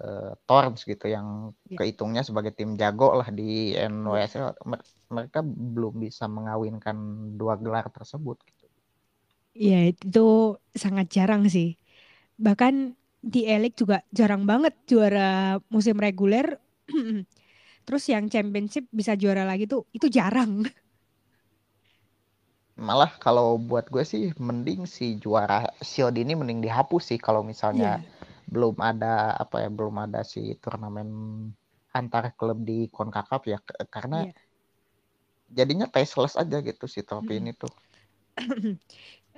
uh, 0.03 0.37
Torns 0.45 0.85
gitu 0.85 1.07
yang 1.09 1.57
yeah. 1.70 1.79
kehitungnya 1.81 2.20
sebagai 2.26 2.53
tim 2.53 2.76
jago 2.76 3.16
lah 3.16 3.33
di 3.33 3.72
NWSL. 3.72 4.59
Mereka 5.09 5.41
belum 5.47 6.03
bisa 6.03 6.29
mengawinkan 6.29 6.97
dua 7.41 7.57
gelar 7.57 7.89
tersebut 7.89 8.37
gitu. 8.45 8.66
Iya, 9.59 9.72
yeah, 9.74 9.83
itu 9.91 10.26
sangat 10.76 11.11
jarang 11.11 11.49
sih. 11.49 11.74
Bahkan 12.39 12.95
di 13.18 13.45
Elik 13.45 13.74
juga 13.74 14.01
jarang 14.14 14.47
banget 14.47 14.72
juara 14.86 15.59
musim 15.68 15.99
reguler. 15.99 16.57
Terus 17.86 18.05
yang 18.09 18.30
championship 18.30 18.86
bisa 18.95 19.18
juara 19.18 19.43
lagi 19.43 19.66
tuh 19.66 19.84
itu 19.93 20.07
jarang. 20.09 20.64
malah 22.78 23.11
kalau 23.18 23.59
buat 23.59 23.91
gue 23.91 24.07
sih 24.07 24.30
mending 24.39 24.86
si 24.86 25.18
juara 25.18 25.66
Shield 25.82 26.14
ini 26.14 26.39
mending 26.39 26.62
dihapus 26.62 27.11
sih 27.11 27.18
kalau 27.18 27.43
misalnya 27.43 27.99
yeah. 27.99 28.47
belum 28.47 28.78
ada 28.78 29.34
apa 29.34 29.66
ya 29.66 29.68
belum 29.68 29.99
ada 29.99 30.22
si 30.22 30.55
turnamen 30.62 31.11
antar 31.91 32.30
klub 32.39 32.62
di 32.62 32.86
Concacaf 32.86 33.43
ya 33.51 33.59
karena 33.91 34.30
yeah. 34.30 34.34
jadinya 35.51 35.91
tasteless 35.91 36.39
aja 36.39 36.62
gitu 36.62 36.86
si 36.86 37.03
trofi 37.03 37.34
hmm. 37.34 37.41
ini 37.43 37.53
tuh. 37.59 37.72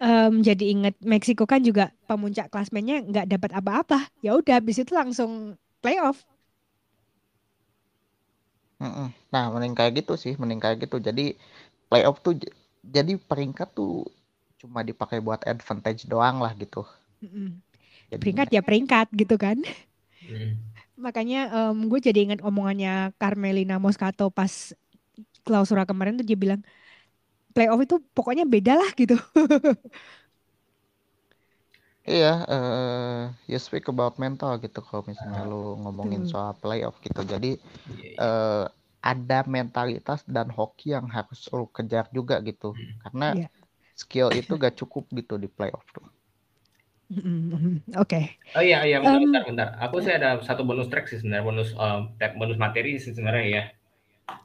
um, 0.00 0.40
jadi 0.40 0.64
inget 0.72 0.96
Meksiko 1.04 1.44
kan 1.44 1.60
juga 1.62 1.92
pemuncak 2.08 2.48
klasmennya 2.48 3.04
nggak 3.04 3.26
dapat 3.30 3.50
apa-apa. 3.54 4.08
Ya 4.24 4.34
udah 4.34 4.58
habis 4.58 4.80
itu 4.80 4.90
langsung 4.96 5.54
playoff. 5.84 6.24
Nah, 9.30 9.52
mending 9.52 9.76
kayak 9.76 10.02
gitu 10.02 10.16
sih, 10.16 10.34
mending 10.40 10.58
kayak 10.58 10.88
gitu. 10.88 10.98
Jadi 10.98 11.36
playoff 11.86 12.18
tuh 12.24 12.40
jadi 12.80 13.14
peringkat 13.20 13.76
tuh 13.76 14.08
cuma 14.60 14.80
dipakai 14.80 15.20
buat 15.20 15.40
advantage 15.44 16.08
doang 16.08 16.40
lah 16.40 16.52
gitu. 16.56 16.82
Jadi, 18.10 18.20
peringkat 18.20 18.48
ya 18.50 18.60
peringkat 18.64 19.06
gitu 19.14 19.36
kan. 19.36 19.60
Mm. 20.26 20.56
Makanya 21.04 21.48
um, 21.48 21.88
gue 21.88 22.00
jadi 22.00 22.28
ingat 22.28 22.40
omongannya 22.44 23.16
Carmelina 23.16 23.80
Moscato 23.80 24.28
pas 24.28 24.76
klausura 25.44 25.88
kemarin 25.88 26.20
tuh 26.20 26.26
dia 26.26 26.36
bilang 26.36 26.60
playoff 27.54 27.80
itu 27.82 27.96
pokoknya 28.14 28.44
beda 28.46 28.78
lah 28.78 28.90
gitu. 28.94 29.16
Iya, 32.10 32.42
uh, 32.48 33.22
you 33.44 33.60
speak 33.60 33.86
about 33.86 34.16
mental 34.16 34.56
gitu 34.58 34.80
kalau 34.82 35.04
misalnya 35.04 35.46
lu 35.46 35.78
ngomongin 35.84 36.24
soal 36.26 36.56
playoff 36.58 36.96
gitu. 37.04 37.22
Jadi 37.22 37.60
uh, 38.16 38.66
ada 39.04 39.44
mentalitas 39.46 40.24
dan 40.26 40.48
hoki 40.48 40.96
yang 40.96 41.06
harus 41.06 41.46
lo 41.52 41.68
kejar 41.70 42.08
juga 42.12 42.40
gitu 42.44 42.72
hmm. 42.72 43.04
karena 43.04 43.46
yeah. 43.46 43.50
skill 43.96 44.28
itu 44.32 44.56
gak 44.60 44.76
cukup 44.80 45.08
gitu 45.12 45.40
di 45.40 45.46
playoff 45.48 45.84
tuh. 45.92 46.04
Oke. 47.98 48.06
Okay. 48.06 48.24
Oh 48.54 48.62
iya 48.62 48.86
iya 48.86 49.02
bentar, 49.02 49.18
um, 49.18 49.24
bentar 49.26 49.42
bentar. 49.46 49.68
Aku 49.82 49.98
sih 49.98 50.14
ada 50.14 50.38
satu 50.46 50.62
bonus 50.62 50.86
track 50.86 51.10
sih 51.10 51.18
sebenarnya 51.18 51.42
bonus 51.42 51.70
um, 51.74 52.14
bonus 52.38 52.58
materi 52.58 53.02
sih 53.02 53.10
sebenarnya 53.10 53.46
ya. 53.50 53.64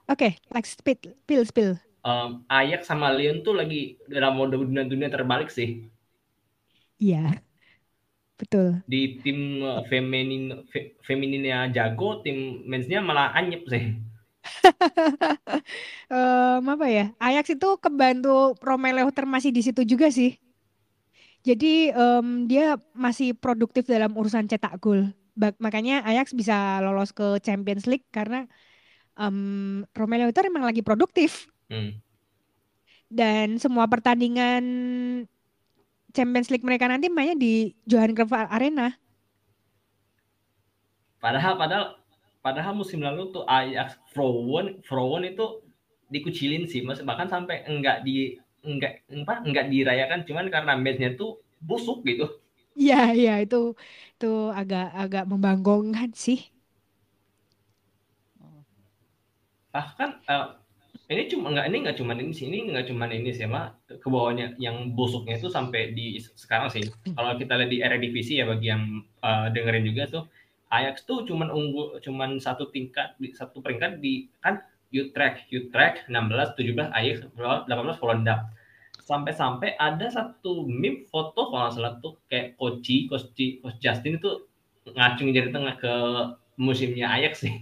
Oke, 0.10 0.18
okay, 0.18 0.32
like 0.49 0.66
spill 0.66 0.97
spill 0.97 1.45
spill. 1.45 1.72
Um, 2.06 2.45
Ayak 2.45 2.86
sama 2.86 3.10
Leon 3.10 3.41
tuh 3.41 3.58
lagi 3.58 3.97
dalam 4.06 4.38
mode 4.38 4.53
dunia 4.62 4.86
dunia 4.86 5.10
terbalik 5.10 5.49
sih. 5.49 5.89
Iya. 7.01 7.41
Betul. 8.38 8.86
Di 8.86 9.18
tim 9.26 9.64
uh, 9.66 9.82
feminin 9.89 10.68
fe, 10.70 10.93
femininnya 11.01 11.72
jago, 11.74 12.22
tim 12.22 12.62
mensnya 12.70 13.01
malah 13.01 13.34
anyep 13.34 13.66
sih 13.66 13.95
um, 16.14 16.62
apa 16.70 16.86
ya? 16.89 17.06
Ajax 17.18 17.58
itu 17.58 17.70
kebantu 17.82 18.53
Romelu 18.62 19.10
masih 19.26 19.49
di 19.49 19.62
situ 19.66 19.82
juga 19.86 20.10
sih. 20.14 20.38
Jadi 21.45 21.93
um, 21.93 22.49
dia 22.49 22.78
masih 22.97 23.38
produktif 23.38 23.86
dalam 23.86 24.14
urusan 24.18 24.49
cetak 24.49 24.82
gol. 24.82 25.14
Makanya 25.38 26.01
Ajax 26.08 26.34
bisa 26.34 26.82
lolos 26.82 27.14
ke 27.14 27.38
Champions 27.43 27.86
League 27.86 28.08
karena 28.10 28.49
um, 29.20 29.84
Romelu 29.93 30.32
itu 30.32 30.41
memang 30.45 30.66
lagi 30.66 30.82
produktif. 30.82 31.49
Hmm. 31.70 32.01
Dan 33.09 33.57
semua 33.61 33.86
pertandingan 33.89 34.63
Champions 36.16 36.49
League 36.51 36.66
mereka 36.66 36.86
nanti 36.89 37.07
mainnya 37.11 37.38
di 37.38 37.76
Johan 37.86 38.16
Cruyff 38.18 38.34
Arena. 38.34 38.97
Padahal 41.20 41.53
padahal 41.59 41.86
Padahal 42.45 42.78
musim 42.78 43.01
lalu 43.01 43.34
tuh 43.34 43.41
Ajax 43.49 43.97
Frowen 44.13 44.78
Frowen 44.86 45.26
itu 45.26 45.66
dikucilin 46.13 46.70
sih, 46.70 46.86
mas 46.86 47.01
bahkan 47.01 47.26
sampai 47.26 47.66
enggak 47.66 48.05
di 48.05 48.38
enggak 48.61 49.01
apa 49.09 49.41
enggak 49.41 49.66
dirayakan 49.74 50.22
cuman 50.30 50.53
karena 50.53 50.78
matchnya 50.78 51.18
tuh 51.18 51.41
busuk 51.57 52.05
gitu. 52.05 52.30
Iya 52.80 52.95
iya 53.20 53.32
itu 53.43 53.55
itu 54.13 54.26
agak 54.59 54.84
agak 55.01 55.24
membanggongkan 55.32 56.09
sih. 56.24 56.38
Bahkan 59.74 60.09
uh, 60.32 60.47
ini 61.06 61.30
cuma 61.30 61.53
enggak 61.53 61.70
ini 61.70 61.78
enggak 61.86 61.97
cuma 62.01 62.12
ini 62.18 62.34
sih 62.34 62.49
ini 62.49 62.74
enggak 62.74 62.89
cuma 62.89 63.06
ini 63.06 63.30
sih 63.30 63.45
mah 63.45 63.78
ke 63.86 64.08
bawahnya 64.10 64.58
yang 64.58 64.97
busuknya 64.97 65.38
itu 65.38 65.53
sampai 65.53 65.93
di 65.93 66.18
sekarang 66.18 66.74
sih. 66.74 66.82
Kalau 67.14 67.38
kita 67.38 67.53
lihat 67.62 67.70
di 67.70 67.78
Eredivisie 67.86 68.41
ya 68.41 68.45
bagi 68.49 68.74
yang 68.74 69.06
uh, 69.22 69.53
dengerin 69.53 69.86
juga 69.86 70.10
tuh 70.10 70.24
Ajax 70.74 71.06
tuh 71.06 71.22
cuman 71.30 71.53
unggul 71.53 72.01
cuman 72.01 72.41
satu 72.41 72.74
tingkat 72.74 73.14
satu 73.38 73.62
peringkat 73.62 74.01
di 74.01 74.26
kan 74.41 74.66
Utrecht. 74.89 75.45
Utrecht 75.53 76.10
16 76.10 76.58
17 76.58 76.89
Ajax 76.89 77.16
18 77.38 78.01
Volendam. 78.01 78.49
Sampai-sampai 79.06 79.78
ada 79.78 80.10
satu 80.10 80.66
meme 80.66 81.06
foto 81.06 81.53
kalau 81.53 81.70
salah 81.70 82.01
tuh 82.01 82.18
kayak 82.26 82.58
Koci 82.58 83.06
Coach 83.06 83.78
Justin 83.78 84.18
itu 84.18 84.49
ngacung 84.89 85.30
jadi 85.30 85.53
tengah 85.53 85.78
ke 85.78 85.93
musimnya 86.58 87.14
Ajax 87.14 87.45
sih 87.45 87.62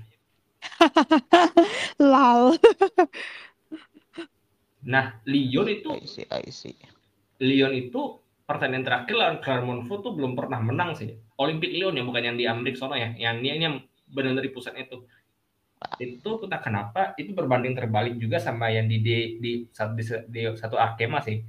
lol 2.12 2.58
nah 4.84 5.16
Lyon 5.24 5.68
itu 5.72 5.90
I 5.96 6.06
see, 6.08 6.28
I 6.28 6.48
see. 6.52 6.76
Lyon 7.44 7.74
itu 7.76 8.24
pertandingan 8.44 8.86
terakhir 8.86 9.16
lawan 9.16 9.38
Clermont-Foot 9.40 10.00
tuh 10.04 10.14
belum 10.16 10.36
pernah 10.36 10.60
menang 10.60 10.94
sih. 10.94 11.16
Olympic 11.40 11.72
Lyon 11.72 11.96
ya 11.96 12.04
bukan 12.04 12.24
yang 12.24 12.38
di 12.38 12.46
Amerika 12.46 12.86
sana 12.86 13.00
ya, 13.00 13.10
yang 13.16 13.40
ini 13.40 13.64
yang 13.64 13.76
benar 14.12 14.38
dari 14.38 14.52
pusat 14.52 14.76
itu. 14.78 15.04
Itu 16.00 16.40
kita 16.40 16.64
kenapa 16.64 17.12
itu 17.20 17.36
berbanding 17.36 17.76
terbalik 17.76 18.16
juga 18.20 18.40
sama 18.40 18.72
yang 18.72 18.88
di 18.88 19.04
di, 19.04 19.16
di, 19.40 19.52
di, 19.68 20.04
di 20.32 20.42
satu 20.56 20.76
Arkema 20.80 21.20
sih. 21.24 21.44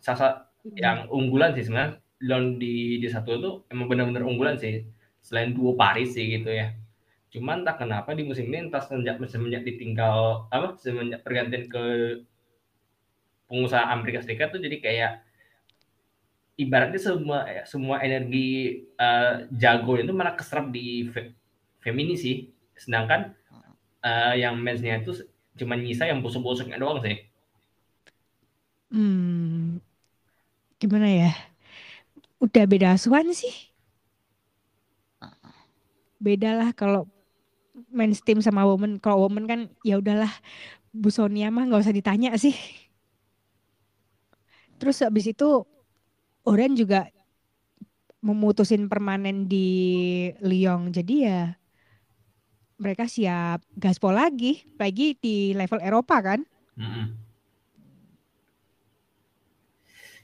Sasa 0.00 0.48
yang 0.76 1.08
unggulan 1.12 1.56
sih 1.56 1.64
sebenarnya 1.68 2.00
Lyon 2.20 2.60
di 2.60 3.00
di 3.00 3.08
satu 3.08 3.30
itu 3.36 3.50
emang 3.72 3.86
benar-benar 3.88 4.24
unggulan 4.24 4.56
sih. 4.60 4.84
Selain 5.20 5.52
duo 5.52 5.76
Paris 5.76 6.16
sih 6.16 6.24
gitu 6.28 6.52
ya. 6.52 6.72
Cuman 7.30 7.62
tak 7.62 7.86
kenapa 7.86 8.10
di 8.12 8.26
musim 8.26 8.50
ini 8.50 8.66
entah 8.66 8.82
semenjak 8.82 9.22
semenjak 9.30 9.62
ditinggal 9.62 10.50
apa 10.50 10.74
semenjak 10.82 11.22
pergantian 11.22 11.70
ke 11.70 11.84
pengusaha 13.46 13.86
Amerika 13.90 14.22
Serikat 14.22 14.50
tuh 14.50 14.62
jadi 14.62 14.76
kayak 14.82 15.12
ibaratnya 16.58 17.00
semua 17.00 17.46
semua 17.66 17.96
energi 18.02 18.82
uh, 18.98 19.46
jago 19.54 19.94
itu 19.96 20.10
malah 20.10 20.34
keserap 20.34 20.74
di 20.74 21.06
fe, 21.06 21.34
femini 21.78 22.18
sih. 22.18 22.50
Sedangkan 22.74 23.30
uh, 24.02 24.34
yang 24.34 24.58
mensnya 24.58 24.98
itu 24.98 25.14
cuma 25.54 25.78
nyisa 25.78 26.10
yang 26.10 26.18
busuk-busuknya 26.18 26.82
doang 26.82 26.98
sih. 26.98 27.16
Hmm 28.90 29.78
gimana 30.80 31.12
ya? 31.12 31.30
Udah 32.40 32.64
beda 32.64 32.96
asuhan 32.96 33.28
sih. 33.36 33.52
Beda 36.16 36.56
lah 36.56 36.72
kalau 36.72 37.04
men's 37.90 38.20
team 38.22 38.42
sama 38.42 38.66
woman 38.66 38.98
kalau 38.98 39.26
woman 39.26 39.46
kan 39.46 39.60
ya 39.86 39.98
udahlah 39.98 40.30
Bu 40.90 41.08
Sonia 41.08 41.48
mah 41.54 41.70
nggak 41.70 41.82
usah 41.86 41.94
ditanya 41.94 42.34
sih 42.34 42.54
terus 44.80 45.04
habis 45.04 45.30
itu 45.30 45.64
Oren 46.48 46.72
juga 46.72 47.06
memutusin 48.20 48.88
permanen 48.88 49.48
di 49.48 49.68
Lyon. 50.44 50.92
Jadi 50.92 51.24
ya 51.24 51.56
mereka 52.80 53.04
siap 53.04 53.60
gaspol 53.76 54.16
lagi, 54.16 54.64
lagi 54.80 55.16
di 55.20 55.52
level 55.52 55.80
Eropa 55.84 56.16
kan. 56.24 56.40
Mm 56.76 56.88
-hmm. 56.88 57.06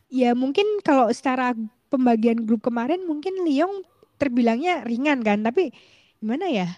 Ya 0.07 0.33
mungkin 0.33 0.65
kalau 0.81 1.11
secara 1.13 1.53
pembagian 1.93 2.47
grup 2.49 2.65
kemarin 2.65 3.05
mungkin 3.05 3.45
Lyon 3.45 3.85
terbilangnya 4.17 4.87
ringan 4.89 5.21
kan, 5.21 5.45
tapi 5.45 5.75
gimana 6.23 6.49
ya? 6.49 6.69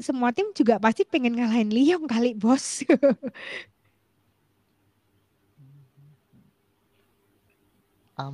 Semua 0.00 0.32
tim 0.32 0.48
juga 0.56 0.80
pasti 0.80 1.04
pengen 1.04 1.36
ngalahin 1.36 1.68
Lyon 1.72 2.04
kali 2.08 2.32
bos. 2.36 2.80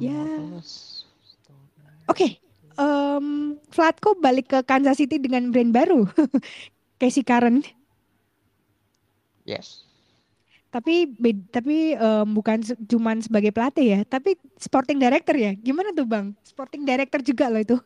Ya. 0.03 0.21
Oke, 0.21 0.61
okay. 2.05 2.31
um, 2.77 3.57
Flatko 3.73 4.19
balik 4.21 4.53
ke 4.53 4.59
Kansas 4.67 5.01
City 5.01 5.17
dengan 5.17 5.49
brand 5.49 5.73
baru, 5.73 6.05
Casey 7.01 7.25
Karen. 7.25 7.65
Yes. 9.49 9.89
Tapi 10.69 11.09
tapi 11.49 11.97
um, 11.97 12.37
bukan 12.37 12.61
cuma 12.85 13.17
sebagai 13.25 13.49
pelatih 13.49 13.87
ya, 13.97 14.01
tapi 14.05 14.37
sporting 14.61 15.01
director 15.01 15.33
ya. 15.33 15.57
Gimana 15.57 15.97
tuh 15.97 16.05
bang? 16.05 16.37
Sporting 16.45 16.85
director 16.85 17.25
juga 17.25 17.49
loh 17.49 17.63
itu. 17.65 17.77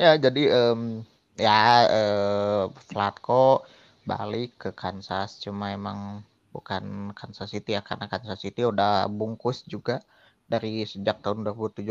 Ya 0.00 0.16
jadi 0.16 0.48
um, 0.48 1.04
ya 1.36 1.88
uh, 1.90 2.64
Flatko 2.88 3.66
balik 4.04 4.50
ke 4.60 4.70
Kansas, 4.76 5.40
cuma 5.40 5.72
emang 5.72 6.22
bukan 6.54 7.10
Kansas 7.18 7.50
City 7.50 7.74
ya 7.74 7.82
karena 7.82 8.06
Kansas 8.06 8.38
City 8.38 8.62
udah 8.62 9.10
bungkus 9.10 9.66
juga 9.66 9.98
dari 10.46 10.86
sejak 10.86 11.18
tahun 11.24 11.42
2017 11.42 11.90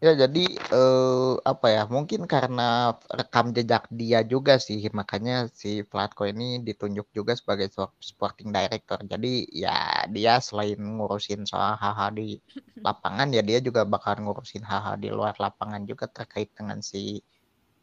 ya 0.00 0.16
jadi 0.16 0.44
eh, 0.56 1.32
apa 1.44 1.66
ya 1.76 1.82
mungkin 1.84 2.24
karena 2.24 2.96
rekam 3.12 3.52
jejak 3.52 3.84
dia 3.92 4.24
juga 4.24 4.56
sih 4.56 4.80
makanya 4.96 5.52
si 5.52 5.84
Platko 5.84 6.24
ini 6.24 6.64
ditunjuk 6.64 7.12
juga 7.12 7.36
sebagai 7.36 7.68
sporting 8.00 8.48
director. 8.48 8.96
Jadi 9.04 9.44
ya 9.52 10.08
dia 10.08 10.40
selain 10.40 10.80
ngurusin 10.80 11.44
soal 11.44 11.76
hal-hal 11.76 12.10
di 12.16 12.40
lapangan 12.86 13.28
ya 13.36 13.42
dia 13.44 13.58
juga 13.60 13.84
bakal 13.84 14.24
ngurusin 14.24 14.64
hal-hal 14.64 14.96
di 14.96 15.08
luar 15.12 15.36
lapangan 15.36 15.84
juga 15.84 16.08
terkait 16.08 16.48
dengan 16.56 16.80
si 16.80 17.20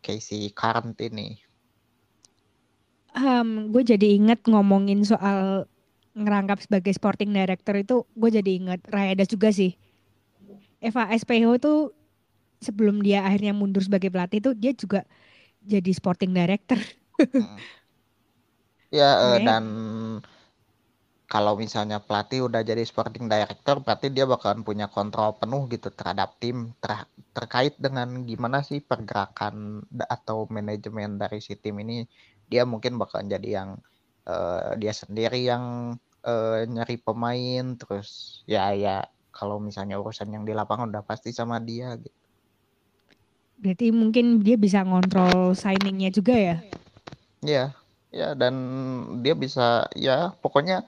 Casey 0.02 0.54
Current 0.54 0.98
ini 1.02 1.48
um, 3.18 3.74
gue 3.74 3.84
jadi 3.84 4.08
inget 4.18 4.46
ngomongin 4.46 5.02
soal 5.02 5.66
ngerangkap 6.18 6.62
sebagai 6.62 6.94
sporting 6.94 7.34
director 7.34 7.78
itu 7.78 8.06
gue 8.18 8.30
jadi 8.42 8.52
inget 8.58 8.82
Rayada 8.90 9.26
juga 9.26 9.54
sih. 9.54 9.78
Eva 10.82 11.10
SPH 11.14 11.62
itu 11.62 11.74
sebelum 12.62 13.06
dia 13.06 13.22
akhirnya 13.22 13.54
mundur 13.54 13.86
sebagai 13.86 14.10
pelatih 14.10 14.42
itu 14.42 14.52
dia 14.58 14.74
juga 14.74 15.02
jadi 15.62 15.92
sporting 15.94 16.34
director. 16.34 16.78
hmm. 17.22 17.58
Ya 18.88 19.20
uh, 19.20 19.38
dan 19.44 19.66
kalau 21.28 21.60
misalnya 21.60 22.00
pelatih 22.00 22.48
udah 22.48 22.64
jadi 22.64 22.88
sporting 22.88 23.28
director 23.28 23.84
berarti 23.84 24.08
dia 24.08 24.24
bakalan 24.24 24.64
punya 24.64 24.88
kontrol 24.88 25.36
penuh 25.36 25.68
gitu 25.68 25.92
terhadap 25.92 26.40
tim 26.40 26.72
ter 26.80 27.04
terkait 27.36 27.76
dengan 27.76 28.24
gimana 28.24 28.64
sih 28.64 28.80
pergerakan 28.80 29.84
atau 30.08 30.48
manajemen 30.48 31.20
dari 31.20 31.44
si 31.44 31.60
tim 31.60 31.76
ini 31.84 32.08
dia 32.48 32.64
mungkin 32.64 32.96
bakalan 32.96 33.28
jadi 33.28 33.50
yang 33.62 33.70
uh, 34.24 34.72
dia 34.80 34.96
sendiri 34.96 35.44
yang 35.44 35.96
uh, 36.24 36.64
nyari 36.64 36.96
pemain 36.96 37.76
terus 37.76 38.42
ya 38.48 38.72
ya 38.72 39.04
kalau 39.36 39.60
misalnya 39.60 40.00
urusan 40.02 40.32
yang 40.34 40.48
di 40.48 40.56
lapangan 40.56 40.90
udah 40.90 41.04
pasti 41.06 41.30
sama 41.36 41.62
dia 41.62 41.94
gitu. 42.00 42.18
Berarti 43.58 43.90
mungkin 43.90 44.42
dia 44.42 44.58
bisa 44.58 44.82
ngontrol 44.86 45.54
signingnya 45.58 46.10
juga 46.14 46.34
ya? 46.34 46.58
Iya, 47.42 47.66
ya 48.14 48.34
dan 48.34 48.54
dia 49.22 49.34
bisa 49.38 49.86
ya 49.98 50.34
pokoknya 50.42 50.86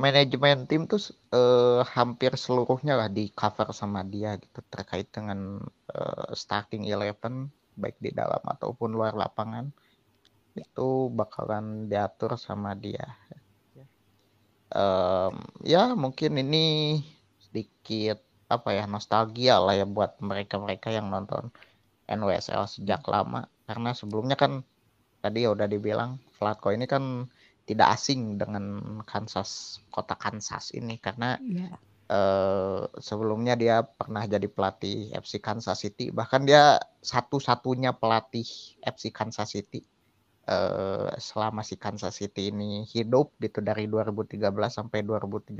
manajemen 0.00 0.64
tim 0.64 0.88
tuh 0.88 1.12
uh, 1.36 1.84
hampir 1.84 2.32
seluruhnya 2.34 2.96
lah 2.96 3.08
di 3.12 3.28
cover 3.30 3.70
sama 3.76 4.00
dia 4.02 4.40
gitu. 4.40 4.64
Terkait 4.72 5.06
dengan 5.12 5.60
uh, 5.92 6.30
starting 6.32 6.88
eleven 6.88 7.52
baik 7.76 7.96
di 8.00 8.10
dalam 8.10 8.40
ataupun 8.44 8.96
luar 8.96 9.12
lapangan 9.14 9.68
itu 10.56 11.12
bakalan 11.12 11.86
diatur 11.86 12.34
sama 12.40 12.74
dia. 12.74 13.04
Um, 14.70 15.34
ya 15.66 15.98
mungkin 15.98 16.38
ini 16.38 16.64
sedikit 17.42 18.22
apa 18.46 18.70
ya 18.74 18.86
nostalgia 18.86 19.58
lah 19.58 19.74
ya 19.74 19.86
buat 19.86 20.18
mereka-mereka 20.22 20.94
yang 20.94 21.10
nonton 21.10 21.52
NWSL 22.10 22.66
sejak 22.66 23.02
lama. 23.06 23.46
Karena 23.66 23.94
sebelumnya 23.94 24.34
kan 24.34 24.66
tadi 25.22 25.46
ya 25.46 25.54
udah 25.54 25.70
dibilang 25.70 26.18
Flatko 26.34 26.74
ini 26.74 26.88
kan 26.88 27.30
tidak 27.70 27.94
asing 27.94 28.34
dengan 28.34 28.82
Kansas 29.06 29.78
kota 29.94 30.18
Kansas 30.18 30.74
ini 30.74 30.98
karena 30.98 31.38
yeah. 31.38 31.70
Iya. 31.70 31.76
uh, 32.10 32.82
sebelumnya 32.98 33.54
dia 33.54 33.86
pernah 33.86 34.26
jadi 34.26 34.50
pelatih 34.50 35.14
FC 35.14 35.38
Kansas 35.38 35.86
City 35.86 36.10
bahkan 36.10 36.42
dia 36.42 36.82
satu-satunya 36.98 37.94
pelatih 37.94 38.42
FC 38.82 39.14
Kansas 39.14 39.54
City 39.54 39.86
uh, 40.50 41.14
selama 41.22 41.62
si 41.62 41.78
Kansas 41.78 42.18
City 42.18 42.50
ini 42.50 42.82
hidup 42.90 43.30
gitu 43.38 43.62
dari 43.62 43.86
2013 43.86 44.42
sampai 44.66 45.06
2017 45.06 45.54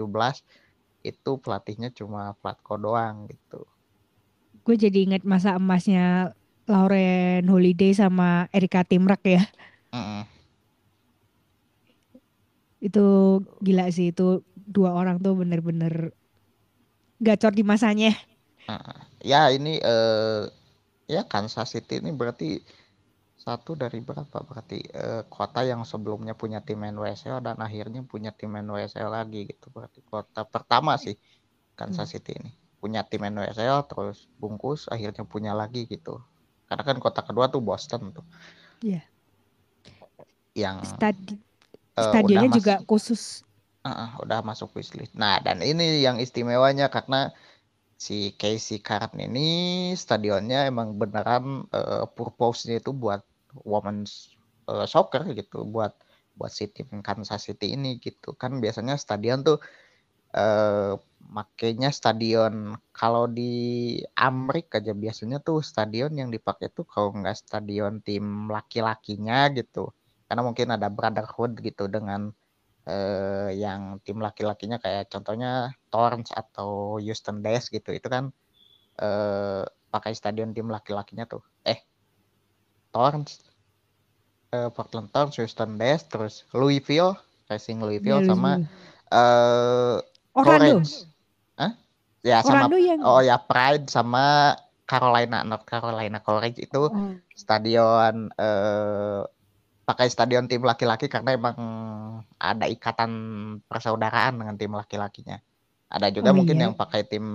itu 1.07 1.31
pelatihnya 1.39 1.95
cuma 1.95 2.35
Platko 2.43 2.75
doang 2.77 3.31
gitu. 3.31 3.63
Gue 4.67 4.77
jadi 4.77 5.07
inget 5.09 5.23
masa 5.25 5.57
emasnya 5.57 6.37
Lauren 6.69 7.47
Holiday 7.49 7.95
sama 7.97 8.51
Erika 8.53 8.85
Timrak 8.85 9.23
ya. 9.25 9.47
Mm 9.95 10.03
-mm. 10.03 10.40
Itu 12.81 13.41
gila 13.61 13.93
sih 13.93 14.11
itu 14.11 14.43
dua 14.57 14.97
orang 14.97 15.21
tuh 15.21 15.37
bener-bener 15.37 16.17
gacor 17.21 17.53
di 17.53 17.63
masanya. 17.63 18.17
Uh, 18.67 18.97
ya 19.21 19.53
ini 19.53 19.81
uh, 19.85 20.49
ya 21.11 21.27
Kansas 21.29 21.77
City 21.77 22.01
ini 22.01 22.15
berarti 22.15 22.61
satu 23.41 23.73
dari 23.73 24.05
berapa 24.05 24.45
berarti 24.45 24.85
uh, 24.93 25.25
kota 25.33 25.65
yang 25.65 25.81
sebelumnya 25.89 26.37
punya 26.37 26.61
tim 26.61 26.85
NWSL 26.85 27.41
dan 27.41 27.57
akhirnya 27.57 28.05
punya 28.05 28.37
tim 28.37 28.53
NWSL 28.53 29.09
lagi 29.09 29.49
gitu 29.49 29.73
berarti 29.73 30.05
kota 30.05 30.45
pertama 30.45 31.01
sih 31.01 31.17
Kansas 31.73 32.13
hmm. 32.13 32.15
City 32.21 32.33
ini 32.37 32.53
punya 32.77 33.01
tim 33.09 33.25
NWSL 33.25 33.89
terus 33.89 34.29
bungkus 34.37 34.93
akhirnya 34.93 35.25
punya 35.25 35.57
lagi 35.57 35.89
gitu 35.89 36.21
karena 36.69 36.85
kan 36.85 36.97
kota 37.01 37.25
kedua 37.25 37.49
tuh 37.49 37.65
Boston 37.65 38.13
tuh 38.13 38.27
yeah. 38.85 39.05
yang 40.53 40.85
Stadi 40.85 41.41
uh, 42.01 42.09
stadionnya 42.09 42.51
juga 42.51 42.75
masuk, 42.81 42.89
khusus. 42.89 43.23
Uh, 43.85 43.91
uh, 43.93 44.11
udah 44.25 44.41
masuk 44.41 44.73
wishlist. 44.77 45.13
Nah 45.17 45.39
dan 45.45 45.61
ini 45.61 46.01
yang 46.01 46.17
istimewanya 46.17 46.89
karena 46.89 47.31
si 48.01 48.33
Casey 48.41 48.81
Card 48.81 49.13
ini 49.21 49.93
stadionnya 49.93 50.65
emang 50.65 50.97
beneran 50.97 51.69
uh, 51.77 52.09
purpose-nya 52.09 52.81
itu 52.81 52.97
buat 52.97 53.21
women's 53.69 54.33
uh, 54.73 54.89
soccer 54.89 55.29
gitu 55.37 55.69
buat 55.69 55.93
buat 56.41 56.49
si 56.49 56.73
tim 56.73 57.05
Kansas 57.05 57.45
City 57.45 57.77
ini 57.77 58.01
gitu. 58.01 58.33
Kan 58.41 58.65
biasanya 58.65 58.97
stadion 58.97 59.45
tuh 59.45 59.61
uh, 60.33 60.97
makanya 61.31 61.93
stadion 61.93 62.75
kalau 62.97 63.29
di 63.31 63.53
Amerika 64.19 64.83
aja 64.83 64.97
biasanya 64.97 65.39
tuh 65.39 65.63
stadion 65.63 66.11
yang 66.17 66.33
dipakai 66.33 66.73
tuh 66.73 66.89
kalau 66.89 67.15
nggak 67.15 67.39
stadion 67.39 68.03
tim 68.03 68.49
laki-lakinya 68.51 69.53
gitu 69.55 69.93
karena 70.31 70.47
mungkin 70.47 70.71
ada 70.71 70.87
brotherhood 70.87 71.59
gitu 71.59 71.91
dengan 71.91 72.31
uh, 72.87 73.51
yang 73.51 73.99
tim 74.07 74.23
laki-lakinya 74.23 74.79
kayak 74.79 75.11
contohnya 75.11 75.75
Torrance 75.91 76.31
atau 76.31 77.03
Houston 77.03 77.43
Dash 77.43 77.67
gitu 77.75 77.91
itu 77.91 78.07
kan 78.07 78.31
uh, 79.03 79.67
pakai 79.91 80.15
stadion 80.15 80.55
tim 80.55 80.71
laki-lakinya 80.71 81.27
tuh 81.27 81.43
eh 81.67 81.83
Torrance 82.95 83.51
uh, 84.55 84.71
Portland 84.71 85.11
Thorns, 85.15 85.39
Houston 85.39 85.79
Dash, 85.79 86.07
terus 86.11 86.47
Louisville, 86.55 87.15
Racing 87.49 87.83
Louisville 87.83 88.23
yeah, 88.23 88.29
sama 88.29 88.51
uh, 89.15 89.97
Orlando. 90.35 90.83
Orange. 90.83 91.07
Hah? 91.59 91.73
Ya 92.21 92.45
sama 92.45 92.69
yang 92.77 93.01
oh 93.01 93.25
ya 93.25 93.41
Pride 93.41 93.89
sama 93.89 94.55
Carolina, 94.85 95.47
North 95.47 95.65
Carolina 95.65 96.21
College 96.21 96.61
itu 96.61 96.91
oh. 96.91 97.15
stadion 97.33 98.29
eh, 98.37 99.23
pakai 99.91 100.07
stadion 100.07 100.47
tim 100.47 100.63
laki-laki 100.63 101.11
karena 101.11 101.35
emang 101.35 101.59
ada 102.39 102.71
ikatan 102.71 103.11
persaudaraan 103.67 104.39
dengan 104.39 104.55
tim 104.55 104.71
laki-lakinya. 104.71 105.43
Ada 105.91 106.15
juga 106.15 106.31
oh, 106.31 106.39
mungkin 106.39 106.55
iya. 106.55 106.71
yang 106.71 106.75
pakai 106.79 107.03
tim 107.11 107.27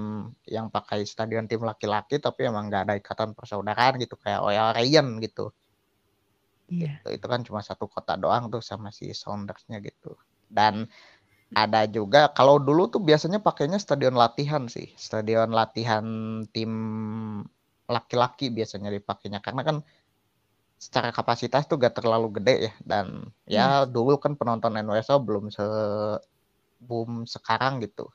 yang 0.48 0.72
pakai 0.72 1.04
stadion 1.04 1.44
tim 1.44 1.60
laki-laki 1.60 2.24
tapi 2.24 2.48
emang 2.48 2.72
nggak 2.72 2.88
ada 2.88 2.96
ikatan 2.96 3.36
persaudaraan 3.36 4.00
gitu 4.00 4.16
kayak 4.16 4.40
Oil 4.40 4.72
Ryan 4.72 5.20
gitu. 5.20 5.52
Iya. 6.72 7.04
Gitu. 7.04 7.20
Itu 7.20 7.26
kan 7.28 7.44
cuma 7.44 7.60
satu 7.60 7.92
kota 7.92 8.16
doang 8.16 8.48
tuh 8.48 8.64
sama 8.64 8.96
si 8.96 9.12
Soundersnya 9.12 9.84
gitu. 9.84 10.16
Dan 10.48 10.88
ada 11.52 11.84
juga 11.92 12.32
kalau 12.32 12.56
dulu 12.56 12.88
tuh 12.88 13.04
biasanya 13.04 13.44
pakainya 13.44 13.76
stadion 13.76 14.16
latihan 14.16 14.72
sih, 14.72 14.88
stadion 14.96 15.52
latihan 15.52 16.06
tim 16.56 16.72
laki-laki 17.86 18.50
biasanya 18.50 18.90
dipakainya 18.90 19.44
karena 19.44 19.62
kan 19.62 19.78
secara 20.76 21.10
kapasitas 21.10 21.66
tuh 21.66 21.80
gak 21.80 21.98
terlalu 21.98 22.40
gede 22.42 22.70
ya 22.70 22.74
dan 22.84 23.06
ya 23.48 23.66
hmm. 23.84 23.96
dulu 23.96 24.20
kan 24.20 24.36
penonton 24.36 24.76
NWSL 24.76 25.24
belum 25.24 25.48
se 25.50 25.66
boom 26.80 27.26
sekarang 27.26 27.82
gitu. 27.82 28.12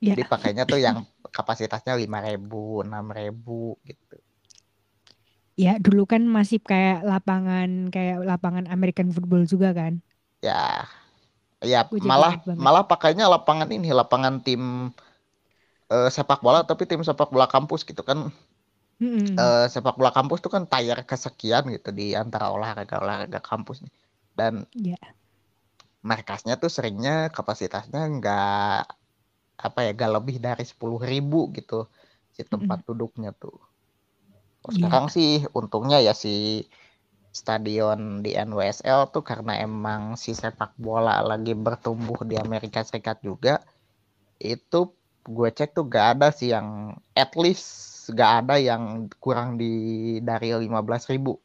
Yeah. 0.00 0.16
Jadi 0.16 0.22
pakainya 0.28 0.64
tuh 0.64 0.80
yang 0.80 1.04
kapasitasnya 1.32 1.96
lima 1.96 2.20
ribu, 2.24 2.84
enam 2.84 3.08
ribu 3.10 3.76
gitu. 3.84 4.16
Ya 5.54 5.78
dulu 5.78 6.04
kan 6.04 6.26
masih 6.26 6.58
kayak 6.58 7.06
lapangan 7.06 7.88
kayak 7.94 8.26
lapangan 8.26 8.66
American 8.66 9.14
football 9.14 9.46
juga 9.46 9.70
kan? 9.70 10.02
Ya, 10.42 10.84
ya 11.62 11.86
malah 12.04 12.42
malah 12.58 12.84
pakainya 12.84 13.30
lapangan 13.30 13.70
ini 13.70 13.94
lapangan 13.94 14.42
tim 14.42 14.90
uh, 15.88 16.10
sepak 16.10 16.42
bola 16.42 16.66
tapi 16.66 16.84
tim 16.84 17.00
sepak 17.00 17.30
bola 17.30 17.46
kampus 17.46 17.86
gitu 17.86 18.02
kan. 18.02 18.34
Mm-hmm. 19.02 19.34
Uh, 19.34 19.66
sepak 19.66 19.98
bola 19.98 20.14
kampus 20.14 20.38
tuh 20.38 20.54
kan 20.54 20.70
tayar 20.70 21.02
kesekian 21.02 21.66
gitu 21.74 21.90
di 21.90 22.14
antara 22.14 22.54
olahraga 22.54 23.02
olahraga 23.02 23.42
kampus 23.42 23.82
nih 23.82 23.94
dan 24.38 24.66
yeah. 24.74 25.02
markasnya 26.06 26.54
tuh 26.58 26.70
seringnya 26.70 27.30
kapasitasnya 27.34 28.06
nggak 28.22 28.80
apa 29.54 29.78
ya 29.86 29.90
gak 29.94 30.12
lebih 30.20 30.36
dari 30.42 30.66
sepuluh 30.66 30.98
ribu 31.02 31.50
gitu 31.54 31.86
si 32.34 32.42
tempat 32.42 32.82
mm-hmm. 32.82 32.90
duduknya 32.90 33.30
tuh. 33.34 33.54
Oh, 34.66 34.72
sekarang 34.74 35.06
yeah. 35.10 35.14
sih 35.14 35.30
untungnya 35.54 35.98
ya 36.02 36.14
si 36.16 36.66
stadion 37.34 38.22
di 38.22 38.34
NWSL 38.34 39.10
tuh 39.10 39.26
karena 39.26 39.58
emang 39.58 40.14
si 40.14 40.34
sepak 40.34 40.78
bola 40.78 41.18
lagi 41.22 41.54
bertumbuh 41.54 42.22
di 42.22 42.38
Amerika 42.38 42.82
Serikat 42.86 43.22
juga 43.26 43.58
itu 44.38 44.94
gue 45.24 45.50
cek 45.50 45.74
tuh 45.74 45.86
gak 45.86 46.18
ada 46.18 46.28
sih 46.30 46.54
yang 46.54 46.94
at 47.14 47.34
least 47.34 47.93
gak 48.10 48.44
ada 48.44 48.56
yang 48.60 49.08
kurang 49.22 49.56
di 49.56 50.18
dari 50.20 50.52
15 50.52 51.12
ribu 51.14 51.40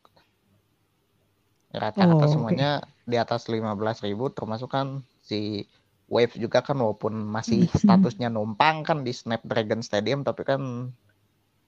rata-rata 1.69 2.25
oh, 2.25 2.29
semuanya 2.29 2.81
okay. 2.81 3.05
di 3.05 3.17
atas 3.21 3.45
15 3.45 3.77
ribu 4.09 4.33
termasuk 4.33 4.73
kan 4.73 5.05
si 5.21 5.69
Wave 6.09 6.41
juga 6.41 6.65
kan 6.65 6.81
walaupun 6.81 7.13
masih 7.13 7.69
statusnya 7.69 8.33
numpang 8.33 8.81
kan 8.81 9.05
di 9.05 9.13
Snapdragon 9.13 9.85
Stadium 9.85 10.25
tapi 10.25 10.41
kan 10.41 10.89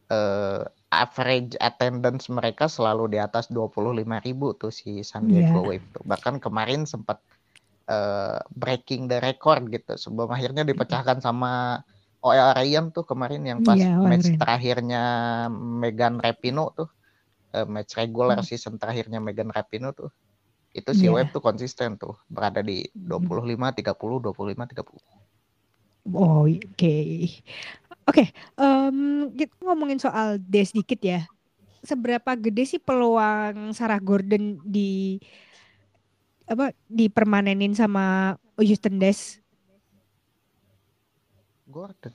uh, 0.10 0.62
average 0.90 1.54
attendance 1.62 2.26
mereka 2.28 2.66
selalu 2.66 3.14
di 3.14 3.20
atas 3.22 3.54
25 3.54 4.02
ribu 4.26 4.58
tuh 4.58 4.74
si 4.74 5.06
San 5.06 5.30
Diego 5.30 5.62
yeah. 5.62 5.78
Wave 5.78 5.88
tuh 5.94 6.04
bahkan 6.10 6.42
kemarin 6.42 6.90
sempat 6.90 7.22
uh, 7.86 8.42
breaking 8.58 9.06
the 9.06 9.22
record 9.22 9.70
gitu 9.70 9.94
sebelum 9.96 10.34
akhirnya 10.34 10.66
dipecahkan 10.66 11.22
sama 11.22 11.86
OL 12.22 12.54
Ryan 12.54 12.94
tuh 12.94 13.04
kemarin 13.04 13.42
yang 13.42 13.60
pas 13.66 13.78
yeah, 13.78 13.98
match 13.98 14.30
Ryan. 14.30 14.38
terakhirnya 14.38 15.04
Megan 15.52 16.22
Rapino 16.22 16.70
tuh 16.78 16.90
uh, 17.58 17.66
match 17.66 17.98
regular 17.98 18.40
hmm. 18.40 18.48
season 18.48 18.78
terakhirnya 18.78 19.18
Megan 19.18 19.50
Rapino 19.50 19.90
tuh 19.92 20.14
itu 20.72 20.92
si 20.96 21.10
yeah. 21.10 21.18
web 21.18 21.28
tuh 21.34 21.44
konsisten 21.44 22.00
tuh 22.00 22.16
berada 22.32 22.64
di 22.64 22.88
25 22.96 23.58
30 23.58 23.92
25 23.92 24.32
30 24.38 24.86
oh 26.16 26.48
oke 26.48 26.62
okay. 26.72 27.42
oke 28.08 28.14
okay, 28.14 28.28
um, 28.56 29.28
kita 29.36 29.52
ngomongin 29.66 30.00
soal 30.00 30.40
Des 30.40 30.72
dikit 30.72 31.02
ya 31.02 31.28
seberapa 31.82 32.38
gede 32.38 32.78
sih 32.78 32.80
peluang 32.80 33.74
Sarah 33.74 33.98
Gordon 33.98 34.62
di 34.62 35.18
apa 36.46 36.72
dipermanenin 36.86 37.74
sama 37.74 38.38
Houston 38.62 39.02
Des 39.02 39.41
Gordon. 41.72 42.14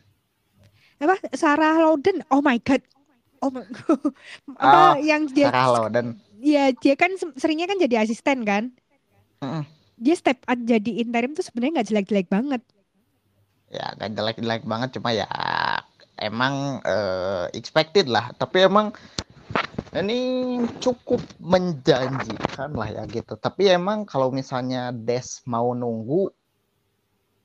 Apa? 1.01 1.17
Sarah 1.33 1.81
Loudon. 1.81 2.21
Oh 2.33 2.45
my 2.45 2.61
god. 2.61 2.85
Oh 3.41 3.53
my 3.53 3.65
god. 3.65 4.01
apa 4.61 4.79
oh, 4.79 4.95
yang 5.01 5.29
dia 5.33 5.49
Sarah 5.49 5.69
Loudon. 5.73 6.17
Iya, 6.37 6.77
dia 6.77 6.95
kan 6.95 7.17
seringnya 7.41 7.67
kan 7.69 7.81
jadi 7.81 8.05
asisten 8.05 8.45
kan? 8.45 8.73
Mm. 9.41 9.65
Dia 9.97 10.15
step 10.17 10.45
up 10.45 10.61
jadi 10.61 11.01
interim 11.01 11.33
tuh 11.33 11.45
sebenarnya 11.45 11.81
nggak 11.81 11.89
jelek-jelek 11.89 12.29
banget. 12.29 12.63
Ya, 13.73 13.97
nggak 13.97 14.13
jelek-jelek 14.13 14.63
banget 14.69 14.89
cuma 15.01 15.11
ya 15.17 15.29
emang 16.21 16.85
uh, 16.85 17.49
expected 17.57 18.09
lah. 18.09 18.33
Tapi 18.37 18.69
emang 18.69 18.93
ini 19.97 20.61
cukup 20.81 21.25
menjanjikan 21.41 22.77
lah 22.77 22.89
ya 22.93 23.03
gitu. 23.09 23.37
Tapi 23.41 23.73
emang 23.73 24.05
kalau 24.05 24.29
misalnya 24.29 24.93
Des 24.93 25.41
mau 25.49 25.73
nunggu, 25.73 26.29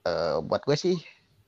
uh, 0.04 0.44
buat 0.44 0.64
gue 0.68 0.76
sih 0.76 1.00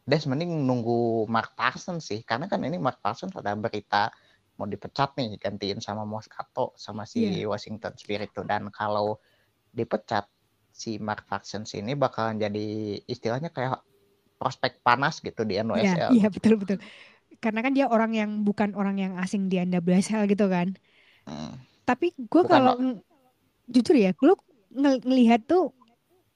Des 0.03 0.23
mending 0.27 0.67
nunggu 0.67 1.25
Mark 1.31 1.55
Parsons 1.55 2.03
sih 2.03 2.21
karena 2.27 2.51
kan 2.51 2.59
ini 2.59 2.75
Mark 2.75 2.99
Parsons 2.99 3.31
ada 3.39 3.55
berita 3.55 4.11
mau 4.59 4.69
dipecat 4.69 5.17
nih 5.17 5.39
gantiin 5.41 5.79
sama 5.81 6.05
Moscato 6.05 6.75
sama 6.77 7.07
si 7.07 7.25
yeah. 7.25 7.49
Washington 7.49 7.95
Spirit 7.97 8.35
tuh 8.35 8.45
dan 8.45 8.69
kalau 8.69 9.17
dipecat 9.73 10.29
si 10.69 11.01
Mark 11.01 11.25
Parsons 11.25 11.73
ini 11.73 11.97
bakalan 11.97 12.37
jadi 12.37 12.99
istilahnya 13.07 13.49
kayak 13.49 13.81
prospek 14.37 14.83
panas 14.83 15.23
gitu 15.23 15.47
di 15.47 15.55
NWSL. 15.61 15.79
Iya, 15.87 15.95
yeah, 15.95 16.09
yeah, 16.27 16.29
betul 16.29 16.59
betul. 16.59 16.77
Karena 17.39 17.63
kan 17.63 17.71
dia 17.71 17.87
orang 17.87 18.11
yang 18.11 18.31
bukan 18.43 18.75
orang 18.75 18.99
yang 18.99 19.13
asing 19.17 19.47
di 19.47 19.57
NWSL 19.61 20.27
gitu 20.27 20.51
kan. 20.51 20.75
Hmm. 21.23 21.55
Tapi 21.87 22.11
gue 22.15 22.43
kalau 22.43 22.75
jujur 23.71 23.95
ya, 23.95 24.11
gue 24.11 24.35
ng 24.73 24.99
ngelihat 25.05 25.47
tuh 25.47 25.71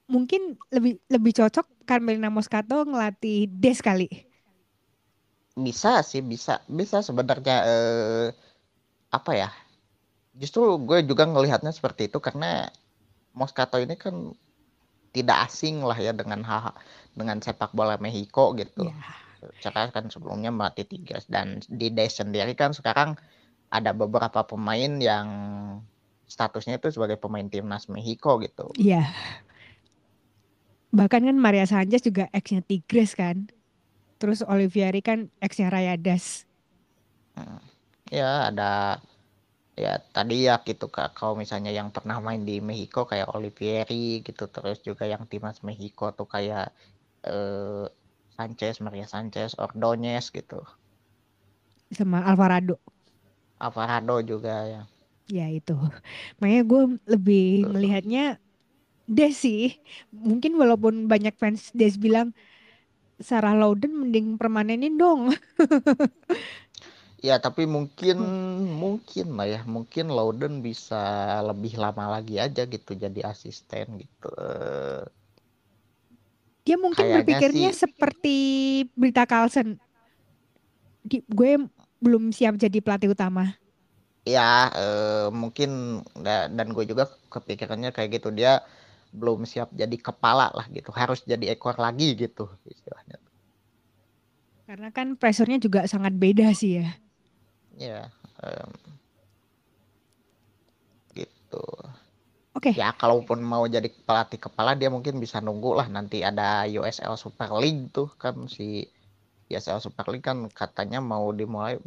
mungkin 0.08 0.56
lebih 0.72 0.96
lebih 1.12 1.32
cocok 1.36 1.66
Carmelina 1.88 2.28
Moscato 2.28 2.84
ngelatih 2.84 3.48
Des 3.48 3.80
kali. 3.80 4.28
Bisa 5.56 6.04
sih, 6.04 6.20
bisa. 6.20 6.60
Bisa 6.68 7.00
sebenarnya 7.00 7.64
eh, 7.64 8.28
apa 9.08 9.32
ya? 9.32 9.48
Justru 10.36 10.76
gue 10.84 11.00
juga 11.08 11.24
ngelihatnya 11.24 11.72
seperti 11.72 12.12
itu 12.12 12.20
karena 12.20 12.68
Moscato 13.32 13.80
ini 13.80 13.96
kan 13.96 14.36
tidak 15.16 15.48
asing 15.48 15.80
lah 15.80 15.96
ya 15.96 16.12
dengan 16.12 16.44
hal 16.44 16.76
dengan 17.16 17.40
sepak 17.40 17.72
bola 17.72 17.96
Mexico 17.96 18.52
gitu. 18.52 18.92
Yeah. 18.92 19.88
kan 19.94 20.10
sebelumnya 20.12 20.52
melatih 20.52 20.84
tiga 20.84 21.22
dan 21.30 21.62
di 21.70 21.88
Des 21.94 22.12
sendiri 22.12 22.52
kan 22.58 22.74
sekarang 22.76 23.16
ada 23.72 23.94
beberapa 23.96 24.44
pemain 24.44 24.98
yang 25.00 25.26
statusnya 26.28 26.76
itu 26.76 26.92
sebagai 26.92 27.16
pemain 27.16 27.46
timnas 27.48 27.88
Mexico 27.88 28.36
gitu. 28.42 28.68
Iya. 28.76 29.08
Yeah 29.08 29.48
bahkan 30.94 31.24
kan 31.24 31.36
Maria 31.36 31.68
Sanchez 31.68 32.04
juga 32.04 32.28
ex-nya 32.32 32.64
Tigres 32.64 33.12
kan. 33.14 33.48
Terus 34.18 34.42
Olivieri 34.42 34.98
kan 34.98 35.30
ex-nya 35.38 35.70
Rayadas 35.70 36.48
hmm. 37.38 37.60
ya 38.10 38.50
ada 38.50 38.98
ya 39.78 40.02
tadi 40.10 40.50
ya 40.50 40.58
gitu 40.66 40.90
kak. 40.90 41.14
Kalau 41.14 41.38
misalnya 41.38 41.70
yang 41.70 41.94
pernah 41.94 42.18
main 42.18 42.42
di 42.42 42.58
Mexico 42.58 43.06
kayak 43.06 43.30
Olivieri 43.30 44.26
gitu 44.26 44.50
terus 44.50 44.82
juga 44.82 45.06
yang 45.06 45.22
timnas 45.30 45.62
Mexico 45.62 46.10
tuh 46.10 46.26
kayak 46.26 46.74
eh, 47.22 47.86
Sanchez 48.34 48.82
Maria 48.82 49.06
Sanchez 49.06 49.54
Ordonez 49.58 50.30
gitu. 50.34 50.62
Sama 51.94 52.26
Alvarado. 52.26 52.78
Alvarado 53.58 54.22
juga 54.22 54.66
ya. 54.66 54.82
Ya 55.28 55.46
itu. 55.50 55.74
Makanya 56.40 56.62
gue 56.64 56.82
lebih 57.06 57.68
melihatnya 57.68 58.40
Des 59.08 59.32
sih. 59.32 59.80
Mungkin 60.12 60.60
walaupun 60.60 61.08
banyak 61.08 61.32
fans 61.40 61.72
Des 61.72 61.96
bilang 61.96 62.36
Sarah 63.18 63.56
Loudon 63.56 64.06
mending 64.06 64.36
permanenin 64.36 64.94
dong. 64.94 65.34
ya 67.18 67.42
tapi 67.42 67.66
mungkin 67.66 68.14
hmm. 68.14 68.78
mungkin 68.78 69.34
lah 69.34 69.48
ya 69.50 69.60
mungkin 69.66 70.06
Loudon 70.06 70.62
bisa 70.62 71.34
lebih 71.42 71.74
lama 71.74 72.14
lagi 72.14 72.38
aja 72.38 72.62
gitu 72.68 72.94
jadi 72.94 73.26
asisten 73.26 73.98
gitu. 73.98 74.30
Dia 76.62 76.76
mungkin 76.76 77.00
Kayaknya 77.00 77.16
berpikirnya 77.24 77.70
sih, 77.72 77.88
seperti 77.88 78.36
Berita 78.92 79.24
Carlson. 79.24 79.80
gue 81.08 81.52
belum 82.04 82.30
siap 82.30 82.60
jadi 82.60 82.84
pelatih 82.84 83.16
utama. 83.16 83.56
Ya 84.28 84.68
eh, 84.76 85.26
mungkin 85.32 86.04
dan 86.20 86.68
gue 86.76 86.84
juga 86.84 87.08
kepikirannya 87.32 87.90
kayak 87.90 88.20
gitu 88.20 88.28
dia 88.30 88.60
belum 89.12 89.48
siap 89.48 89.72
jadi 89.72 89.96
kepala 89.96 90.52
lah 90.52 90.66
gitu 90.68 90.92
harus 90.92 91.24
jadi 91.24 91.56
ekor 91.56 91.76
lagi 91.80 92.12
gitu 92.14 92.48
istilahnya 92.68 93.16
Karena 94.68 94.92
kan 94.92 95.16
pressure 95.16 95.48
juga 95.56 95.88
sangat 95.88 96.12
beda 96.12 96.52
sih 96.52 96.84
ya. 96.84 96.92
Ya, 97.80 98.00
um, 98.44 98.68
gitu. 101.16 101.64
Oke. 102.52 102.68
Okay. 102.68 102.74
Ya 102.76 102.92
kalaupun 102.92 103.40
mau 103.40 103.64
jadi 103.64 103.88
pelatih 103.88 104.36
kepala 104.36 104.76
dia 104.76 104.92
mungkin 104.92 105.16
bisa 105.16 105.40
nunggu 105.40 105.72
lah 105.72 105.88
nanti 105.88 106.20
ada 106.20 106.68
USL 106.68 107.16
Super 107.16 107.48
League 107.56 107.88
tuh 107.96 108.12
kan 108.20 108.44
si 108.44 108.84
USL 109.48 109.80
Super 109.80 110.04
League 110.12 110.26
kan 110.28 110.44
katanya 110.52 111.00
mau 111.00 111.32
dimulai 111.32 111.80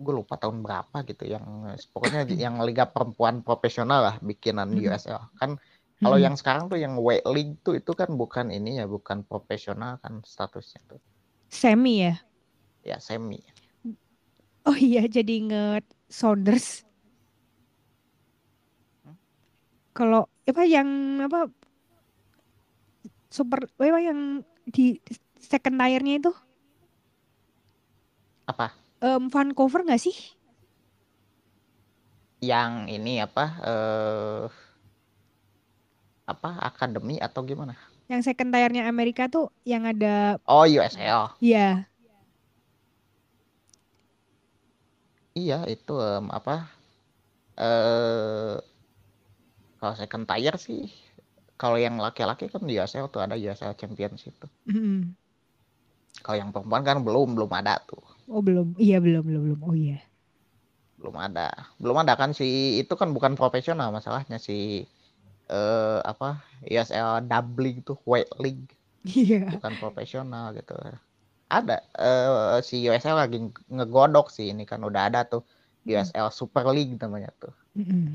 gue 0.00 0.14
lupa 0.16 0.40
tahun 0.40 0.64
berapa 0.64 1.04
gitu 1.04 1.28
yang 1.28 1.44
pokoknya 1.92 2.24
yang 2.48 2.56
liga 2.64 2.88
perempuan 2.88 3.44
profesional 3.44 4.00
lah 4.00 4.16
bikinan 4.22 4.72
hmm. 4.72 4.88
USL 4.88 5.20
kan 5.36 5.60
kalau 6.00 6.16
hmm. 6.16 6.26
yang 6.26 6.36
sekarang 6.36 6.72
tuh 6.72 6.80
yang 6.80 6.96
W 6.96 7.20
League 7.28 7.60
tuh 7.60 7.76
itu 7.76 7.92
kan 7.92 8.08
bukan 8.16 8.48
ini 8.48 8.80
ya 8.80 8.88
bukan 8.88 9.20
profesional 9.22 10.00
kan 10.00 10.24
statusnya 10.24 10.80
tuh 10.88 11.00
Semi 11.50 12.06
ya? 12.06 12.14
Ya 12.86 12.96
semi. 13.02 13.42
Oh 14.62 14.78
iya 14.78 15.02
jadi 15.10 15.42
inget 15.42 15.84
Saunders. 16.06 16.86
Hmm? 19.02 19.18
Kalau 19.90 20.30
apa 20.46 20.62
yang 20.62 21.18
apa 21.26 21.50
super 23.34 23.66
apa 23.66 23.98
yang 23.98 24.46
di 24.62 25.02
second 25.42 25.74
tire-nya 25.74 26.22
itu? 26.22 26.32
Apa? 28.46 28.70
Um, 29.02 29.26
Vancouver 29.26 29.82
nggak 29.82 30.02
sih? 30.06 30.14
Yang 32.38 32.72
ini 32.94 33.18
apa? 33.18 33.44
Uh, 33.58 34.46
apa 36.30 36.62
akademi 36.62 37.18
atau 37.18 37.42
gimana? 37.42 37.74
Yang 38.10 38.30
second 38.30 38.50
tire-nya 38.50 38.90
Amerika 38.90 39.30
tuh 39.30 39.50
yang 39.62 39.86
ada 39.86 40.38
Oh, 40.46 40.66
USL. 40.66 41.30
Iya. 41.38 41.86
Iya, 45.34 45.62
itu 45.70 45.94
um, 45.94 46.26
apa? 46.34 46.66
Eh 47.54 47.62
uh, 47.62 48.56
kalau 49.80 49.94
second 49.96 50.26
tire 50.28 50.58
sih 50.60 50.90
kalau 51.60 51.76
yang 51.76 52.00
laki-laki 52.00 52.48
kan 52.48 52.64
di 52.64 52.80
USL 52.80 53.12
tuh 53.12 53.20
ada 53.20 53.36
USL 53.36 53.76
Championship 53.76 54.32
tuh. 54.40 54.50
Mm. 54.68 55.12
Kalau 56.24 56.36
yang 56.36 56.50
perempuan 56.50 56.82
kan 56.84 57.04
belum 57.04 57.36
belum 57.36 57.52
ada 57.52 57.80
tuh. 57.84 58.00
Oh 58.26 58.40
belum, 58.40 58.74
iya 58.80 58.96
belum 58.96 59.20
belum 59.20 59.42
belum. 59.44 59.60
Oh 59.64 59.76
iya. 59.76 60.00
Belum 61.00 61.16
ada, 61.16 61.52
belum 61.80 61.96
ada 62.00 62.16
kan 62.16 62.32
si 62.36 62.80
itu 62.80 62.92
kan 62.96 63.12
bukan 63.12 63.36
profesional 63.36 63.88
masalahnya 63.92 64.36
si 64.36 64.84
uh, 65.50 65.98
apa 66.06 66.40
ESL 66.64 67.26
doubling 67.26 67.82
tuh 67.82 67.98
white 68.06 68.30
league 68.38 68.70
yeah. 69.04 69.50
bukan 69.50 69.74
profesional 69.82 70.54
gitu. 70.54 70.74
Ada 71.50 71.82
uh, 71.98 72.62
si 72.62 72.86
USL 72.86 73.18
lagi 73.18 73.42
ngegodok 73.66 74.30
sih 74.30 74.54
ini 74.54 74.62
kan 74.62 74.80
udah 74.86 75.10
ada 75.10 75.26
tuh 75.26 75.42
USL 75.82 76.30
Super 76.30 76.70
League 76.70 76.94
namanya 76.96 77.34
tuh. 77.42 77.54
Mm 77.74 77.86
-hmm. 77.86 78.06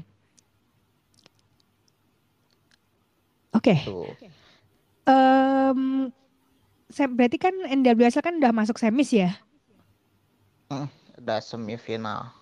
oke 3.55 3.71
okay. 3.71 3.79
um, 5.07 6.11
berarti 6.91 7.39
kan 7.39 7.55
NWSL 7.55 8.23
kan 8.23 8.36
udah 8.36 8.51
masuk 8.51 8.75
semis 8.75 9.15
ya? 9.15 9.31
Mm, 10.67 10.91
udah 11.23 11.39
semifinal 11.39 12.36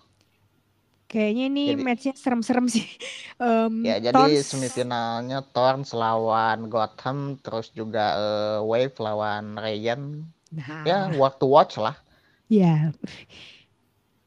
Kayaknya 1.04 1.44
ini 1.46 1.64
jadi, 1.70 1.82
matchnya 1.84 2.14
serem-serem 2.16 2.66
sih. 2.70 2.86
Um, 3.34 3.82
ya, 3.82 3.98
jadi 3.98 4.14
Tons... 4.14 4.46
semifinalnya 4.46 5.42
Thorns 5.50 5.90
lawan 5.90 6.70
Gotham, 6.70 7.34
terus 7.42 7.74
juga 7.74 8.14
uh, 8.14 8.58
Wave 8.62 8.94
lawan 9.02 9.58
Ryan. 9.58 10.22
Nah. 10.54 10.86
Ya, 10.86 11.10
worth 11.18 11.42
to 11.42 11.50
watch 11.50 11.74
lah. 11.74 11.98
Ya, 12.46 12.94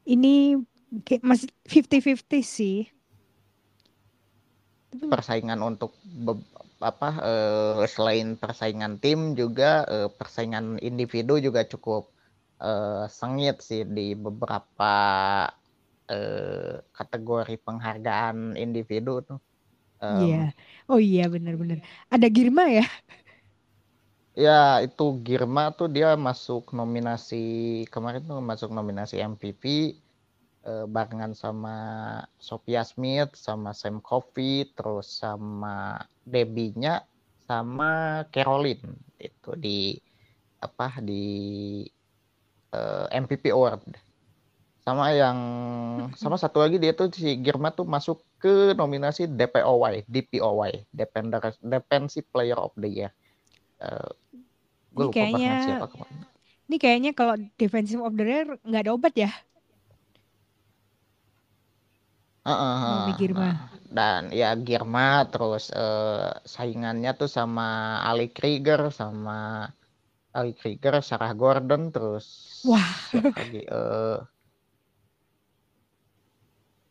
ini 0.04 0.60
masih 1.24 1.48
50-50 1.64 2.44
sih. 2.44 2.92
Persaingan 4.92 5.64
untuk 5.64 5.96
apa 6.78 7.10
uh, 7.18 7.82
selain 7.90 8.38
persaingan 8.38 9.02
tim 9.02 9.34
juga 9.34 9.82
uh, 9.88 10.08
persaingan 10.12 10.78
individu 10.78 11.40
juga 11.42 11.66
cukup 11.66 12.06
uh, 12.62 13.10
sengit 13.10 13.58
sih 13.62 13.82
di 13.82 14.14
beberapa 14.14 14.94
eh, 16.08 16.80
kategori 16.92 17.56
penghargaan 17.62 18.56
individu 18.56 19.20
tuh. 19.24 19.40
Um, 19.98 20.24
iya. 20.24 20.44
Oh 20.86 21.00
iya 21.02 21.26
benar-benar. 21.26 21.82
Ada 22.08 22.26
Girma 22.30 22.70
ya? 22.70 22.86
Ya 24.38 24.78
itu 24.86 25.18
Girma 25.26 25.74
tuh 25.74 25.90
dia 25.90 26.14
masuk 26.14 26.70
nominasi 26.70 27.82
kemarin 27.90 28.22
tuh 28.22 28.38
masuk 28.38 28.70
nominasi 28.70 29.18
MVP 29.18 29.64
eh, 30.62 30.86
barengan 30.86 31.34
sama 31.34 31.76
Sophia 32.38 32.86
Smith, 32.86 33.34
sama 33.34 33.74
Sam 33.74 33.98
Coffey, 33.98 34.70
terus 34.78 35.10
sama 35.10 35.98
Debbie-nya, 36.22 37.02
sama 37.50 38.22
Caroline 38.30 38.94
itu 39.18 39.50
di 39.58 39.98
apa 40.58 40.98
di 41.02 41.86
uh, 42.74 43.06
eh, 43.10 43.18
MVP 43.18 43.50
Award 43.54 44.07
sama 44.88 45.12
yang 45.12 45.38
sama 46.16 46.40
satu 46.40 46.64
lagi 46.64 46.80
dia 46.80 46.96
tuh 46.96 47.12
si 47.12 47.36
Girma 47.44 47.68
tuh 47.68 47.84
masuk 47.84 48.24
ke 48.40 48.72
nominasi 48.72 49.28
DPOY 49.28 50.08
DPOY 50.08 50.88
Defender 50.88 51.44
Defensive 51.60 52.24
Player 52.32 52.56
of 52.56 52.72
the 52.72 52.88
Year. 52.88 53.12
Uh, 53.76 54.08
gue 54.96 55.12
lupa 55.12 55.20
kayaknya, 55.20 55.52
siapa 55.68 55.86
kemarin. 55.92 56.16
ini 56.72 56.76
kayaknya 56.80 57.10
kalau 57.12 57.36
Defensive 57.60 58.00
of 58.00 58.16
the 58.16 58.24
Year 58.24 58.48
nggak 58.64 58.82
ada 58.88 58.92
obat 58.96 59.12
ya? 59.12 59.28
Uh, 62.48 62.52
uh, 62.56 62.76
uh, 63.12 63.12
Girma. 63.20 63.68
dan 63.92 64.32
ya 64.32 64.56
Girma 64.56 65.28
terus 65.28 65.68
uh, 65.68 66.32
saingannya 66.48 67.12
tuh 67.12 67.28
sama 67.28 68.00
Ali 68.08 68.32
Krieger 68.32 68.88
sama 68.88 69.68
Ali 70.32 70.56
Krieger, 70.56 71.04
Sarah 71.04 71.36
Gordon 71.36 71.92
terus 71.92 72.24
wah. 72.64 72.88
lagi? 73.12 73.68
Uh, 73.68 74.24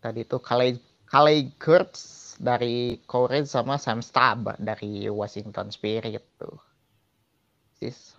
tadi 0.08 0.24
itu 0.24 0.40
Kalei 0.40 0.80
Kalei 1.08 1.52
Kurtz 1.60 2.36
dari 2.40 3.02
Korea 3.10 3.44
sama 3.44 3.76
Sam 3.82 4.00
Stab 4.00 4.56
dari 4.62 5.10
Washington 5.10 5.74
Spirit 5.74 6.24
tuh. 6.38 6.58
Sis, 7.78 8.18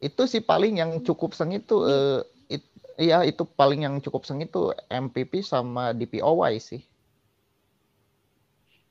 itu 0.00 0.22
sih 0.28 0.40
paling 0.44 0.80
yang 0.80 1.00
cukup 1.00 1.32
sengit 1.32 1.68
tuh 1.68 1.84
uh, 1.84 2.20
it, 2.48 2.64
iya 3.00 3.24
itu 3.24 3.44
paling 3.44 3.84
yang 3.84 4.00
cukup 4.00 4.24
sengit 4.28 4.52
tuh 4.52 4.72
MVP 4.88 5.40
sama 5.40 5.96
DPOY 5.96 6.60
sih. 6.60 6.82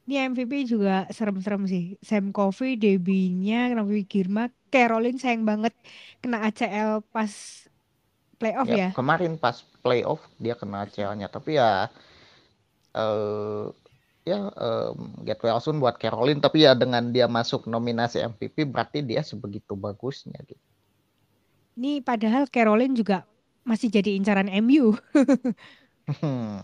Ini 0.03 0.35
MVP 0.35 0.67
juga 0.67 1.07
serem-serem 1.07 1.63
sih. 1.63 1.95
Sam 2.03 2.35
Coffey, 2.35 2.75
Debbie-nya, 2.75 3.71
Nabi 3.71 4.03
Girma, 4.03 4.51
Caroline 4.67 5.15
sayang 5.15 5.47
banget 5.47 5.71
kena 6.19 6.43
ACL 6.43 6.99
pas 7.07 7.31
playoff 8.35 8.67
ya. 8.67 8.75
ya. 8.75 8.89
Kemarin 8.91 9.39
pas 9.39 9.63
playoff 9.79 10.19
dia 10.43 10.59
kena 10.59 10.83
ACL-nya, 10.83 11.31
tapi 11.31 11.55
ya 11.55 11.87
uh, 12.93 13.69
ya 14.23 14.47
um, 14.55 15.19
get 15.27 15.39
well 15.43 15.59
soon 15.59 15.83
buat 15.83 15.99
Caroline 15.99 16.39
tapi 16.39 16.63
ya 16.63 16.71
dengan 16.71 17.11
dia 17.11 17.27
masuk 17.27 17.67
nominasi 17.67 18.23
MVP 18.23 18.63
berarti 18.71 19.03
dia 19.03 19.19
sebegitu 19.19 19.75
bagusnya 19.75 20.39
gitu. 20.47 20.63
Ini 21.73 22.05
padahal 22.05 22.47
Caroline 22.47 22.95
juga 22.95 23.25
masih 23.65 23.89
jadi 23.89 24.15
incaran 24.15 24.47
MU. 24.63 24.95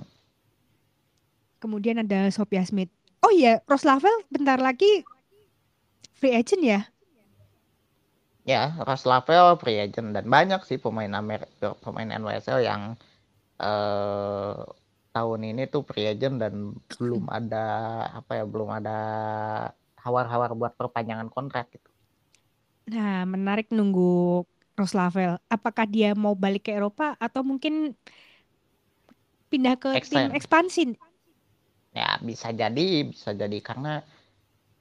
Kemudian 1.60 2.00
ada 2.00 2.32
Sophia 2.32 2.64
Smith. 2.64 2.92
Oh 3.20 3.34
iya, 3.36 3.60
Rose 3.68 3.84
Lavelle 3.84 4.24
bentar 4.32 4.56
lagi 4.62 5.04
free 6.16 6.32
agent 6.32 6.64
ya? 6.64 6.82
Ya, 8.48 8.80
Rose 8.88 9.04
Lavelle 9.04 9.60
free 9.60 9.84
agent 9.84 10.16
dan 10.16 10.32
banyak 10.32 10.64
sih 10.64 10.80
pemain 10.80 11.12
Amerika, 11.12 11.76
pemain 11.84 12.08
NWSL 12.08 12.64
yang 12.64 12.96
uh, 13.60 14.64
tahun 15.10 15.54
ini 15.56 15.68
tuh 15.68 15.86
free 15.86 16.10
agent 16.10 16.42
dan 16.42 16.78
belum 16.98 17.30
ada 17.38 17.66
apa 18.14 18.42
ya 18.42 18.46
belum 18.46 18.70
ada 18.70 18.98
hawar-hawar 20.00 20.56
buat 20.56 20.74
perpanjangan 20.80 21.28
kontrak 21.28 21.70
gitu. 21.76 21.90
Nah, 22.90 23.28
menarik 23.28 23.70
nunggu 23.70 24.44
Roslavel. 24.74 25.38
Apakah 25.52 25.86
dia 25.86 26.16
mau 26.16 26.34
balik 26.34 26.72
ke 26.72 26.74
Eropa 26.74 27.14
atau 27.20 27.44
mungkin 27.44 27.94
pindah 29.52 29.76
ke 29.76 29.94
Extend. 30.00 30.32
tim 30.32 30.34
ekspansi? 30.34 30.84
Ya, 31.94 32.18
bisa 32.24 32.56
jadi, 32.56 33.12
bisa 33.12 33.36
jadi 33.36 33.60
karena 33.60 34.02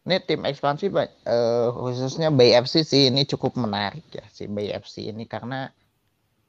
ini 0.09 0.25
tim 0.25 0.41
ekspansi 0.41 0.89
uh, 0.89 1.69
khususnya 1.77 2.33
BFC 2.33 2.81
sih 2.81 3.03
ini 3.13 3.29
cukup 3.29 3.61
menarik 3.61 4.09
ya 4.09 4.25
si 4.33 4.49
BFC 4.49 5.13
ini 5.13 5.29
karena 5.29 5.69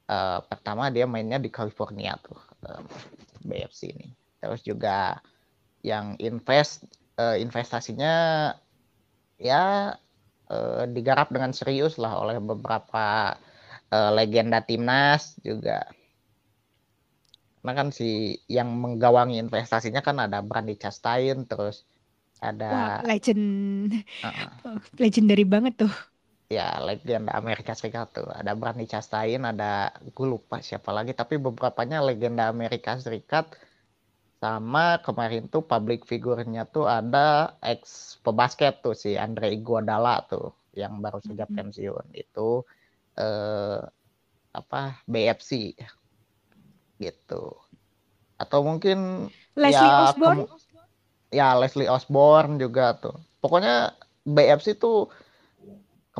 uh, 0.08 0.40
pertama 0.48 0.88
dia 0.88 1.04
mainnya 1.04 1.36
di 1.36 1.52
California 1.52 2.16
tuh 2.24 2.40
um, 2.64 2.88
BFC 3.44 3.92
ini. 3.92 4.08
Terus 4.40 4.60
juga 4.64 5.20
yang 5.80 6.16
invest 6.20 6.84
uh, 7.16 7.36
investasinya 7.36 8.52
ya 9.40 9.96
uh, 10.52 10.82
digarap 10.88 11.32
dengan 11.32 11.52
serius 11.56 11.96
lah 11.96 12.20
oleh 12.20 12.36
beberapa 12.40 13.36
uh, 13.92 14.10
legenda 14.12 14.60
timnas 14.64 15.36
juga. 15.40 15.84
Karena 17.60 17.72
kan 17.76 17.88
si 17.92 18.40
yang 18.48 18.72
menggawangi 18.72 19.36
investasinya 19.36 20.00
kan 20.00 20.16
ada 20.16 20.40
Brandi 20.40 20.80
Chastain 20.80 21.44
terus 21.44 21.84
ada 22.40 22.72
Wah, 22.72 23.00
legend. 23.04 24.00
Uh, 24.24 24.80
legendary 25.02 25.44
banget 25.44 25.76
tuh 25.84 25.92
ya 26.50 26.82
legenda 26.82 27.38
Amerika 27.38 27.78
Serikat 27.78 28.10
tuh. 28.10 28.26
Ada 28.26 28.58
Brandi 28.58 28.90
Chastain 28.90 29.38
ada 29.46 29.94
gue 30.02 30.26
lupa 30.26 30.58
siapa 30.58 30.90
lagi 30.90 31.14
tapi 31.14 31.38
beberapanya 31.38 32.02
legenda 32.02 32.50
Amerika 32.50 32.98
Serikat 32.98 33.54
sama 34.42 34.98
kemarin 35.06 35.46
tuh 35.46 35.62
public 35.62 36.08
figurnya 36.08 36.66
tuh 36.66 36.90
ada 36.90 37.54
ex 37.62 38.16
pebasket 38.26 38.82
tuh 38.82 38.98
si 38.98 39.14
Andre 39.14 39.54
Iguodala 39.54 40.26
tuh 40.26 40.50
yang 40.74 40.98
baru 40.98 41.22
saja 41.22 41.46
pensiun. 41.46 42.10
Itu 42.18 42.66
eh, 43.14 43.80
apa 44.50 44.98
BFC 45.06 45.78
gitu. 46.98 47.54
Atau 48.42 48.66
mungkin 48.66 49.30
Leslie 49.54 49.86
ya, 49.86 50.10
Osborne 50.10 50.42
ya 51.30 51.48
Leslie 51.54 51.86
Osborne 51.86 52.58
juga 52.58 52.98
tuh. 52.98 53.14
Pokoknya 53.38 53.94
BFC 54.26 54.74
tuh 54.82 55.06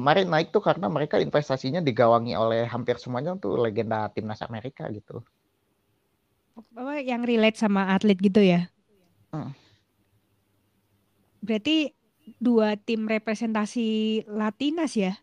kemarin 0.00 0.32
naik 0.32 0.48
tuh 0.48 0.64
karena 0.64 0.88
mereka 0.88 1.20
investasinya 1.20 1.84
digawangi 1.84 2.32
oleh 2.32 2.64
hampir 2.64 2.96
semuanya 2.96 3.36
tuh 3.36 3.60
legenda 3.60 4.08
timnas 4.08 4.40
Amerika 4.40 4.88
gitu 4.88 5.20
apa 6.56 7.04
yang 7.04 7.20
relate 7.20 7.60
sama 7.60 7.92
atlet 7.92 8.16
gitu 8.16 8.40
ya 8.40 8.72
hmm. 9.36 9.52
berarti 11.44 11.92
dua 12.40 12.80
tim 12.80 13.04
representasi 13.04 14.24
Latinas 14.24 14.96
ya 14.96 15.20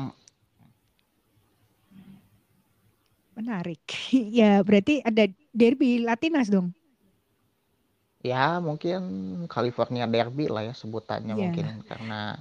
hmm. 0.00 0.16
menarik 3.36 3.84
ya 4.40 4.64
berarti 4.64 5.04
ada 5.04 5.28
derby 5.52 6.00
Latinas 6.00 6.48
dong 6.48 6.72
Ya 8.20 8.60
mungkin 8.60 9.00
California 9.48 10.04
Derby 10.04 10.44
lah 10.44 10.68
ya 10.68 10.74
sebutannya 10.76 11.32
yeah. 11.32 11.40
mungkin 11.40 11.66
karena 11.88 12.36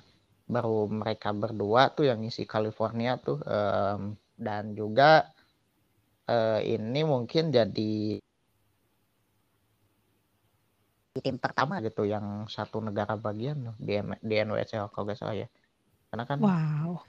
baru 0.50 0.90
mereka 0.90 1.30
berdua 1.30 1.94
tuh 1.94 2.10
yang 2.10 2.26
isi 2.26 2.50
California 2.50 3.22
tuh 3.22 3.38
um, 3.46 4.18
dan 4.34 4.74
juga 4.74 5.30
uh, 6.26 6.60
ini 6.66 7.06
mungkin 7.06 7.54
jadi 7.54 8.18
tim 11.20 11.36
pertama 11.38 11.84
gitu 11.84 12.08
yang 12.08 12.48
satu 12.48 12.80
negara 12.80 13.20
bagian 13.20 13.76
di, 13.76 14.00
di 14.24 14.36
NWSL 14.40 14.90
kalau 14.90 15.06
gak 15.10 15.20
salah 15.20 15.36
ya. 15.36 15.48
Karena 16.10 16.24
kan 16.26 16.40
wow. 16.40 17.04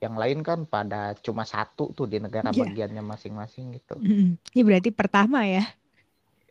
yang 0.00 0.14
lain 0.14 0.40
kan 0.46 0.64
pada 0.64 1.12
cuma 1.20 1.42
satu 1.42 1.90
tuh 1.92 2.06
di 2.06 2.22
negara 2.22 2.54
yeah. 2.54 2.62
bagiannya 2.62 3.02
masing-masing 3.02 3.74
gitu. 3.76 3.98
Ini 4.54 4.62
berarti 4.62 4.94
pertama 4.94 5.44
ya? 5.44 5.66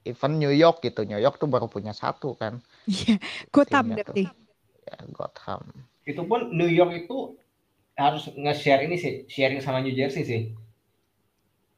Even 0.05 0.37
New 0.37 0.53
York 0.53 0.85
gitu 0.85 1.01
New 1.07 1.17
York 1.17 1.41
tuh 1.41 1.49
baru 1.49 1.65
punya 1.65 1.95
satu 1.95 2.37
kan. 2.37 2.61
Iya 2.85 3.17
Gotham 3.49 3.95
berarti. 3.95 4.29
ya 4.85 4.97
Gotham 5.09 5.65
itu 6.05 6.21
pun 6.25 6.53
New 6.53 6.69
York 6.69 7.05
itu 7.05 7.37
harus 7.95 8.29
nge-share 8.31 8.85
ini 8.85 8.95
sih 8.99 9.13
sharing 9.29 9.59
sama 9.59 9.81
New 9.81 9.93
Jersey 9.93 10.23
sih 10.23 10.41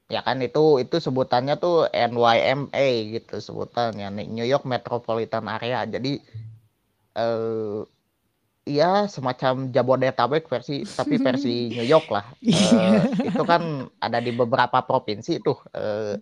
ya 0.07 0.23
kan 0.23 0.39
itu 0.39 0.79
itu 0.79 0.99
sebutannya 1.03 1.59
tuh 1.59 1.87
NYMA 1.91 2.87
gitu 3.15 3.39
sebutannya 3.43 4.07
New 4.27 4.47
York 4.47 4.63
Metropolitan 4.63 5.47
Area 5.47 5.83
jadi 5.87 6.19
eh 7.17 7.81
Iya, 8.67 9.07
semacam 9.07 9.71
Jabodetabek 9.71 10.51
versi 10.51 10.83
tapi 10.83 11.15
versi 11.15 11.53
New 11.79 11.87
York 11.87 12.11
lah. 12.11 12.27
Uh, 12.43 12.99
itu 13.23 13.43
kan 13.47 13.87
ada 14.03 14.19
di 14.19 14.35
beberapa 14.35 14.83
provinsi 14.83 15.39
tuh. 15.39 15.55
Uh, 15.71 16.19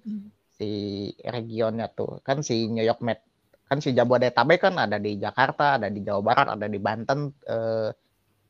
si 0.56 0.72
regionnya 1.20 1.92
tuh 1.92 2.24
kan 2.24 2.40
si 2.40 2.72
New 2.72 2.84
York 2.84 3.04
Met 3.04 3.20
kan 3.66 3.78
si 3.82 3.98
Jabodetabek 3.98 4.62
kan 4.62 4.76
ada 4.78 5.02
di 5.02 5.18
Jakarta 5.18 5.82
ada 5.82 5.90
di 5.90 6.06
Jawa 6.06 6.22
Barat 6.22 6.48
ada 6.54 6.68
di 6.70 6.78
Banten 6.78 7.34
eh, 7.46 7.90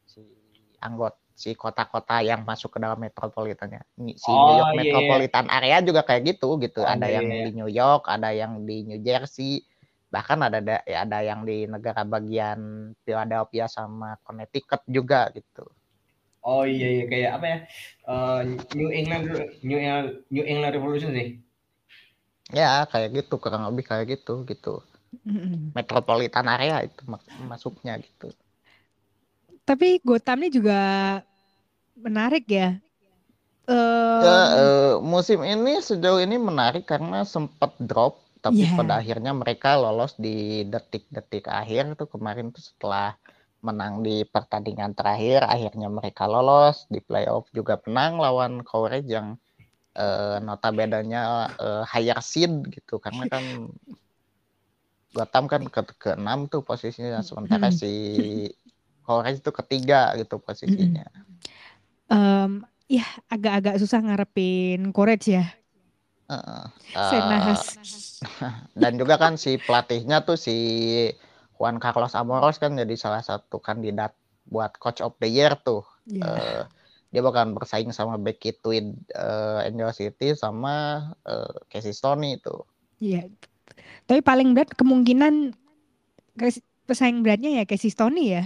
si 0.04 0.22
anggota 0.84 1.20
si 1.36 1.52
kota-kota 1.52 2.24
yang 2.24 2.48
masuk 2.48 2.76
ke 2.76 2.80
dalam 2.80 2.96
metropolitannya 2.96 3.84
si 4.16 4.32
oh, 4.32 4.40
New 4.40 4.56
York 4.56 4.72
yeah. 4.72 4.76
Iya. 4.76 4.80
Metropolitan 4.80 5.46
area 5.52 5.78
juga 5.84 6.02
kayak 6.08 6.36
gitu 6.36 6.56
gitu 6.64 6.80
oh, 6.80 6.88
ada 6.88 7.12
yeah, 7.12 7.20
yang 7.20 7.26
yeah. 7.28 7.44
di 7.44 7.52
New 7.52 7.70
York 7.72 8.04
ada 8.08 8.30
yang 8.32 8.64
di 8.64 8.88
New 8.88 9.00
Jersey 9.04 9.68
bahkan 10.08 10.40
ada 10.48 10.64
ya 10.88 11.04
ada 11.04 11.20
yang 11.20 11.44
di 11.44 11.68
negara 11.68 12.08
bagian 12.08 12.92
Philadelphia 13.04 13.68
sama 13.68 14.16
Connecticut 14.24 14.80
juga 14.88 15.28
gitu 15.36 15.68
oh 16.48 16.64
iya 16.64 17.04
iya 17.04 17.06
kayak 17.12 17.32
apa 17.36 17.46
ya 17.46 17.58
uh, 18.08 18.40
New 18.72 18.90
England 18.96 19.24
New 19.60 19.76
England 19.76 20.08
New 20.32 20.46
England 20.48 20.74
Revolution 20.76 21.12
sih 21.12 21.44
Ya 22.54 22.86
kayak 22.94 23.26
gitu 23.26 23.42
kurang 23.42 23.66
lebih 23.66 23.90
kayak 23.90 24.22
gitu 24.22 24.46
gitu. 24.46 24.86
Metropolitan 25.74 26.46
area 26.52 26.86
itu 26.86 27.02
masuknya 27.48 27.98
gitu. 28.00 28.30
Tapi 29.66 29.98
Gotham 30.06 30.46
ini 30.46 30.50
juga 30.54 30.80
menarik 31.98 32.46
ya. 32.46 32.78
Uh... 33.66 34.22
ya 34.22 34.38
uh, 34.38 34.94
musim 35.02 35.42
ini 35.42 35.82
sejauh 35.82 36.22
ini 36.22 36.38
menarik 36.38 36.86
karena 36.86 37.26
sempat 37.26 37.74
drop 37.82 38.22
tapi 38.46 38.62
yeah. 38.62 38.78
pada 38.78 39.02
akhirnya 39.02 39.34
mereka 39.34 39.74
lolos 39.74 40.14
di 40.22 40.62
detik-detik 40.70 41.50
akhir 41.50 41.98
tuh 41.98 42.06
kemarin 42.06 42.54
tuh 42.54 42.62
setelah 42.62 43.18
menang 43.66 44.06
di 44.06 44.22
pertandingan 44.22 44.94
terakhir 44.94 45.42
akhirnya 45.50 45.90
mereka 45.90 46.30
lolos 46.30 46.86
di 46.94 47.02
playoff 47.02 47.50
juga 47.50 47.82
menang 47.90 48.22
lawan 48.22 48.62
Courage 48.62 49.10
yang 49.10 49.42
uh, 49.98 50.38
notabene-nya 50.38 51.58
uh, 51.58 51.84
higher 51.90 52.22
seed 52.22 52.70
gitu 52.70 53.02
karena 53.02 53.26
kan 53.34 53.74
Gotham 55.16 55.48
kan 55.48 55.64
ke 55.72 55.82
ke 55.96 56.12
enam 56.20 56.52
tuh 56.52 56.60
posisinya 56.60 57.24
sementara 57.24 57.72
si 57.72 57.92
Horace 59.08 59.40
itu 59.40 59.52
ketiga 59.56 60.12
gitu 60.20 60.44
posisinya. 60.44 61.08
Um, 62.12 62.68
ya 62.92 63.08
agak-agak 63.32 63.80
susah 63.80 64.04
ngarepin 64.04 64.92
Courage 64.92 65.40
ya. 65.40 65.46
Uh, 66.26 66.66
uh, 66.98 67.54
dan 68.82 68.98
juga 68.98 69.16
kan 69.22 69.38
si 69.38 69.62
pelatihnya 69.62 70.26
tuh 70.26 70.36
si 70.36 70.58
Juan 71.56 71.78
Carlos 71.78 72.18
Amoros 72.18 72.58
kan 72.58 72.74
jadi 72.74 72.98
salah 72.98 73.22
satu 73.22 73.62
kandidat 73.62 74.18
buat 74.50 74.74
coach 74.82 75.06
of 75.06 75.14
the 75.22 75.30
year 75.30 75.54
tuh. 75.64 75.86
Yeah. 76.10 76.26
Iya. 76.26 76.26
Uh, 76.28 76.64
dia 77.16 77.24
bakal 77.24 77.56
bersaing 77.56 77.96
sama 77.96 78.20
Becky 78.20 78.52
Tweed 78.60 78.92
uh, 79.16 79.64
Angel 79.64 79.88
City 79.96 80.36
sama 80.36 81.08
uh, 81.24 81.56
Casey 81.72 81.96
Stoney 81.96 82.42
itu. 82.42 82.60
Iya. 83.00 83.32
Tapi 84.06 84.22
paling 84.22 84.54
berat 84.54 84.74
kemungkinan 84.74 85.54
pesaing 86.86 87.26
beratnya 87.26 87.62
ya 87.62 87.64
Casey 87.66 87.90
Stoney 87.90 88.38
ya. 88.38 88.44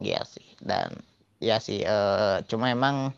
Iya 0.00 0.20
sih 0.24 0.56
dan 0.64 0.96
ya 1.38 1.60
sih 1.60 1.84
uh, 1.84 2.40
cuma 2.48 2.72
emang 2.72 3.12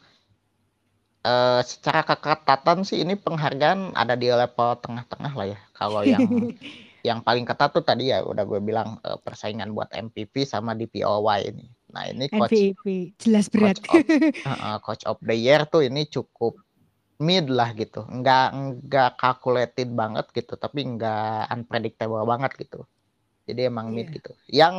uh, 1.22 1.60
secara 1.62 2.02
keketatan 2.06 2.82
sih 2.82 3.02
ini 3.02 3.14
penghargaan 3.14 3.94
ada 3.94 4.18
di 4.18 4.28
level 4.30 4.70
tengah-tengah 4.82 5.32
lah 5.32 5.46
ya. 5.54 5.58
Kalau 5.72 6.02
yang 6.12 6.26
yang 7.02 7.18
paling 7.22 7.42
ketat 7.42 7.74
tuh 7.74 7.82
tadi 7.82 8.14
ya 8.14 8.22
udah 8.22 8.46
gue 8.46 8.60
bilang 8.62 8.98
uh, 9.02 9.18
persaingan 9.18 9.74
buat 9.74 9.90
MVP 9.90 10.46
sama 10.46 10.74
DPOY 10.78 11.50
ini. 11.50 11.66
Nah 11.92 12.08
ini 12.08 12.30
coach 12.30 12.54
MVP 12.54 13.18
jelas 13.18 13.50
berat. 13.50 13.78
Coach 13.82 14.06
of, 14.10 14.46
uh, 14.46 14.78
coach 14.86 15.04
of 15.06 15.18
the 15.22 15.34
year 15.34 15.66
tuh 15.66 15.86
ini 15.86 16.06
cukup 16.06 16.58
mid 17.22 17.46
lah 17.46 17.70
gitu, 17.78 18.02
nggak 18.02 18.46
nggak 18.90 19.10
calculated 19.14 19.88
banget 19.94 20.26
gitu, 20.34 20.58
tapi 20.58 20.82
nggak 20.82 21.46
unpredictable 21.54 22.26
banget 22.26 22.50
gitu. 22.58 22.82
Jadi 23.46 23.70
emang 23.70 23.90
yeah. 23.90 23.96
mid 23.96 24.08
iya. 24.10 24.14
gitu. 24.18 24.32
Yang 24.50 24.74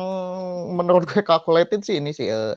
menurut 0.76 1.04
gue 1.08 1.24
calculated 1.24 1.80
sih 1.80 1.96
ini 2.00 2.12
sih 2.12 2.28
uh, 2.28 2.52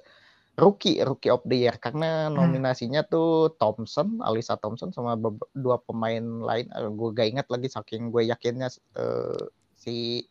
rookie 0.59 0.99
rookie 1.05 1.31
of 1.31 1.45
the 1.45 1.67
year 1.67 1.75
karena 1.77 2.27
nah. 2.27 2.43
nominasinya 2.43 3.05
hmm. 3.05 3.11
tuh 3.11 3.55
Thompson, 3.55 4.19
Alisa 4.25 4.59
Thompson 4.59 4.91
sama 4.91 5.15
dua 5.55 5.77
pemain 5.83 6.23
lain. 6.43 6.67
Uh, 6.75 6.91
gue 6.91 7.09
gak 7.15 7.27
ingat 7.31 7.47
lagi 7.47 7.71
saking 7.71 8.11
gue 8.11 8.27
yakinnya 8.27 8.67
uh, 8.97 9.39
si 9.77 10.27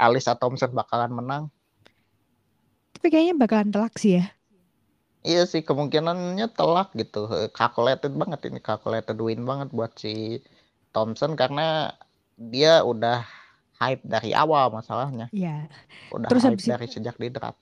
Alisa 0.00 0.34
Thompson 0.36 0.72
bakalan 0.72 1.12
menang. 1.12 1.44
Tapi 2.96 3.06
kayaknya 3.12 3.34
bakalan 3.36 3.68
telak 3.70 3.94
sih 4.00 4.20
ya. 4.20 4.32
Iya 5.26 5.42
sih 5.42 5.66
kemungkinannya 5.66 6.46
telak 6.54 6.94
gitu. 6.94 7.26
Calculated 7.50 8.14
banget 8.14 8.46
ini 8.46 8.62
calculated 8.62 9.18
win 9.18 9.42
banget 9.42 9.74
buat 9.74 9.90
si 9.98 10.38
Thompson 10.94 11.34
karena 11.34 11.90
dia 12.38 12.86
udah 12.86 13.26
hype 13.82 14.06
dari 14.06 14.30
awal 14.30 14.70
masalahnya. 14.70 15.26
Iya. 15.34 15.66
Udah 16.14 16.30
Terus 16.30 16.42
hype 16.46 16.62
dari 16.62 16.86
itu, 16.86 17.02
sejak 17.02 17.18
di 17.18 17.28
draft. 17.34 17.58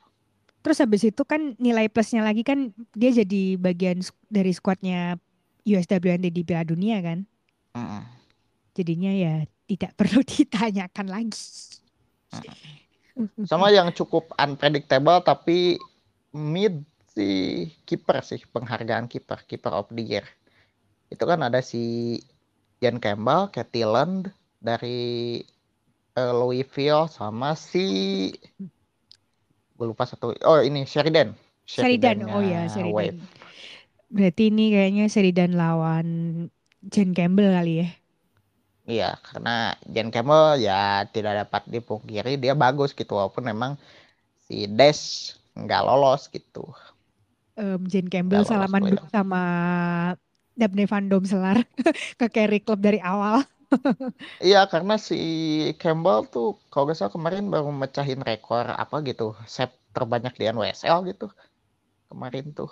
Terus 0.61 0.81
habis 0.85 1.09
itu 1.09 1.23
kan 1.25 1.57
nilai 1.57 1.89
plusnya 1.89 2.21
lagi 2.21 2.45
kan 2.45 2.73
dia 2.93 3.11
jadi 3.17 3.57
bagian 3.57 4.05
dari 4.29 4.53
squadnya 4.53 5.17
USWND 5.65 6.29
di 6.29 6.43
Piala 6.45 6.69
Dunia 6.69 7.01
kan. 7.01 7.25
Mm. 7.73 8.05
Jadinya 8.77 9.12
ya 9.12 9.35
tidak 9.65 9.93
perlu 9.99 10.21
ditanyakan 10.21 11.09
lagi. 11.09 11.41
-mm 12.37 12.85
sama 13.47 13.71
yang 13.71 13.89
cukup 13.95 14.35
unpredictable 14.35 15.23
tapi 15.23 15.79
mid 16.35 16.83
si 17.15 17.29
kiper 17.87 18.19
sih 18.27 18.43
penghargaan 18.51 19.07
kiper 19.07 19.47
kiper 19.47 19.71
of 19.71 19.87
the 19.95 20.03
year. 20.03 20.27
Itu 21.09 21.25
kan 21.31 21.47
ada 21.47 21.62
si 21.62 22.19
Jan 22.83 22.99
Campbell, 22.99 23.49
Katie 23.55 23.87
Land 23.87 24.35
dari 24.59 25.41
uh, 26.19 26.35
Louisville 26.35 27.07
sama 27.07 27.55
si 27.55 27.87
gue 29.75 29.87
lupa 29.87 30.07
satu 30.07 30.35
oh 30.43 30.59
ini 30.61 30.83
Sheridan. 30.87 31.35
Sheridan, 31.65 32.29
oh 32.29 32.43
ya 32.43 32.69
Sheridan. 32.69 33.17
Wave. 33.17 33.23
berarti 34.15 34.53
ini 34.53 34.71
kayaknya 34.71 35.05
Sheridan 35.11 35.59
lawan 35.59 36.07
Jan 36.87 37.17
Campbell 37.17 37.51
kali 37.51 37.83
ya? 37.83 37.89
Iya 38.85 39.11
karena 39.25 39.75
Jan 39.89 40.12
Campbell 40.12 40.61
ya 40.61 41.09
tidak 41.09 41.47
dapat 41.47 41.62
dipungkiri 41.73 42.37
dia 42.37 42.53
bagus 42.53 42.93
gitu 42.93 43.17
walaupun 43.17 43.49
memang 43.49 43.81
si 44.45 44.69
Des 44.69 45.33
nggak 45.57 45.83
lolos 45.89 46.29
gitu 46.29 46.69
um, 47.59 47.81
Jane 47.87 48.11
Campbell 48.11 48.47
salaman 48.47 48.95
dulu 48.95 49.03
sama 49.11 49.43
Dabne 50.55 50.87
Van 50.87 51.07
Domselar 51.11 51.67
ke 52.21 52.27
carry 52.31 52.63
club 52.63 52.81
dari 52.83 53.03
awal. 53.03 53.43
iya 54.45 54.71
karena 54.71 54.95
si 54.95 55.19
Campbell 55.83 56.31
tuh 56.31 56.55
kalau 56.71 56.87
gak 56.87 56.99
salah 56.99 57.11
kemarin 57.11 57.51
baru 57.51 57.75
mecahin 57.75 58.23
rekor 58.23 58.71
apa 58.71 59.03
gitu 59.03 59.35
set 59.51 59.75
terbanyak 59.91 60.31
di 60.39 60.47
NWSL 60.47 61.11
gitu 61.11 61.27
kemarin 62.07 62.55
tuh 62.55 62.71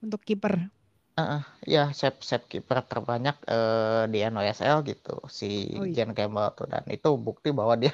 untuk 0.00 0.24
kiper. 0.24 0.72
Uh, 1.12 1.44
ya 1.68 1.92
set 1.92 2.24
set 2.24 2.48
kiper 2.48 2.80
terbanyak 2.88 3.36
uh, 3.44 4.08
di 4.08 4.24
NWSL 4.24 4.80
gitu 4.88 5.20
si 5.28 5.76
oh, 5.76 5.84
iya. 5.84 6.08
Jen 6.08 6.16
Campbell 6.16 6.56
tuh 6.56 6.64
dan 6.64 6.88
itu 6.88 7.12
bukti 7.20 7.52
bahwa 7.52 7.76
dia 7.76 7.92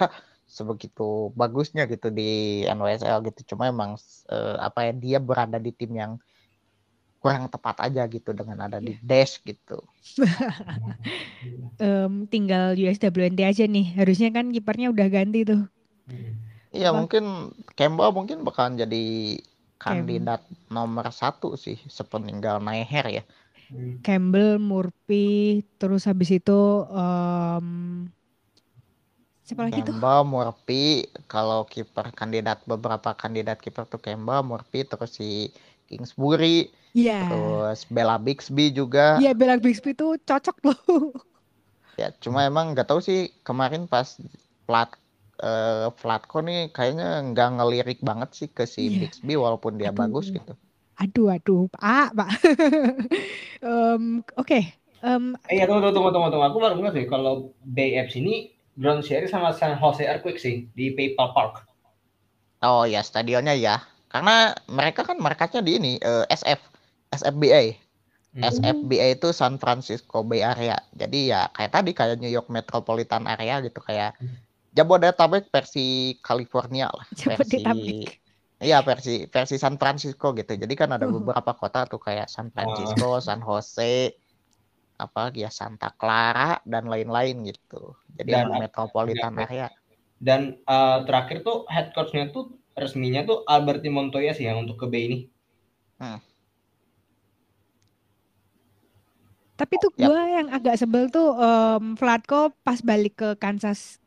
sebegitu 0.49 1.29
bagusnya 1.37 1.85
gitu 1.85 2.09
di 2.09 2.65
NWSL 2.65 3.21
gitu 3.29 3.55
cuma 3.55 3.69
emang 3.69 4.01
uh, 4.33 4.57
apa 4.59 4.89
ya 4.89 4.93
dia 4.97 5.19
berada 5.21 5.61
di 5.61 5.71
tim 5.77 5.93
yang 5.93 6.13
kurang 7.19 7.51
tepat 7.51 7.91
aja 7.91 8.07
gitu 8.07 8.31
dengan 8.31 8.71
ada 8.71 8.79
di 8.79 8.95
iya. 8.95 9.03
dash 9.03 9.43
gitu. 9.43 9.83
um, 11.83 12.31
tinggal 12.31 12.79
USWNT 12.79 13.43
aja 13.43 13.67
nih. 13.67 13.99
Harusnya 13.99 14.31
kan 14.31 14.55
kipernya 14.55 14.95
udah 14.95 15.07
ganti 15.11 15.43
tuh. 15.43 15.67
Iya 16.71 16.95
mungkin 16.95 17.53
Campbell 17.75 18.15
mungkin 18.15 18.47
bakalan 18.47 18.79
jadi 18.79 19.37
kandidat 19.83 20.47
Cam. 20.47 20.57
nomor 20.71 21.11
satu 21.11 21.59
sih 21.59 21.79
sepeninggal 21.91 22.63
Naeher 22.63 23.07
ya. 23.11 23.25
Campbell, 24.01 24.57
Murphy, 24.57 25.61
terus 25.77 26.09
habis 26.09 26.33
itu 26.33 26.89
um, 26.89 28.09
siapa 29.49 29.65
lagi 29.65 29.81
Campbell, 29.81 30.21
tuh? 30.21 30.29
Murphy, 30.29 30.85
kalau 31.25 31.65
kiper 31.65 32.13
kandidat 32.13 32.61
beberapa 32.69 33.17
kandidat 33.17 33.57
kiper 33.65 33.89
tuh 33.89 33.97
Campbell, 33.97 34.45
Murphy, 34.45 34.85
terus 34.85 35.17
si 35.17 35.49
Kingsbury, 35.89 36.69
yeah. 36.93 37.33
terus 37.33 37.89
Bella 37.89 38.21
Bixby 38.21 38.69
juga. 38.69 39.17
Iya 39.17 39.33
yeah, 39.33 39.35
Bella 39.35 39.57
Bixby 39.57 39.97
tuh 39.97 40.21
cocok 40.21 40.57
loh. 40.69 41.17
Ya 41.97 42.13
cuma 42.21 42.45
emang 42.45 42.77
nggak 42.77 42.93
tahu 42.93 43.01
sih 43.01 43.33
kemarin 43.41 43.89
pas 43.89 44.21
plat 44.69 44.93
uh, 45.41 45.89
Flatco 45.97 46.45
nih 46.45 46.69
kayaknya 46.71 47.25
nggak 47.33 47.49
ngelirik 47.59 48.01
banget 48.05 48.31
sih 48.37 48.49
ke 48.53 48.69
si 48.69 48.93
yeah. 48.93 49.09
Bixby 49.09 49.35
walaupun 49.35 49.81
dia 49.81 49.91
aduh. 49.91 50.05
bagus 50.05 50.29
gitu. 50.29 50.53
Aduh 51.01 51.33
aduh 51.33 51.73
pak 51.73 52.13
pak. 52.21 52.31
um, 53.65 54.21
Oke. 54.37 54.45
Okay. 54.45 54.63
Um, 54.99 55.39
eh 55.47 55.63
ya 55.63 55.71
tunggu 55.71 55.89
tunggu 55.95 56.11
tunggu 56.11 56.29
tunggu 56.29 56.47
aku 56.53 56.59
baru 56.59 56.75
nggak 56.85 56.95
sih 57.01 57.07
kalau 57.07 57.55
BFC 57.65 58.19
ini 58.19 58.58
ground 58.79 59.03
series 59.03 59.35
sama 59.35 59.51
San 59.53 59.75
Jose 59.77 60.07
Earthquake 60.07 60.39
sih 60.39 60.71
di 60.73 60.95
PayPal 60.95 61.35
Park. 61.35 61.67
Oh 62.63 62.87
ya 62.87 63.03
stadionnya 63.03 63.55
ya 63.59 63.83
karena 64.09 64.57
mereka 64.67 65.05
kan 65.05 65.21
marketnya 65.21 65.61
di 65.61 65.77
ini 65.77 65.93
uh, 66.01 66.25
SF 66.33 66.59
SFBA 67.13 67.77
hmm. 68.35 68.43
SFBA 68.43 69.21
itu 69.21 69.29
San 69.37 69.61
Francisco 69.61 70.25
Bay 70.25 70.41
Area 70.41 70.81
jadi 70.97 71.19
ya 71.29 71.41
kayak 71.53 71.73
tadi 71.77 71.91
kayak 71.93 72.19
New 72.19 72.33
York 72.33 72.49
Metropolitan 72.49 73.29
Area 73.29 73.61
gitu 73.61 73.79
kayak 73.85 74.17
Jabodetabek 74.73 75.53
versi 75.53 76.17
California 76.25 76.89
lah 76.89 77.07
versi 77.37 77.63
Iya 78.59 78.83
versi 78.83 79.23
versi 79.31 79.55
San 79.55 79.79
Francisco 79.79 80.35
gitu. 80.35 80.59
Jadi 80.59 80.75
kan 80.75 80.91
ada 80.91 81.07
uh. 81.07 81.15
beberapa 81.15 81.55
kota 81.55 81.87
tuh 81.87 82.03
kayak 82.03 82.27
San 82.27 82.51
Francisco. 82.51 83.23
San 83.23 83.39
Jose, 83.39 84.19
apa 84.99 85.31
ya 85.33 85.49
Santa 85.49 85.95
Clara 85.95 86.59
dan 86.67 86.91
lain-lain 86.91 87.47
gitu. 87.47 87.95
Jadi 88.19 88.35
dan, 88.35 88.51
metropolitan 88.59 89.39
area. 89.39 89.71
Dan 90.19 90.59
uh, 90.67 91.07
terakhir 91.07 91.47
tuh 91.47 91.63
head 91.71 91.95
coachnya 91.95 92.35
tuh 92.35 92.51
resminya 92.75 93.23
tuh 93.23 93.47
Alberti 93.47 93.87
Montoya 93.87 94.35
sih 94.35 94.51
yang 94.51 94.67
untuk 94.67 94.83
ke 94.83 94.87
B 94.91 94.95
ini. 94.99 95.19
Hmm. 96.03 96.19
Tapi 99.59 99.75
tuh 99.83 99.91
gue 99.99 100.23
yang 100.39 100.55
agak 100.55 100.79
sebel 100.79 101.11
tuh 101.11 101.35
um, 101.35 101.99
Vlatko 101.99 102.55
pas 102.63 102.79
balik 102.79 103.19
ke 103.19 103.29
Kansas 103.43 103.99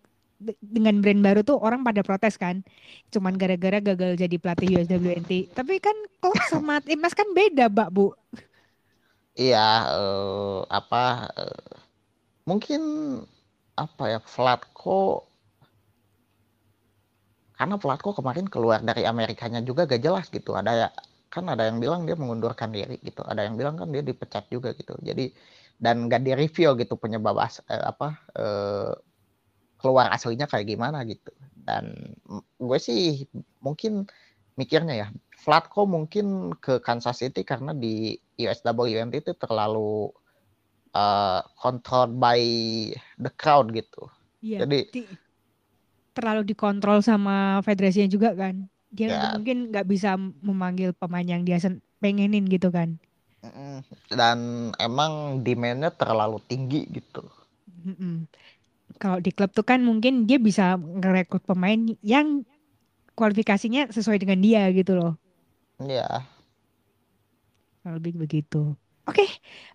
dengan 0.63 1.03
brand 1.03 1.21
baru 1.21 1.43
tuh 1.43 1.59
orang 1.59 1.83
pada 1.83 2.01
protes 2.01 2.39
kan. 2.39 2.63
Cuman 3.11 3.35
gara-gara 3.35 3.83
gagal 3.83 4.15
jadi 4.15 4.35
pelatih 4.39 4.79
USWNT. 4.79 5.51
Tapi 5.51 5.83
kan 5.83 5.93
kok 6.23 6.39
sama 6.51 6.79
Timnas 6.79 7.11
kan 7.11 7.27
beda, 7.35 7.67
Mbak 7.67 7.89
Bu. 7.91 8.15
Iya, 9.39 9.57
uh, 9.95 10.67
apa 10.67 10.97
uh, 11.39 11.71
mungkin 12.49 12.81
apa 13.83 14.03
ya 14.13 14.19
Vlatko 14.33 14.91
karena 17.57 17.75
Vlatko 17.77 18.11
kemarin 18.17 18.47
keluar 18.49 18.81
dari 18.81 19.05
Amerikanya 19.05 19.61
juga 19.61 19.85
gak 19.85 20.01
jelas 20.01 20.27
gitu. 20.33 20.57
Ada 20.57 20.71
ya 20.73 20.87
kan 21.31 21.47
ada 21.47 21.63
yang 21.69 21.77
bilang 21.79 22.03
dia 22.09 22.17
mengundurkan 22.17 22.73
diri 22.75 22.97
gitu. 23.05 23.21
Ada 23.23 23.47
yang 23.47 23.55
bilang 23.59 23.75
kan 23.79 23.87
dia 23.93 24.01
dipecat 24.03 24.49
juga 24.51 24.73
gitu. 24.75 24.97
Jadi 24.99 25.31
dan 25.77 26.09
gak 26.11 26.25
di 26.25 26.33
review 26.35 26.73
gitu 26.77 26.97
penyebab 26.97 27.37
as, 27.39 27.61
eh, 27.69 27.83
apa 27.85 28.17
eh, 28.35 28.91
keluar 29.81 30.09
aslinya 30.13 30.45
kayak 30.49 30.67
gimana 30.69 31.05
gitu. 31.05 31.31
Dan 31.61 31.93
gue 32.57 32.79
sih 32.81 33.25
mungkin 33.61 34.09
mikirnya 34.59 34.95
ya 34.97 35.07
Vlatko 35.41 35.85
mungkin 35.89 36.53
ke 36.57 36.81
Kansas 36.83 37.21
City 37.21 37.41
karena 37.45 37.73
di 37.73 38.17
USWNT 38.47 39.13
itu 39.21 39.33
terlalu 39.37 40.09
uh, 40.95 41.41
controlled 41.59 42.15
by 42.17 42.39
the 43.19 43.31
crowd 43.35 43.71
gitu. 43.75 44.07
Iya, 44.41 44.65
Jadi 44.65 45.05
terlalu 46.11 46.41
dikontrol 46.43 46.99
sama 47.03 47.61
federasinya 47.63 48.09
juga 48.09 48.35
kan. 48.35 48.67
Dia 48.91 49.07
ya. 49.07 49.21
mungkin 49.37 49.71
nggak 49.71 49.87
bisa 49.87 50.19
memanggil 50.19 50.91
pemain 50.91 51.23
yang 51.23 51.47
dia 51.47 51.61
pengenin 52.03 52.43
gitu 52.49 52.67
kan. 52.73 52.99
Dan 54.11 54.69
emang 54.77 55.41
demandnya 55.41 55.89
terlalu 55.89 56.37
tinggi 56.45 56.85
gitu. 56.91 57.23
Mm-mm. 57.87 58.27
Kalau 59.01 59.17
di 59.17 59.31
klub 59.33 59.49
tuh 59.55 59.65
kan 59.65 59.81
mungkin 59.81 60.29
dia 60.29 60.37
bisa 60.37 60.77
ngerekrut 60.77 61.41
pemain 61.47 61.79
yang 62.05 62.45
kualifikasinya 63.15 63.89
sesuai 63.89 64.21
dengan 64.21 64.37
dia 64.43 64.67
gitu 64.75 64.93
loh. 64.93 65.13
Iya. 65.81 66.21
Lebih 67.81 68.17
begitu. 68.17 68.77
Oke, 69.09 69.25
okay. 69.25 69.29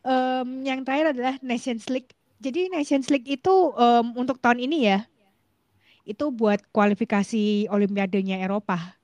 um, 0.06 0.62
yang 0.62 0.86
terakhir 0.86 1.10
adalah 1.10 1.34
Nations 1.42 1.90
League. 1.90 2.14
Jadi 2.38 2.70
Nations 2.70 3.10
League 3.10 3.26
itu 3.26 3.54
um, 3.74 4.14
untuk 4.14 4.38
tahun 4.38 4.62
ini 4.62 4.86
ya, 4.86 5.02
itu 6.06 6.30
buat 6.30 6.62
kualifikasi 6.70 7.66
Olimpiadenya 7.66 8.38
Eropa. 8.38 8.94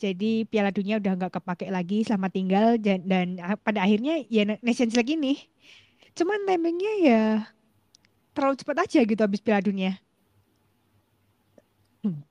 Jadi 0.00 0.48
Piala 0.48 0.72
Dunia 0.72 0.96
udah 0.96 1.12
nggak 1.16 1.40
kepake 1.40 1.68
lagi 1.68 2.02
selama 2.02 2.32
tinggal 2.32 2.80
dan, 2.80 3.04
dan 3.04 3.36
pada 3.60 3.84
akhirnya 3.84 4.24
ya 4.26 4.44
Nations 4.64 4.96
League 4.96 5.12
ini. 5.12 5.36
Cuman 6.16 6.48
timingnya 6.48 6.92
ya 7.00 7.22
terlalu 8.32 8.56
cepat 8.58 8.88
aja 8.88 9.00
gitu 9.04 9.20
habis 9.20 9.44
Piala 9.44 9.60
Dunia. 9.62 10.00
Hmm. 12.00 12.24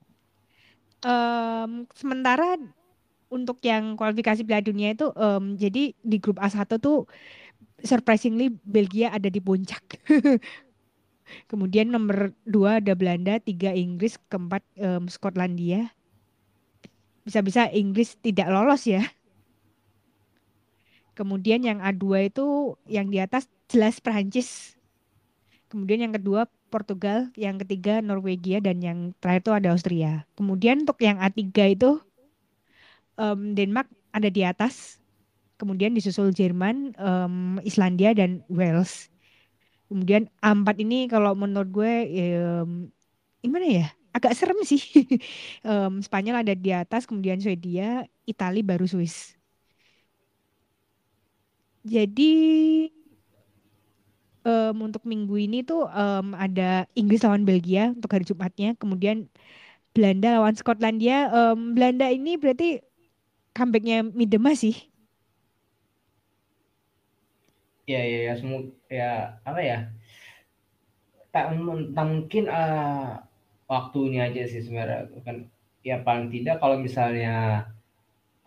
Um, 1.06 1.72
sementara 1.94 2.58
untuk 3.30 3.62
yang 3.62 3.94
kualifikasi 3.94 4.42
Piala 4.44 4.66
Dunia 4.66 4.94
itu 4.98 5.14
um, 5.14 5.54
jadi 5.56 5.94
di 5.94 6.18
grup 6.18 6.42
A1 6.42 6.66
tuh 6.82 7.06
surprisingly 7.82 8.52
Belgia 8.66 9.14
ada 9.14 9.30
di 9.30 9.40
puncak. 9.40 9.82
Kemudian 11.50 11.94
nomor 11.94 12.34
dua 12.44 12.82
ada 12.82 12.98
Belanda, 12.98 13.38
tiga 13.38 13.70
Inggris, 13.70 14.18
keempat 14.34 14.66
um, 14.82 15.06
Skotlandia. 15.06 15.94
Bisa-bisa 17.22 17.70
Inggris 17.70 18.18
tidak 18.18 18.50
lolos 18.50 18.90
ya. 18.90 19.06
Kemudian 21.14 21.62
yang 21.62 21.80
A2 21.84 22.34
itu 22.34 22.80
yang 22.90 23.14
di 23.14 23.22
atas 23.22 23.46
jelas 23.70 24.02
Perancis. 24.02 24.74
Kemudian 25.70 26.10
yang 26.10 26.14
kedua 26.18 26.50
Portugal, 26.74 27.30
yang 27.38 27.62
ketiga 27.62 28.02
Norwegia 28.02 28.58
dan 28.64 28.82
yang 28.82 29.14
terakhir 29.22 29.42
itu 29.46 29.52
ada 29.54 29.68
Austria. 29.74 30.12
Kemudian 30.34 30.86
untuk 30.88 30.98
yang 31.04 31.22
A3 31.22 31.78
itu 31.78 32.02
um, 33.20 33.54
Denmark 33.54 33.92
ada 34.16 34.32
di 34.32 34.42
atas. 34.48 34.98
Kemudian 35.60 35.92
disusul 35.92 36.32
Jerman, 36.32 36.96
um, 36.96 37.60
Islandia 37.68 38.16
dan 38.16 38.48
Wales. 38.48 39.12
Kemudian 39.92 40.32
A4 40.40 40.80
ini 40.80 41.12
kalau 41.12 41.36
menurut 41.36 41.68
gue 41.68 41.94
um, 42.40 42.88
gimana 43.44 43.68
ya? 43.68 43.88
Agak 44.16 44.40
serem 44.40 44.58
sih. 44.64 44.80
um, 45.68 46.00
Spanyol 46.00 46.48
ada 46.48 46.56
di 46.56 46.72
atas, 46.72 47.04
kemudian 47.04 47.44
Swedia, 47.44 48.08
Italia 48.24 48.64
baru 48.64 48.88
Swiss. 48.88 49.36
Jadi 51.84 52.34
um, 54.48 54.76
untuk 54.88 55.04
minggu 55.04 55.36
ini 55.40 55.64
tuh 55.64 55.88
um, 55.90 56.36
ada 56.36 56.88
Inggris 56.96 57.24
lawan 57.24 57.44
Belgia 57.44 57.92
untuk 57.92 58.12
hari 58.16 58.24
Jumatnya, 58.24 58.76
kemudian 58.80 59.28
Belanda 59.92 60.40
lawan 60.40 60.56
Skotlandia. 60.56 61.30
Um, 61.34 61.74
Belanda 61.76 62.08
ini 62.08 62.38
berarti 62.38 62.80
comebacknya 63.60 64.08
Midema 64.08 64.56
sih. 64.56 64.76
Ya 67.90 68.00
ya 68.06 68.20
ya 68.32 68.34
semua 68.40 68.60
ya 68.88 69.12
apa 69.44 69.60
ya? 69.60 69.78
Tak, 71.30 71.54
mungkin 71.94 72.50
uh, 72.50 73.22
waktunya 73.70 74.32
aja 74.32 74.42
sih 74.50 74.66
sebenarnya 74.66 75.14
kan 75.22 75.46
ya 75.86 76.02
paling 76.02 76.34
tidak 76.34 76.58
kalau 76.58 76.82
misalnya 76.82 77.70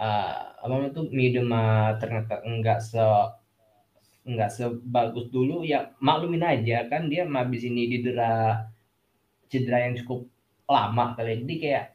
uh, 0.03 0.35
apa 0.63 0.91
itu 0.91 1.03
Midema 1.15 1.95
ternyata 2.03 2.43
enggak 2.43 2.83
se 2.83 3.05
nggak 4.23 4.51
sebagus 4.55 5.27
dulu 5.35 5.67
ya 5.67 5.91
maklumin 5.99 6.47
aja 6.47 6.87
kan 6.87 7.11
dia 7.11 7.27
habis 7.27 7.67
ini 7.67 7.91
didera 7.91 8.67
cedera 9.51 9.91
yang 9.91 9.99
cukup 9.99 10.31
lama 10.71 11.19
kali 11.19 11.43
jadi 11.43 11.55
kayak 11.59 11.87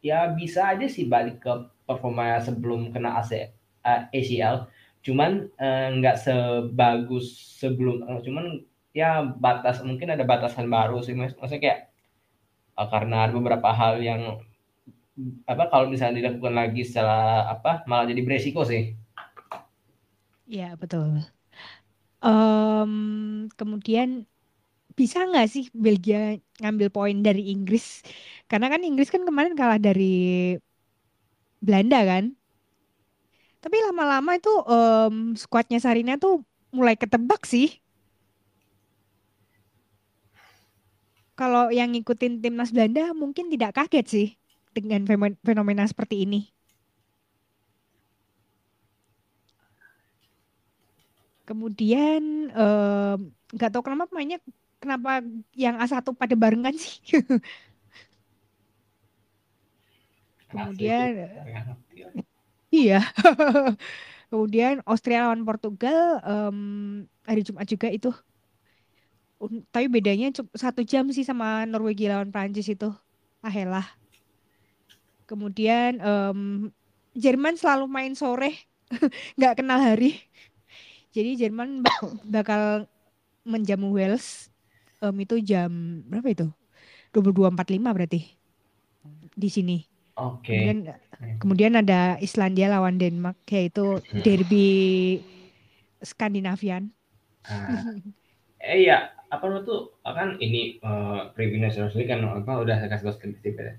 ya 0.00 0.18
bisa 0.32 0.72
aja 0.72 0.88
sih 0.88 1.04
balik 1.04 1.44
ke 1.44 1.52
performa 1.90 2.38
sebelum 2.38 2.94
kena 2.94 3.18
AC, 3.18 3.50
uh, 3.82 4.06
eh, 4.14 4.22
ACL 4.22 4.70
cuman 5.00 5.48
uh, 5.56 5.88
nggak 5.96 6.16
sebagus 6.20 7.56
sebelum 7.56 8.04
uh, 8.04 8.20
cuman 8.20 8.60
ya 8.92 9.24
batas 9.24 9.80
mungkin 9.80 10.12
ada 10.12 10.28
batasan 10.28 10.68
baru 10.68 11.00
sih 11.00 11.16
mas 11.16 11.32
maksudnya 11.40 11.62
kayak 11.64 11.80
uh, 12.76 12.88
karena 12.92 13.24
ada 13.24 13.32
beberapa 13.32 13.72
hal 13.72 14.04
yang 14.04 14.44
apa 15.48 15.68
kalau 15.68 15.88
misalnya 15.88 16.20
dilakukan 16.20 16.54
lagi 16.56 16.82
secara 16.84 17.48
apa 17.48 17.84
malah 17.84 18.08
jadi 18.08 18.24
beresiko 18.24 18.64
sih. 18.64 18.96
Ya 20.48 20.74
betul. 20.80 21.22
Um, 22.20 23.46
kemudian 23.56 24.24
bisa 24.96 25.24
nggak 25.24 25.48
sih 25.48 25.68
Belgia 25.76 26.40
ngambil 26.60 26.88
poin 26.88 27.16
dari 27.20 27.52
Inggris? 27.52 28.00
Karena 28.48 28.72
kan 28.72 28.80
Inggris 28.80 29.12
kan 29.12 29.22
kemarin 29.28 29.54
kalah 29.56 29.76
dari 29.76 30.56
Belanda 31.60 32.00
kan. 32.02 32.24
Tapi 33.60 33.76
lama-lama 33.84 34.40
itu 34.40 34.48
um, 34.64 35.36
skuadnya 35.36 35.76
Sarina 35.76 36.16
tuh 36.16 36.40
mulai 36.72 36.96
ketebak 36.96 37.44
sih. 37.44 37.76
Kalau 41.36 41.72
yang 41.72 41.92
ngikutin 41.92 42.40
timnas 42.44 42.72
Belanda 42.72 43.12
mungkin 43.16 43.48
tidak 43.52 43.76
kaget 43.76 44.06
sih 44.08 44.28
dengan 44.76 45.04
fenomena 45.44 45.84
seperti 45.88 46.24
ini. 46.24 46.48
Kemudian 51.48 52.52
nggak 53.52 53.70
um, 53.70 53.72
tahu 53.74 53.82
kenapa 53.82 54.06
mainnya 54.14 54.38
kenapa 54.80 55.20
yang 55.52 55.76
A1 55.76 56.06
pada 56.16 56.34
barengan 56.38 56.72
sih. 56.76 57.00
Kemudian 60.50 61.30
iya. 62.74 63.00
Kemudian 64.30 64.78
Austria 64.86 65.26
lawan 65.26 65.42
Portugal 65.42 66.22
um, 66.22 66.58
hari 67.26 67.42
Jumat 67.42 67.66
juga 67.66 67.90
itu. 67.90 68.14
Um, 69.42 69.66
tapi 69.74 69.90
bedanya 69.90 70.30
satu 70.54 70.86
jam 70.86 71.10
sih 71.10 71.26
sama 71.26 71.66
Norwegia 71.66 72.14
lawan 72.14 72.30
Prancis 72.30 72.70
itu. 72.70 72.94
Ahelah. 73.42 73.86
Kemudian 75.26 75.98
um, 75.98 76.70
Jerman 77.18 77.58
selalu 77.58 77.90
main 77.90 78.14
sore, 78.14 78.54
nggak 79.38 79.58
kenal 79.58 79.82
hari. 79.82 80.22
Jadi 81.10 81.34
Jerman 81.34 81.82
bakal 82.38 82.86
menjamu 83.42 83.90
Wales 83.90 84.46
um, 85.02 85.14
itu 85.18 85.42
jam 85.42 86.02
berapa 86.06 86.30
itu? 86.30 86.46
22.45 87.10 87.82
berarti 87.82 88.20
di 89.34 89.48
sini. 89.50 89.89
Oke. 90.20 90.52
Okay. 90.52 90.60
Kemudian, 90.68 90.96
kemudian 91.40 91.72
ada 91.80 92.20
Islandia 92.20 92.68
lawan 92.68 93.00
Denmark 93.00 93.40
yaitu 93.48 94.04
hmm. 94.04 94.20
derby 94.20 94.68
Skandinavian. 96.04 96.92
Uh, 97.48 97.96
eh 98.60 98.84
iya, 98.84 99.16
apa 99.32 99.44
lo 99.48 99.64
tuh 99.64 99.96
kan 100.04 100.36
ini 100.44 100.76
uh, 100.84 101.32
preview 101.32 101.56
National 101.56 101.88
League 101.96 102.12
kan 102.12 102.20
apa 102.24 102.60
udah 102.60 102.76
kasih 102.92 103.16
sedikit 103.16 103.56
ya. 103.56 103.74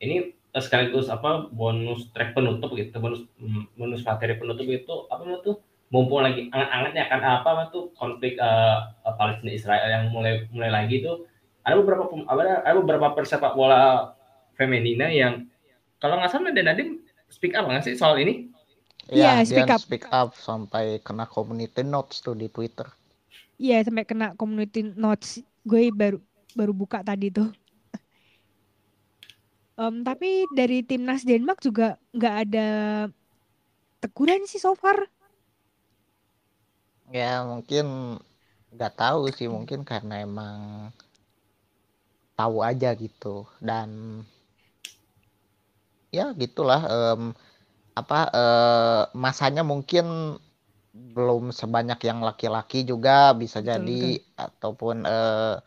Ini 0.00 0.32
uh, 0.56 0.62
sekaligus 0.64 1.12
apa 1.12 1.52
bonus 1.52 2.08
track 2.16 2.32
penutup 2.32 2.72
gitu, 2.72 2.96
bonus 2.96 3.28
mm, 3.36 3.76
bonus 3.76 4.00
materi 4.08 4.40
penutup 4.40 4.64
itu 4.64 4.94
apa 5.12 5.22
lo 5.24 5.38
tuh 5.44 5.56
mumpung 5.92 6.24
lagi 6.24 6.48
anget-angetnya 6.50 7.04
kan 7.12 7.20
apa 7.22 7.68
tuh 7.70 7.92
konflik 7.94 8.40
uh, 8.40 8.90
Palestina 9.20 9.52
Israel 9.52 9.86
yang 9.86 10.04
mulai 10.10 10.48
mulai 10.50 10.72
lagi 10.72 11.04
tuh 11.04 11.28
ada 11.62 11.78
beberapa 11.78 12.08
ada, 12.28 12.64
ada 12.66 12.76
beberapa 12.80 13.14
persepak 13.14 13.52
bola 13.54 14.10
femina 14.58 15.06
yang 15.06 15.46
kalau 16.04 16.20
nggak 16.20 16.32
salah 16.36 16.52
dan 16.52 16.68
Nadim 16.68 17.00
speak 17.32 17.56
up 17.56 17.64
nggak 17.64 17.80
sih 17.88 17.96
soal 17.96 18.20
ini? 18.20 18.52
Iya, 19.08 19.40
yeah, 19.40 19.48
speak 19.48 19.72
up. 19.72 19.80
Speak 19.80 20.04
up 20.12 20.36
sampai 20.36 21.00
kena 21.00 21.24
community 21.24 21.80
notes 21.80 22.20
tuh 22.20 22.36
di 22.36 22.52
Twitter. 22.52 22.84
Iya, 23.56 23.80
yeah, 23.80 23.88
sampai 23.88 24.04
kena 24.04 24.36
community 24.36 24.84
notes. 24.84 25.40
Gue 25.64 25.88
baru 25.88 26.20
baru 26.52 26.76
buka 26.76 27.00
tadi 27.00 27.32
tuh. 27.32 27.48
Um, 29.80 30.04
tapi 30.04 30.44
dari 30.52 30.84
timnas 30.84 31.24
Denmark 31.24 31.64
juga 31.64 31.96
nggak 32.12 32.34
ada 32.46 32.68
teguran 34.04 34.44
sih 34.44 34.60
so 34.60 34.76
far 34.76 35.08
ya 37.08 37.42
mungkin 37.44 37.84
nggak 38.74 38.94
tahu 39.00 39.30
sih 39.34 39.48
mungkin 39.48 39.80
karena 39.82 40.14
emang 40.26 40.58
tahu 42.38 42.56
aja 42.66 42.90
gitu 42.98 43.46
dan 43.62 44.22
ya 46.14 46.30
gitulah 46.38 46.80
um, 46.86 47.34
apa 47.98 48.20
uh, 48.30 49.02
masanya 49.14 49.66
mungkin 49.66 50.38
belum 50.94 51.50
sebanyak 51.50 51.98
yang 52.06 52.22
laki-laki 52.22 52.86
juga 52.86 53.34
bisa 53.34 53.58
betul, 53.58 53.68
jadi 53.70 54.02
betul. 54.22 54.38
ataupun 54.38 54.96
uh, 55.02 55.58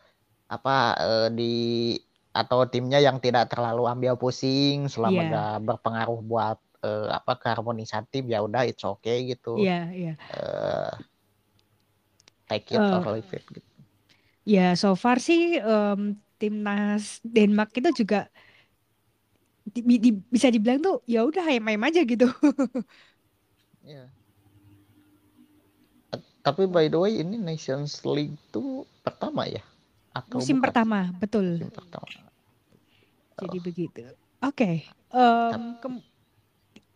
apa 0.48 0.76
uh, 0.96 1.28
di 1.28 1.96
atau 2.32 2.64
timnya 2.64 3.00
yang 3.00 3.20
tidak 3.20 3.52
terlalu 3.52 3.84
ambil 3.88 4.16
pusing 4.16 4.88
selama 4.88 5.20
yeah. 5.20 5.32
gak 5.32 5.56
berpengaruh 5.68 6.20
buat 6.24 6.58
uh, 6.84 7.08
apa 7.12 7.36
keharmonisan 7.40 8.08
tim 8.08 8.28
ya 8.30 8.40
udah 8.44 8.64
it's 8.64 8.84
okay 8.84 9.28
gitu. 9.28 9.58
Iya, 9.58 9.68
yeah, 9.68 9.84
iya. 9.92 10.14
Yeah. 10.14 10.16
Uh, 10.32 10.92
take 12.48 12.72
it 12.72 12.80
uh, 12.80 13.00
or 13.04 13.18
leave 13.18 13.32
it 13.32 13.44
gitu. 13.48 13.68
Ya, 14.48 14.72
so 14.80 14.96
far 14.96 15.20
sih 15.20 15.60
um, 15.60 16.16
timnas 16.40 17.20
Denmark 17.20 17.76
itu 17.76 18.04
juga 18.04 18.32
di, 19.70 19.96
di, 20.00 20.10
bisa 20.12 20.48
dibilang 20.48 20.80
tuh 20.80 21.04
ya 21.04 21.24
udah 21.24 21.44
ayam-ayam 21.44 21.82
aja 21.84 22.00
gitu. 22.04 22.28
ya. 23.94 24.08
Tapi 26.42 26.64
by 26.64 26.88
the 26.88 26.96
way 26.96 27.20
ini 27.20 27.36
Nations 27.36 28.00
League 28.08 28.38
tuh 28.48 28.88
pertama 29.04 29.44
ya? 29.44 29.60
Atau 30.16 30.40
musim 30.40 30.58
bukan? 30.58 30.64
pertama, 30.70 30.98
betul. 31.20 31.60
Musim 31.60 31.72
pertama. 31.74 32.08
Jadi 33.38 33.58
oh. 33.58 33.62
begitu. 33.62 34.00
Oke. 34.02 34.16
Okay. 34.42 34.76
Um, 35.12 36.00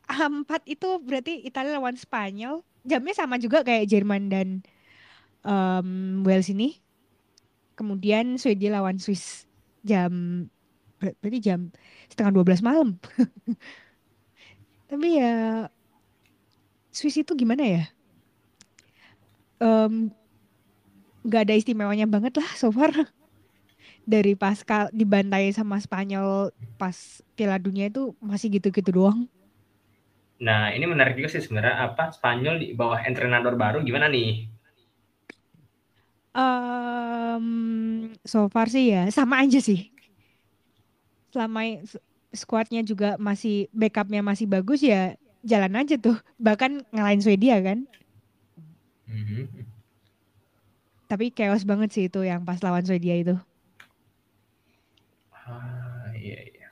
empat 0.08 0.62
itu 0.68 0.88
berarti 1.00 1.44
Italia 1.44 1.76
lawan 1.76 1.96
Spanyol. 1.96 2.64
Jamnya 2.82 3.14
sama 3.14 3.38
juga 3.38 3.62
kayak 3.62 3.86
Jerman 3.86 4.26
dan 4.26 4.48
um, 5.46 6.22
Wales 6.26 6.50
ini. 6.50 6.80
Kemudian 7.78 8.36
Swedia 8.36 8.74
lawan 8.74 8.98
Swiss 8.98 9.46
jam 9.82 10.46
berarti 11.02 11.38
jam 11.42 11.74
setengah 12.06 12.30
12 12.38 12.62
malam. 12.62 12.94
Tapi 14.90 15.08
ya 15.18 15.66
Swiss 16.92 17.18
itu 17.18 17.32
gimana 17.34 17.64
ya? 17.64 17.84
Um, 19.62 20.12
gak 21.24 21.48
ada 21.48 21.54
istimewanya 21.56 22.04
banget 22.06 22.38
lah 22.38 22.50
so 22.54 22.70
far. 22.70 22.92
Dari 24.02 24.34
pas 24.34 24.60
dibantai 24.90 25.54
sama 25.54 25.78
Spanyol 25.78 26.50
pas 26.76 27.22
Piala 27.38 27.56
Dunia 27.58 27.88
itu 27.88 28.12
masih 28.18 28.58
gitu-gitu 28.58 28.90
doang. 28.90 29.30
Nah, 30.42 30.74
ini 30.74 30.90
menarik 30.90 31.14
juga 31.14 31.30
sih 31.30 31.42
sebenarnya 31.46 31.86
apa 31.86 32.10
Spanyol 32.10 32.58
di 32.58 32.68
bawah 32.74 32.98
entrenador 33.06 33.54
baru 33.54 33.78
gimana 33.86 34.10
nih? 34.10 34.50
Um, 36.34 37.46
so 38.24 38.48
far 38.48 38.66
sih 38.66 38.90
ya 38.90 39.06
sama 39.14 39.44
aja 39.44 39.62
sih. 39.62 39.91
Selama 41.32 41.80
squadnya 42.32 42.84
juga 42.84 43.16
masih 43.16 43.72
backupnya 43.72 44.20
masih 44.20 44.44
bagus 44.44 44.84
ya 44.84 45.16
jalan 45.42 45.80
aja 45.80 45.96
tuh. 45.96 46.16
Bahkan 46.36 46.92
ngalahin 46.92 47.24
Swedia 47.24 47.58
kan. 47.64 47.88
Mm-hmm. 49.08 49.64
Tapi 51.08 51.28
chaos 51.32 51.64
banget 51.68 51.92
sih 51.92 52.04
itu 52.08 52.24
yang 52.24 52.44
pas 52.44 52.60
lawan 52.64 52.84
Swedia 52.84 53.16
itu. 53.16 53.36
Ah, 55.32 56.08
iya 56.16 56.40
iya. 56.40 56.68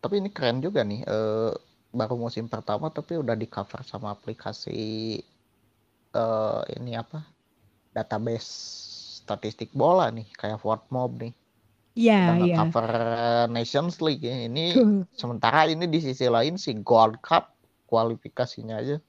Tapi 0.00 0.20
ini 0.20 0.32
keren 0.32 0.64
juga 0.64 0.80
nih. 0.80 1.04
Uh, 1.04 1.52
baru 1.92 2.16
musim 2.16 2.48
pertama 2.48 2.92
tapi 2.92 3.16
udah 3.16 3.32
di 3.32 3.48
cover 3.48 3.80
sama 3.80 4.12
aplikasi 4.12 5.16
uh, 6.12 6.60
ini 6.76 6.92
apa 6.92 7.24
database 7.96 8.48
statistik 9.24 9.72
bola 9.72 10.12
nih 10.12 10.28
kayak 10.36 10.60
Mob 10.92 11.12
nih. 11.20 11.32
Iya, 11.96 12.36
iya. 12.44 12.56
cover 12.60 12.88
Nations 13.48 14.04
League 14.04 14.20
ya. 14.20 14.44
Ini 14.44 14.76
sementara 15.16 15.64
ini 15.64 15.88
di 15.88 16.04
sisi 16.04 16.28
lain 16.28 16.60
si 16.60 16.76
Gold 16.84 17.24
Cup 17.24 17.56
kualifikasinya 17.88 18.76
aja. 18.76 19.00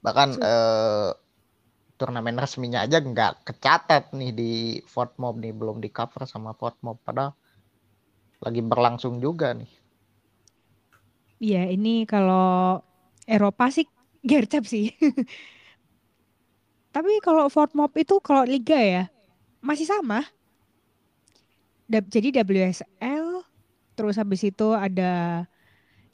Bahkan 0.00 0.28
uh, 0.40 1.12
turnamen 2.00 2.40
resminya 2.40 2.80
aja 2.84 2.96
nggak 3.00 3.44
kecatat 3.44 4.16
nih 4.16 4.32
di 4.32 4.52
Mob 5.20 5.36
nih 5.36 5.52
belum 5.52 5.84
di 5.84 5.92
cover 5.92 6.24
sama 6.24 6.56
Mob 6.56 6.96
padahal 7.04 7.36
lagi 8.40 8.60
berlangsung 8.64 9.20
juga 9.20 9.52
nih. 9.52 9.68
Iya, 11.36 11.68
ini 11.68 12.08
kalau 12.08 12.80
Eropa 13.28 13.68
sih 13.68 13.84
gercep 14.24 14.64
sih. 14.64 14.96
Tapi 16.96 17.20
kalau 17.20 17.52
Fort 17.52 17.76
Mob 17.76 17.92
itu 18.00 18.16
kalau 18.24 18.48
liga 18.48 18.80
ya 18.80 19.04
masih 19.60 19.84
sama. 19.84 20.24
Jadi 21.86 22.34
WSL 22.34 23.46
terus 23.96 24.18
habis 24.18 24.42
itu 24.44 24.74
ada 24.74 25.44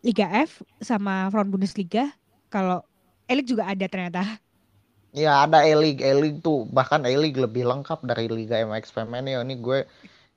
Liga 0.04 0.28
F 0.44 0.62
sama 0.84 1.30
Front 1.32 1.48
Bundesliga. 1.48 2.12
Kalau 2.52 2.84
Elik 3.26 3.48
juga 3.48 3.64
ada 3.66 3.86
ternyata. 3.88 4.22
Ya 5.12 5.44
ada 5.44 5.60
E-League, 5.64 6.00
E-League 6.00 6.40
tuh 6.40 6.64
bahkan 6.72 7.04
E-League 7.04 7.36
lebih 7.36 7.68
lengkap 7.68 8.04
dari 8.04 8.28
Liga 8.28 8.60
MX 8.64 8.92
Femenil. 8.92 9.44
Ini 9.44 9.54
gue 9.60 9.84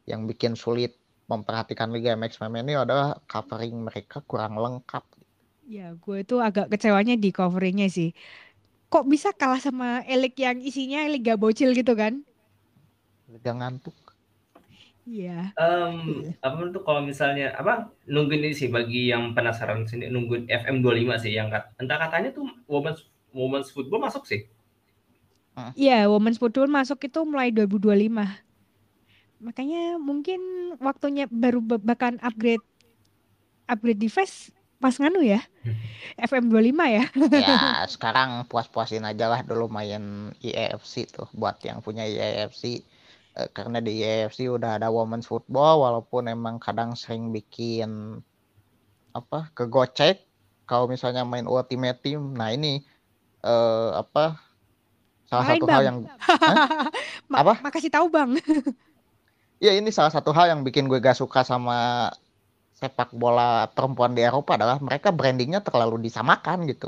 yang 0.08 0.28
bikin 0.28 0.56
sulit 0.56 0.96
memperhatikan 1.32 1.92
Liga 1.92 2.16
MX 2.16 2.40
Femenil 2.40 2.84
adalah 2.84 3.20
covering 3.28 3.88
mereka 3.88 4.20
kurang 4.24 4.60
lengkap. 4.60 5.04
Ya, 5.66 5.98
gue 5.98 6.22
itu 6.22 6.38
agak 6.38 6.70
kecewanya 6.70 7.18
di 7.18 7.34
coveringnya 7.34 7.90
sih 7.90 8.14
kok 8.96 9.12
bisa 9.12 9.34
kalah 9.36 9.60
sama 9.60 10.08
Elik 10.08 10.40
yang 10.40 10.62
isinya 10.64 11.04
Liga 11.10 11.36
bocil 11.36 11.76
gitu 11.76 11.94
kan? 11.98 12.24
Liga 13.28 13.52
ngantuk. 13.52 14.05
Iya. 15.06 15.54
Um, 15.62 16.26
apa 16.42 16.74
tuh 16.74 16.82
kalau 16.82 17.06
misalnya 17.06 17.54
apa 17.54 17.94
nungguin 18.10 18.42
ini 18.42 18.58
sih 18.58 18.74
bagi 18.74 19.14
yang 19.14 19.38
penasaran 19.38 19.86
sini 19.86 20.10
nungguin 20.10 20.50
FM 20.50 20.82
25 20.82 21.24
sih 21.24 21.38
yang 21.38 21.54
kat, 21.54 21.70
entah 21.78 22.02
katanya 22.02 22.34
tuh 22.34 22.50
women's 22.66 23.06
women's 23.30 23.70
football 23.70 24.02
masuk 24.02 24.26
sih. 24.26 24.50
Iya, 25.78 26.12
women's 26.12 26.42
football 26.42 26.68
masuk 26.68 27.00
itu 27.08 27.22
mulai 27.24 27.54
2025. 27.54 28.12
Makanya 29.40 30.02
mungkin 30.02 30.42
waktunya 30.82 31.30
baru 31.30 31.64
bahkan 31.64 32.20
upgrade 32.20 32.66
upgrade 33.70 34.02
device 34.02 34.52
pas 34.82 34.98
nganu 35.00 35.24
ya. 35.24 35.40
FM 36.20 36.52
25 36.52 36.76
ya. 36.92 37.06
ya, 37.40 37.58
sekarang 37.94 38.44
puas-puasin 38.52 39.06
aja 39.08 39.32
lah 39.32 39.42
dulu 39.46 39.72
main 39.72 40.34
IEFC 40.44 41.08
tuh 41.14 41.30
buat 41.32 41.62
yang 41.64 41.80
punya 41.80 42.04
IEFC. 42.04 42.84
Eh, 43.36 43.52
karena 43.52 43.84
di 43.84 44.00
IEFC 44.00 44.48
udah 44.48 44.80
ada 44.80 44.88
women's 44.88 45.28
football 45.28 45.84
walaupun 45.84 46.32
emang 46.32 46.56
kadang 46.56 46.96
sering 46.96 47.36
bikin 47.36 48.24
apa 49.12 49.52
kegocek 49.52 50.24
kalau 50.64 50.88
misalnya 50.88 51.28
main 51.28 51.44
ultimate 51.44 52.00
team. 52.00 52.32
Nah, 52.32 52.56
ini 52.56 52.80
eh, 53.44 53.90
apa 53.92 54.40
salah 55.28 55.52
Main 55.52 55.60
satu 55.60 55.66
bang. 55.68 55.76
hal 55.76 55.84
yang 55.84 55.98
Ma 57.32 57.44
apa? 57.44 57.54
Makasih 57.60 57.92
tahu, 57.92 58.08
Bang. 58.08 58.40
ya, 59.66 59.76
ini 59.76 59.92
salah 59.92 60.16
satu 60.16 60.32
hal 60.32 60.56
yang 60.56 60.62
bikin 60.64 60.88
gue 60.88 61.04
gak 61.04 61.20
suka 61.20 61.44
sama 61.44 62.12
sepak 62.76 63.12
bola 63.16 63.68
perempuan 63.72 64.16
di 64.16 64.24
Eropa 64.24 64.56
adalah 64.56 64.80
mereka 64.80 65.12
brandingnya 65.12 65.60
terlalu 65.60 66.08
disamakan 66.08 66.68
gitu. 66.72 66.88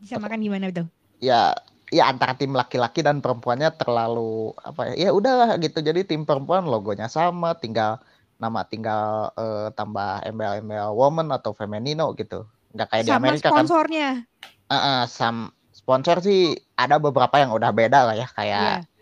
Disamakan 0.00 0.38
gimana 0.40 0.70
tuh? 0.70 0.86
Ya, 1.18 1.56
ya 1.94 2.10
antara 2.10 2.34
tim 2.34 2.50
laki-laki 2.50 3.06
dan 3.06 3.22
perempuannya 3.22 3.70
terlalu 3.78 4.50
apa 4.58 4.90
ya? 4.90 5.08
Ya 5.08 5.10
udahlah 5.14 5.54
gitu. 5.62 5.78
Jadi 5.78 6.02
tim 6.02 6.26
perempuan 6.26 6.66
logonya 6.66 7.06
sama, 7.06 7.54
tinggal 7.54 8.02
nama 8.42 8.66
tinggal 8.66 9.30
uh, 9.38 9.70
tambah 9.78 10.26
embel-embel 10.26 10.90
woman 10.90 11.30
atau 11.30 11.54
femenino 11.54 12.10
gitu. 12.18 12.42
Nggak 12.74 12.88
kayak 12.90 13.04
sama 13.06 13.10
di 13.10 13.14
Amerika 13.14 13.48
kan. 13.54 13.62
sponsornya. 13.62 14.10
kan. 14.26 14.74
Uh, 14.74 14.76
uh, 14.76 15.00
sam 15.06 15.54
sponsor 15.70 16.18
sih 16.18 16.58
ada 16.74 16.98
beberapa 16.98 17.38
yang 17.38 17.54
udah 17.54 17.70
beda 17.70 18.10
lah 18.10 18.16
ya 18.18 18.26
kayak 18.26 18.82
yeah 18.82 18.94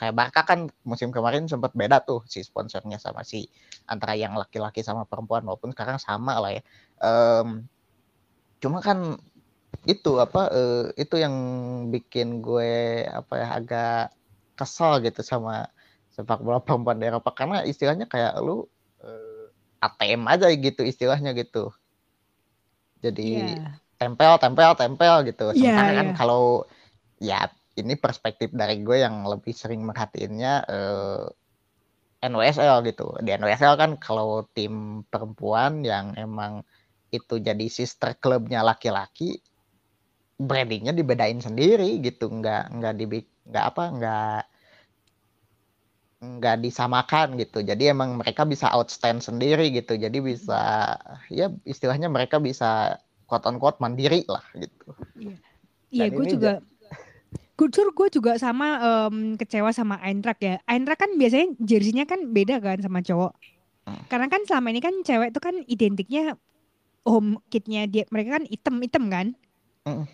kayak 0.00 0.16
Barca 0.16 0.48
kan 0.48 0.72
musim 0.80 1.12
kemarin 1.12 1.44
sempat 1.44 1.76
beda 1.76 2.00
tuh 2.00 2.24
si 2.24 2.40
sponsornya 2.40 2.96
sama 2.96 3.20
si 3.20 3.44
antara 3.84 4.16
yang 4.16 4.32
laki-laki 4.32 4.80
sama 4.80 5.04
perempuan 5.04 5.44
walaupun 5.44 5.76
sekarang 5.76 6.00
sama 6.00 6.40
lah 6.40 6.56
ya 6.56 6.64
um, 7.04 7.68
cuma 8.64 8.80
kan 8.80 9.20
itu 9.88 10.20
apa 10.20 10.52
uh, 10.52 10.84
itu 10.96 11.16
yang 11.16 11.34
bikin 11.88 12.44
gue 12.44 13.04
apa 13.08 13.34
ya 13.40 13.48
agak 13.56 14.02
kesal 14.58 15.00
gitu 15.00 15.24
sama 15.24 15.72
sepak 16.12 16.44
bola 16.44 16.60
perempuan 16.60 17.00
di 17.00 17.08
Eropa 17.08 17.32
karena 17.32 17.64
istilahnya 17.64 18.04
kayak 18.04 18.36
lu 18.44 18.68
uh, 19.00 19.46
ATM 19.80 20.28
aja 20.28 20.52
gitu 20.52 20.84
istilahnya 20.84 21.32
gitu 21.32 21.72
jadi 23.00 23.56
yeah. 23.56 23.72
tempel 23.96 24.36
tempel 24.36 24.76
tempel 24.76 25.24
gitu 25.24 25.56
iya, 25.56 25.72
sementara 25.72 25.88
yeah, 25.88 25.96
kan 25.96 26.06
yeah. 26.12 26.16
kalau 26.16 26.44
ya 27.16 27.40
ini 27.80 27.96
perspektif 27.96 28.52
dari 28.52 28.84
gue 28.84 29.00
yang 29.00 29.24
lebih 29.24 29.56
sering 29.56 29.80
merhatiinnya 29.86 30.68
uh, 30.68 31.24
eh, 32.20 32.28
NWSL 32.28 32.84
gitu. 32.84 33.16
Di 33.24 33.32
NWSL 33.38 33.74
kan 33.80 33.90
kalau 33.96 34.44
tim 34.52 35.06
perempuan 35.08 35.80
yang 35.80 36.12
emang 36.20 36.60
itu 37.10 37.40
jadi 37.40 37.66
sister 37.66 38.14
klubnya 38.20 38.60
laki-laki, 38.60 39.40
brandingnya 40.40 40.96
dibedain 40.96 41.38
sendiri 41.44 42.00
gitu, 42.00 42.32
nggak 42.32 42.72
nggak 42.72 42.94
di 42.96 43.04
nggak 43.44 43.64
apa 43.64 43.84
nggak 43.92 44.40
nggak 46.20 46.56
disamakan 46.64 47.36
gitu. 47.36 47.60
Jadi 47.60 47.92
emang 47.92 48.16
mereka 48.16 48.48
bisa 48.48 48.72
outstand 48.72 49.20
sendiri 49.20 49.68
gitu. 49.72 50.00
Jadi 50.00 50.18
bisa 50.20 50.96
ya 51.28 51.52
istilahnya 51.68 52.08
mereka 52.08 52.40
bisa 52.40 53.00
quote 53.28 53.44
on 53.44 53.60
quote 53.60 53.80
mandiri 53.80 54.24
lah 54.28 54.44
gitu. 54.56 54.96
Iya, 55.16 55.36
iya 55.92 56.06
gue 56.08 56.24
juga 56.28 56.52
Jujur 57.60 57.92
gue 57.92 58.08
juga 58.08 58.40
sama 58.40 58.80
um, 58.80 59.36
kecewa 59.36 59.68
sama 59.76 60.00
Eintracht 60.00 60.40
ya. 60.40 60.64
Eintracht 60.64 61.04
kan 61.04 61.12
biasanya 61.20 61.52
jersinya 61.60 62.08
kan 62.08 62.32
beda 62.32 62.56
kan 62.56 62.80
sama 62.80 63.04
cowok. 63.04 63.36
Hmm. 63.84 64.00
Karena 64.08 64.32
kan 64.32 64.48
selama 64.48 64.72
ini 64.72 64.80
kan 64.80 64.96
cewek 65.04 65.28
itu 65.36 65.40
kan 65.44 65.60
identiknya 65.68 66.40
home 67.04 67.36
kitnya 67.52 67.84
dia 67.84 68.08
mereka 68.08 68.40
kan 68.40 68.48
item-item 68.48 69.04
kan. 69.12 69.26
Hmm. 69.84 70.08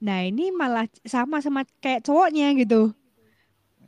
Nah 0.00 0.24
ini 0.24 0.52
malah 0.52 0.88
sama 1.08 1.40
sama 1.40 1.64
kayak 1.80 2.04
cowoknya 2.04 2.52
gitu. 2.60 2.92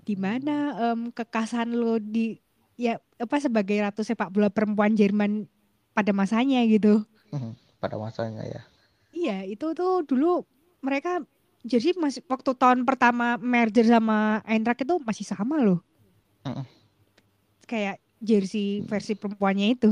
Di 0.05 0.17
mana 0.17 0.73
um, 0.93 1.13
kekasan 1.13 1.77
lo 1.77 2.01
di 2.01 2.41
ya 2.79 2.97
apa 3.21 3.37
sebagai 3.43 3.77
ratu 3.83 4.01
sepak 4.01 4.33
bola 4.33 4.49
perempuan 4.49 4.97
Jerman 4.97 5.45
pada 5.93 6.15
masanya 6.17 6.65
gitu. 6.65 7.05
Hmm, 7.35 7.53
pada 7.83 8.01
masanya 8.01 8.47
ya. 8.47 8.63
Iya 9.13 9.39
itu 9.45 9.75
tuh 9.77 10.07
dulu 10.07 10.47
mereka 10.81 11.21
jadi 11.67 11.93
masih 11.99 12.23
waktu 12.31 12.55
tahun 12.55 12.87
pertama 12.87 13.37
merger 13.37 13.85
sama 13.85 14.41
Eintracht 14.47 14.81
itu 14.81 14.97
masih 15.03 15.27
sama 15.27 15.61
loh. 15.61 15.83
Uh. 16.47 16.65
Kayak 17.69 18.01
jersey 18.23 18.81
versi 18.87 19.13
perempuannya 19.15 19.77
itu 19.77 19.91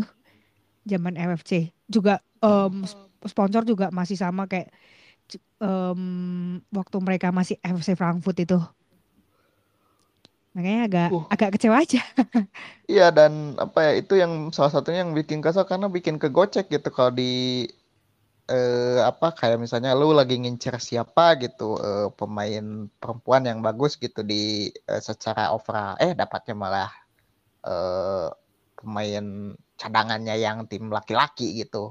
zaman 0.87 1.19
FFC 1.19 1.75
juga 1.91 2.23
um, 2.43 2.87
sponsor 3.27 3.67
juga 3.67 3.91
masih 3.91 4.19
sama 4.19 4.47
kayak 4.47 4.71
um, 5.61 6.61
waktu 6.71 6.97
mereka 7.03 7.35
masih 7.35 7.59
FC 7.61 7.99
Frankfurt 7.99 8.39
itu. 8.39 8.59
Makanya 10.57 10.83
agak 10.89 11.09
uh. 11.13 11.25
agak 11.29 11.51
kecewa 11.59 11.77
aja. 11.83 12.01
Iya 12.87 13.11
dan 13.11 13.59
apa 13.59 13.83
ya 13.83 13.93
itu 13.99 14.15
yang 14.15 14.55
salah 14.55 14.71
satunya 14.71 15.03
yang 15.03 15.11
bikin 15.11 15.43
kesal 15.43 15.67
karena 15.67 15.91
bikin 15.91 16.23
kegocek 16.23 16.71
gitu 16.71 16.87
kalau 16.95 17.11
di 17.11 17.67
eh, 18.47 19.01
apa 19.03 19.35
kayak 19.35 19.59
misalnya 19.59 19.91
lu 19.99 20.15
lagi 20.15 20.39
ngincer 20.39 20.79
siapa 20.79 21.35
gitu 21.43 21.77
eh, 21.83 22.09
pemain 22.15 22.87
perempuan 23.03 23.43
yang 23.43 23.59
bagus 23.59 23.99
gitu 23.99 24.23
di 24.23 24.71
eh, 24.71 25.03
secara 25.03 25.51
overall 25.51 25.99
eh 25.99 26.15
dapatnya 26.15 26.55
malah 26.55 26.91
eh, 27.67 28.31
pemain 28.79 29.27
cadangannya 29.75 30.39
yang 30.39 30.71
tim 30.71 30.89
laki-laki 30.89 31.59
gitu 31.59 31.91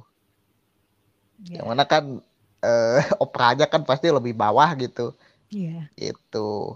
yeah. 1.44 1.60
yang 1.60 1.76
mana 1.76 1.84
kan 1.84 2.24
eh, 2.66 3.02
operanya 3.26 3.70
kan 3.70 3.86
pasti 3.86 4.10
lebih 4.10 4.34
bawah 4.34 4.74
gitu 4.82 5.14
yeah. 5.54 5.86
itu 5.96 6.74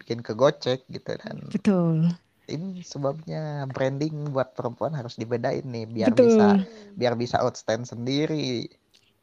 bikin 0.00 0.24
kegocek 0.24 0.88
gitu 0.88 1.12
dan 1.20 1.36
betul 1.52 2.08
ini 2.48 2.80
sebabnya 2.80 3.68
branding 3.68 4.32
buat 4.32 4.56
perempuan 4.56 4.96
harus 4.96 5.20
dibedain 5.20 5.68
nih 5.68 5.84
biar 5.84 6.16
Betul. 6.16 6.32
bisa 6.32 6.48
biar 6.96 7.12
bisa 7.12 7.36
outstand 7.44 7.84
sendiri 7.84 8.64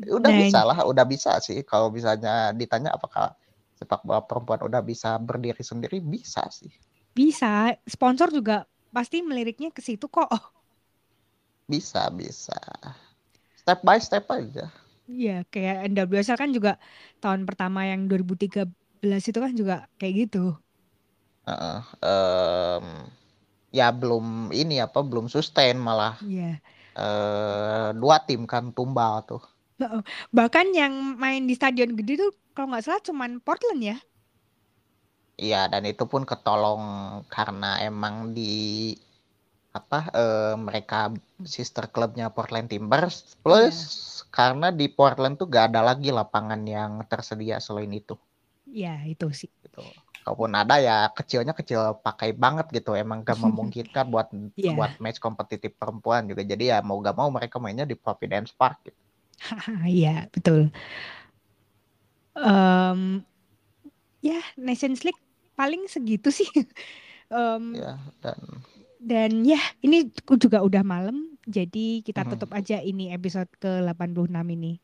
Udah 0.04 0.28
nah, 0.28 0.40
bisa 0.44 0.60
lah, 0.68 0.78
udah 0.84 1.06
bisa 1.08 1.40
sih. 1.40 1.64
Kalau 1.64 1.88
misalnya 1.88 2.52
ditanya 2.52 2.92
apakah 2.92 3.32
sepak 3.80 4.04
bola 4.04 4.20
perempuan 4.28 4.60
udah 4.68 4.84
bisa 4.84 5.16
berdiri 5.16 5.64
sendiri, 5.64 6.04
bisa 6.04 6.44
sih. 6.52 6.72
Bisa. 7.16 7.72
Sponsor 7.88 8.28
juga 8.28 8.68
pasti 8.92 9.24
meliriknya 9.24 9.72
ke 9.72 9.80
situ 9.80 10.12
kok. 10.12 10.28
Bisa, 11.66 12.14
bisa. 12.14 12.54
Step 13.58 13.82
by 13.82 13.98
step 13.98 14.30
aja. 14.30 14.70
Iya, 15.12 15.32
kayak 15.52 15.76
NWSL 15.90 16.38
kan 16.42 16.50
juga 16.58 16.72
tahun 17.22 17.42
pertama 17.48 17.80
yang 17.92 18.02
2013 18.10 19.22
itu 19.30 19.40
kan 19.46 19.52
juga 19.60 19.74
kayak 20.00 20.14
gitu. 20.22 20.38
Uh, 21.46 21.78
um, 22.02 22.86
ya 23.70 23.94
belum 23.94 24.50
ini 24.50 24.82
apa 24.82 25.00
belum 25.06 25.30
sustain 25.30 25.78
malah. 25.78 26.18
Iya. 26.22 26.62
Uh, 26.98 27.92
dua 28.02 28.18
tim 28.26 28.42
kan 28.50 28.74
tumbal 28.74 29.22
tuh. 29.30 29.44
Bahkan 30.38 30.66
yang 30.76 30.94
main 31.20 31.44
di 31.50 31.54
stadion 31.58 31.94
gede 31.98 32.14
tuh 32.22 32.32
kalau 32.56 32.68
nggak 32.74 32.84
salah 32.86 33.02
cuman 33.04 33.32
Portland 33.44 33.82
ya. 33.84 33.98
Iya 35.46 35.58
dan 35.72 35.84
itu 35.92 36.04
pun 36.12 36.24
ketolong 36.30 36.84
karena 37.36 37.66
emang 37.88 38.16
di 38.38 38.42
apa 39.76 40.08
uh, 40.16 40.56
mereka 40.56 41.12
sister 41.44 41.92
klubnya 41.92 42.32
Portland 42.32 42.72
Timbers 42.72 43.36
plus 43.44 43.76
yeah. 43.76 44.32
karena 44.32 44.68
di 44.72 44.88
Portland 44.88 45.36
tuh 45.36 45.52
gak 45.52 45.76
ada 45.76 45.84
lagi 45.84 46.16
lapangan 46.16 46.64
yang 46.64 47.04
tersedia 47.12 47.60
selain 47.60 47.92
itu. 47.92 48.16
Iya 48.72 49.04
itu 49.04 49.28
sih. 49.36 49.52
Gitu. 49.52 49.84
Kalaupun 50.24 50.56
ada 50.56 50.80
ya 50.80 51.12
kecilnya 51.12 51.52
kecil 51.52 52.00
pakai 52.00 52.32
banget 52.32 52.72
gitu 52.72 52.96
emang 52.96 53.28
gak 53.28 53.36
memungkinkan 53.44 54.08
buat 54.08 54.32
yeah. 54.56 54.72
buat 54.72 54.96
match 55.04 55.20
kompetitif 55.20 55.76
perempuan 55.76 56.24
juga 56.32 56.48
jadi 56.48 56.64
ya 56.64 56.78
mau 56.80 57.04
gak 57.04 57.20
mau 57.20 57.28
mereka 57.28 57.60
mainnya 57.60 57.84
di 57.84 58.00
Providence 58.00 58.56
Park 58.56 58.80
gitu. 58.88 59.00
Iya 60.00 60.32
betul. 60.32 60.72
Um, 62.36 63.24
ya 64.24 64.40
Nations 64.56 65.04
League 65.04 65.20
paling 65.60 65.92
segitu 65.92 66.32
sih. 66.32 66.48
um, 67.36 67.76
ya 67.76 68.00
dan 68.24 68.40
dan 69.00 69.44
ya, 69.46 69.60
ini 69.84 70.10
juga 70.40 70.62
udah 70.62 70.84
malam, 70.86 71.36
jadi 71.46 72.02
kita 72.02 72.26
tutup 72.26 72.52
aja 72.56 72.82
ini 72.82 73.14
episode 73.14 73.50
ke-86 73.62 74.34
ini. 74.34 74.82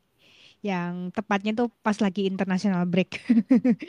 Yang 0.62 1.10
tepatnya 1.18 1.52
tuh 1.58 1.68
pas 1.82 1.98
lagi 1.98 2.30
international 2.30 2.86
break. 2.86 3.18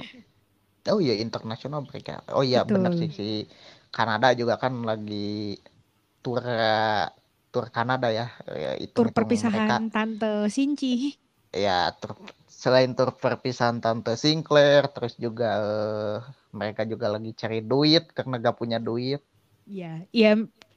oh 0.93 0.99
iya, 0.99 1.21
international 1.21 1.85
break 1.85 2.09
ya. 2.09 2.19
Oh 2.33 2.41
iya, 2.41 2.65
benar 2.65 2.97
sih 2.97 3.13
si 3.13 3.45
Kanada 3.93 4.33
juga 4.33 4.57
kan 4.57 4.81
lagi 4.81 5.61
tour 6.25 6.41
tour 7.53 7.69
Kanada 7.69 8.09
ya. 8.09 8.33
ya 8.49 8.73
itu 8.81 8.97
tour 8.97 9.13
perpisahan 9.13 9.69
mereka. 9.69 9.93
Tante 9.93 10.49
Sinci. 10.49 11.13
Ya, 11.53 11.93
tur, 11.93 12.17
selain 12.49 12.97
tour 12.97 13.13
perpisahan 13.13 13.77
Tante 13.77 14.17
Sinclair, 14.17 14.89
terus 14.89 15.13
juga 15.21 15.61
uh, 15.61 16.17
mereka 16.49 16.81
juga 16.89 17.13
lagi 17.13 17.29
cari 17.37 17.61
duit 17.61 18.09
karena 18.09 18.41
gak 18.41 18.57
punya 18.57 18.81
duit. 18.81 19.21
Iya, 19.63 20.03
ya 20.11 20.31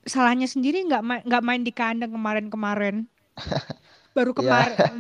salahnya 0.07 0.47
sendiri 0.47 0.87
nggak 0.87 1.03
ma 1.03 1.15
nggak 1.27 1.45
main 1.45 1.63
di 1.67 1.73
kandang 1.75 2.15
kemarin-kemarin. 2.15 3.07
Baru 4.17 4.33
iya. 4.33 4.39
kemarin. 4.39 4.95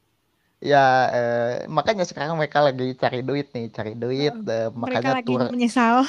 ya, 0.70 0.86
eh, 1.14 1.54
makanya 1.70 2.04
sekarang 2.04 2.36
mereka 2.36 2.60
lagi 2.60 2.92
cari 2.98 3.22
duit 3.22 3.54
nih, 3.54 3.66
cari 3.70 3.92
duit. 3.94 4.34
Uh, 4.44 4.50
eh, 4.50 4.68
makanya 4.74 5.22
lagi 5.22 5.26
tur. 5.26 5.48
menyesal. 5.48 6.04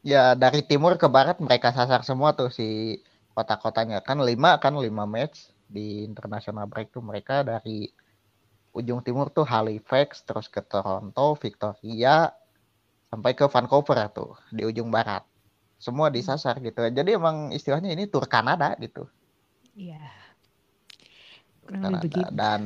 Ya 0.00 0.32
dari 0.32 0.64
timur 0.64 0.96
ke 0.96 1.04
barat 1.12 1.36
mereka 1.44 1.76
sasar 1.76 2.00
semua 2.08 2.32
tuh 2.32 2.48
si 2.48 2.96
kota-kotanya 3.36 4.00
kan 4.00 4.16
lima 4.24 4.56
kan 4.56 4.72
lima 4.72 5.04
match 5.04 5.52
di 5.68 6.08
international 6.08 6.64
break 6.64 6.88
tuh 6.88 7.04
mereka 7.04 7.44
dari 7.44 7.84
ujung 8.72 9.04
timur 9.04 9.28
tuh 9.28 9.44
Halifax 9.44 10.24
terus 10.24 10.48
ke 10.48 10.64
Toronto, 10.64 11.36
Victoria 11.36 12.32
sampai 13.12 13.36
ke 13.36 13.44
Vancouver 13.44 14.08
tuh 14.08 14.40
di 14.48 14.64
ujung 14.64 14.88
barat 14.88 15.20
semua 15.80 16.12
disasar 16.12 16.60
gitu 16.60 16.84
jadi 16.92 17.16
emang 17.16 17.50
istilahnya 17.56 17.90
ini 17.96 18.04
tur 18.06 18.28
Kanada 18.28 18.76
gitu 18.76 19.08
iya 19.74 20.12
Kanada. 21.64 22.28
dan 22.30 22.62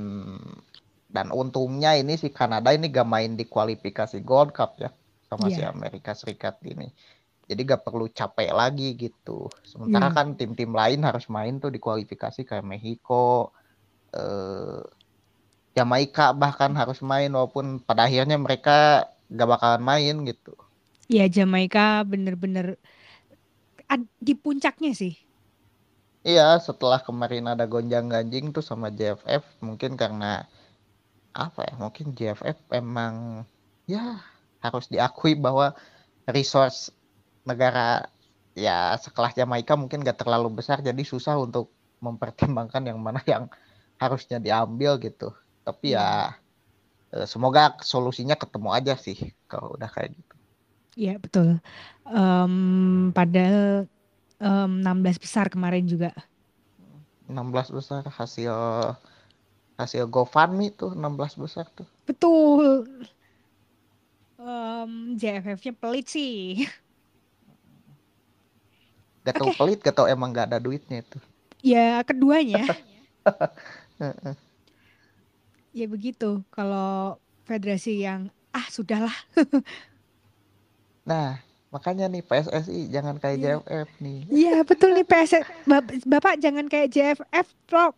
dan 1.06 1.30
untungnya 1.30 1.94
ini 1.94 2.18
si 2.18 2.34
Kanada 2.34 2.74
ini 2.74 2.90
gak 2.90 3.06
main 3.06 3.38
di 3.38 3.46
kualifikasi 3.46 4.18
Gold 4.26 4.50
Cup 4.50 4.82
ya 4.82 4.90
sama 5.30 5.46
yeah. 5.46 5.54
si 5.54 5.62
Amerika 5.62 6.10
Serikat 6.10 6.58
ini 6.66 6.90
jadi 7.46 7.60
gak 7.76 7.86
perlu 7.86 8.10
capek 8.10 8.50
lagi 8.50 8.98
gitu 8.98 9.46
sementara 9.62 10.10
hmm. 10.10 10.16
kan 10.16 10.26
tim-tim 10.34 10.74
lain 10.74 11.06
harus 11.06 11.30
main 11.30 11.62
tuh 11.62 11.70
di 11.70 11.78
kualifikasi 11.78 12.42
kayak 12.42 12.66
Mexico 12.66 13.54
eh, 14.10 14.82
Jamaika 15.74 16.30
bahkan 16.30 16.70
harus 16.78 17.02
main 17.02 17.34
walaupun 17.34 17.82
pada 17.82 18.06
akhirnya 18.06 18.38
mereka 18.38 19.10
gak 19.26 19.48
bakalan 19.50 19.82
main 19.82 20.14
gitu. 20.22 20.54
Ya 21.10 21.26
Jamaika 21.26 22.06
bener-bener 22.06 22.78
di 23.98 24.34
puncaknya 24.36 24.92
sih. 24.94 25.14
Iya, 26.24 26.56
setelah 26.56 27.04
kemarin 27.04 27.52
ada 27.52 27.68
gonjang 27.68 28.08
ganjing 28.08 28.48
tuh 28.56 28.64
sama 28.64 28.88
JFF, 28.88 29.44
mungkin 29.60 29.92
karena 30.00 30.48
apa 31.36 31.60
ya? 31.68 31.74
Mungkin 31.76 32.16
JFF 32.16 32.58
emang 32.72 33.44
ya 33.84 34.24
harus 34.64 34.88
diakui 34.88 35.36
bahwa 35.36 35.76
resource 36.24 36.88
negara 37.44 38.08
ya 38.56 38.96
sekelas 38.96 39.36
Jamaika 39.36 39.76
mungkin 39.76 40.00
gak 40.00 40.24
terlalu 40.24 40.48
besar, 40.64 40.80
jadi 40.80 41.02
susah 41.04 41.36
untuk 41.36 41.68
mempertimbangkan 42.00 42.88
yang 42.88 42.98
mana 43.00 43.20
yang 43.28 43.52
harusnya 44.00 44.40
diambil 44.40 44.96
gitu. 45.00 45.32
Tapi 45.64 45.92
ya 45.92 46.32
hmm. 47.12 47.28
semoga 47.28 47.76
solusinya 47.84 48.36
ketemu 48.36 48.68
aja 48.72 48.94
sih 48.96 49.36
kalau 49.44 49.76
udah 49.76 49.92
kayak 49.92 50.16
gitu. 50.16 50.33
Iya 50.94 51.18
betul. 51.18 51.58
Um, 52.06 53.10
padahal 53.10 53.90
um, 54.38 54.82
16 54.82 55.18
besar 55.18 55.50
kemarin 55.50 55.86
juga. 55.86 56.14
16 57.26 57.74
besar 57.74 58.02
hasil 58.06 58.54
hasil 59.74 60.06
GoFundMe 60.06 60.70
tuh 60.70 60.94
16 60.94 61.42
besar 61.42 61.66
tuh. 61.74 61.86
Betul. 62.06 62.86
Um, 64.38 65.18
JFF-nya 65.18 65.72
pelit 65.74 66.06
sih. 66.06 66.68
Gak 69.24 69.40
tau 69.40 69.48
okay. 69.50 69.56
pelit, 69.56 69.78
gak 69.80 69.96
tau 69.96 70.06
emang 70.06 70.30
gak 70.30 70.52
ada 70.52 70.60
duitnya 70.60 71.00
itu. 71.00 71.18
Ya 71.64 72.04
keduanya. 72.04 72.68
ya 75.78 75.86
begitu. 75.88 76.44
Kalau 76.52 77.16
federasi 77.48 78.04
yang 78.04 78.28
ah 78.52 78.68
sudahlah 78.68 79.16
Nah, 81.04 81.36
makanya 81.68 82.08
nih 82.08 82.24
PSSI 82.24 82.88
jangan 82.88 83.20
kayak 83.20 83.36
yeah. 83.40 83.60
JFF 83.60 83.88
nih. 84.00 84.20
Iya, 84.32 84.56
betul 84.64 84.90
nih 84.96 85.06
PSSI. 85.06 85.44
Bapak 86.08 86.40
jangan 86.40 86.66
kayak 86.68 86.88
JFF, 86.92 87.46
Prof. 87.68 87.94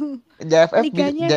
JFF 0.50 0.84
Liganya... 0.84 1.28
J, 1.28 1.34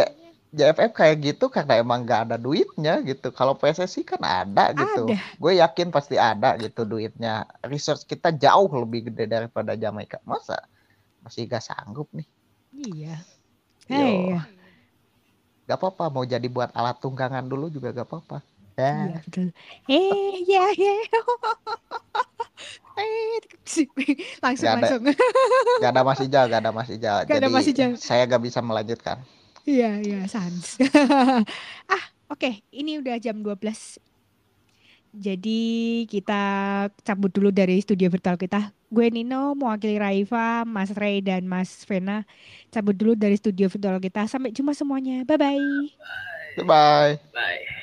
JFF 0.54 0.94
kayak 0.94 1.18
gitu 1.26 1.50
karena 1.50 1.82
emang 1.82 2.06
gak 2.06 2.30
ada 2.30 2.38
duitnya 2.38 3.02
gitu. 3.02 3.34
Kalau 3.34 3.58
PSSI 3.58 4.06
kan 4.06 4.22
ada 4.22 4.70
gitu. 4.78 5.10
Gue 5.42 5.58
yakin 5.58 5.90
pasti 5.90 6.14
ada 6.22 6.54
gitu 6.62 6.86
duitnya. 6.86 7.50
Research 7.66 8.06
kita 8.06 8.30
jauh 8.30 8.70
lebih 8.70 9.10
gede 9.10 9.26
daripada 9.26 9.74
Jamaika. 9.74 10.22
Masa 10.30 10.62
masih 11.26 11.50
gak 11.50 11.66
sanggup 11.66 12.06
nih? 12.14 12.30
Iya. 12.70 13.18
Hey. 13.90 14.38
Gak 15.66 15.82
apa-apa 15.82 16.14
mau 16.14 16.22
jadi 16.22 16.46
buat 16.46 16.70
alat 16.78 17.02
tunggangan 17.02 17.50
dulu 17.50 17.74
juga 17.74 17.90
gak 17.90 18.06
apa-apa. 18.06 18.46
Iya 18.74 18.90
ya. 18.90 19.20
betul. 19.22 19.48
Eh 19.86 20.36
ya 20.50 20.66
ya. 20.74 20.96
eh 23.02 23.38
langsung 24.42 24.66
gak 24.70 24.76
ada, 24.78 24.86
langsung. 24.86 25.02
gak 25.82 25.92
ada 25.94 26.02
masih 26.06 26.28
jauh, 26.30 26.48
gak 26.50 26.62
ada 26.62 26.72
masih 26.80 26.98
jauh. 26.98 27.22
Gak 27.26 27.30
Jadi 27.30 27.46
ada 27.46 27.50
masih 27.50 27.74
jauh. 27.74 27.96
saya 27.98 28.24
gak 28.26 28.42
bisa 28.42 28.60
melanjutkan. 28.66 29.18
Iya 29.64 30.02
iya 30.04 30.20
sans. 30.28 30.76
ah 31.94 32.04
oke 32.28 32.40
okay. 32.40 32.54
ini 32.74 33.00
udah 33.00 33.16
jam 33.22 33.40
12 33.40 34.02
jadi 35.14 35.62
kita 36.10 36.42
cabut 37.06 37.30
dulu 37.30 37.54
dari 37.54 37.78
studio 37.86 38.10
virtual 38.10 38.34
kita. 38.34 38.74
Gue 38.90 39.14
Nino, 39.14 39.54
mewakili 39.54 40.02
Raifa, 40.02 40.66
Mas 40.66 40.90
Ray, 40.98 41.22
dan 41.22 41.46
Mas 41.46 41.86
Vena. 41.86 42.26
Cabut 42.74 42.98
dulu 42.98 43.14
dari 43.14 43.38
studio 43.38 43.70
virtual 43.70 44.02
kita. 44.02 44.26
Sampai 44.26 44.50
jumpa 44.50 44.74
semuanya. 44.74 45.22
Bye-bye. 45.22 45.62
Bye. 46.58 46.66
Bye. 46.66 47.14
Bye. 47.30 47.83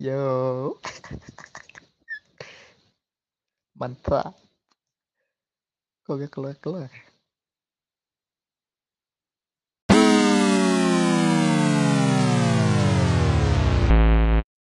Yo. 0.00 0.80
Mantap. 3.78 4.32
Kok 6.08 6.24
gak 6.24 6.32
keluar-keluar? 6.32 6.88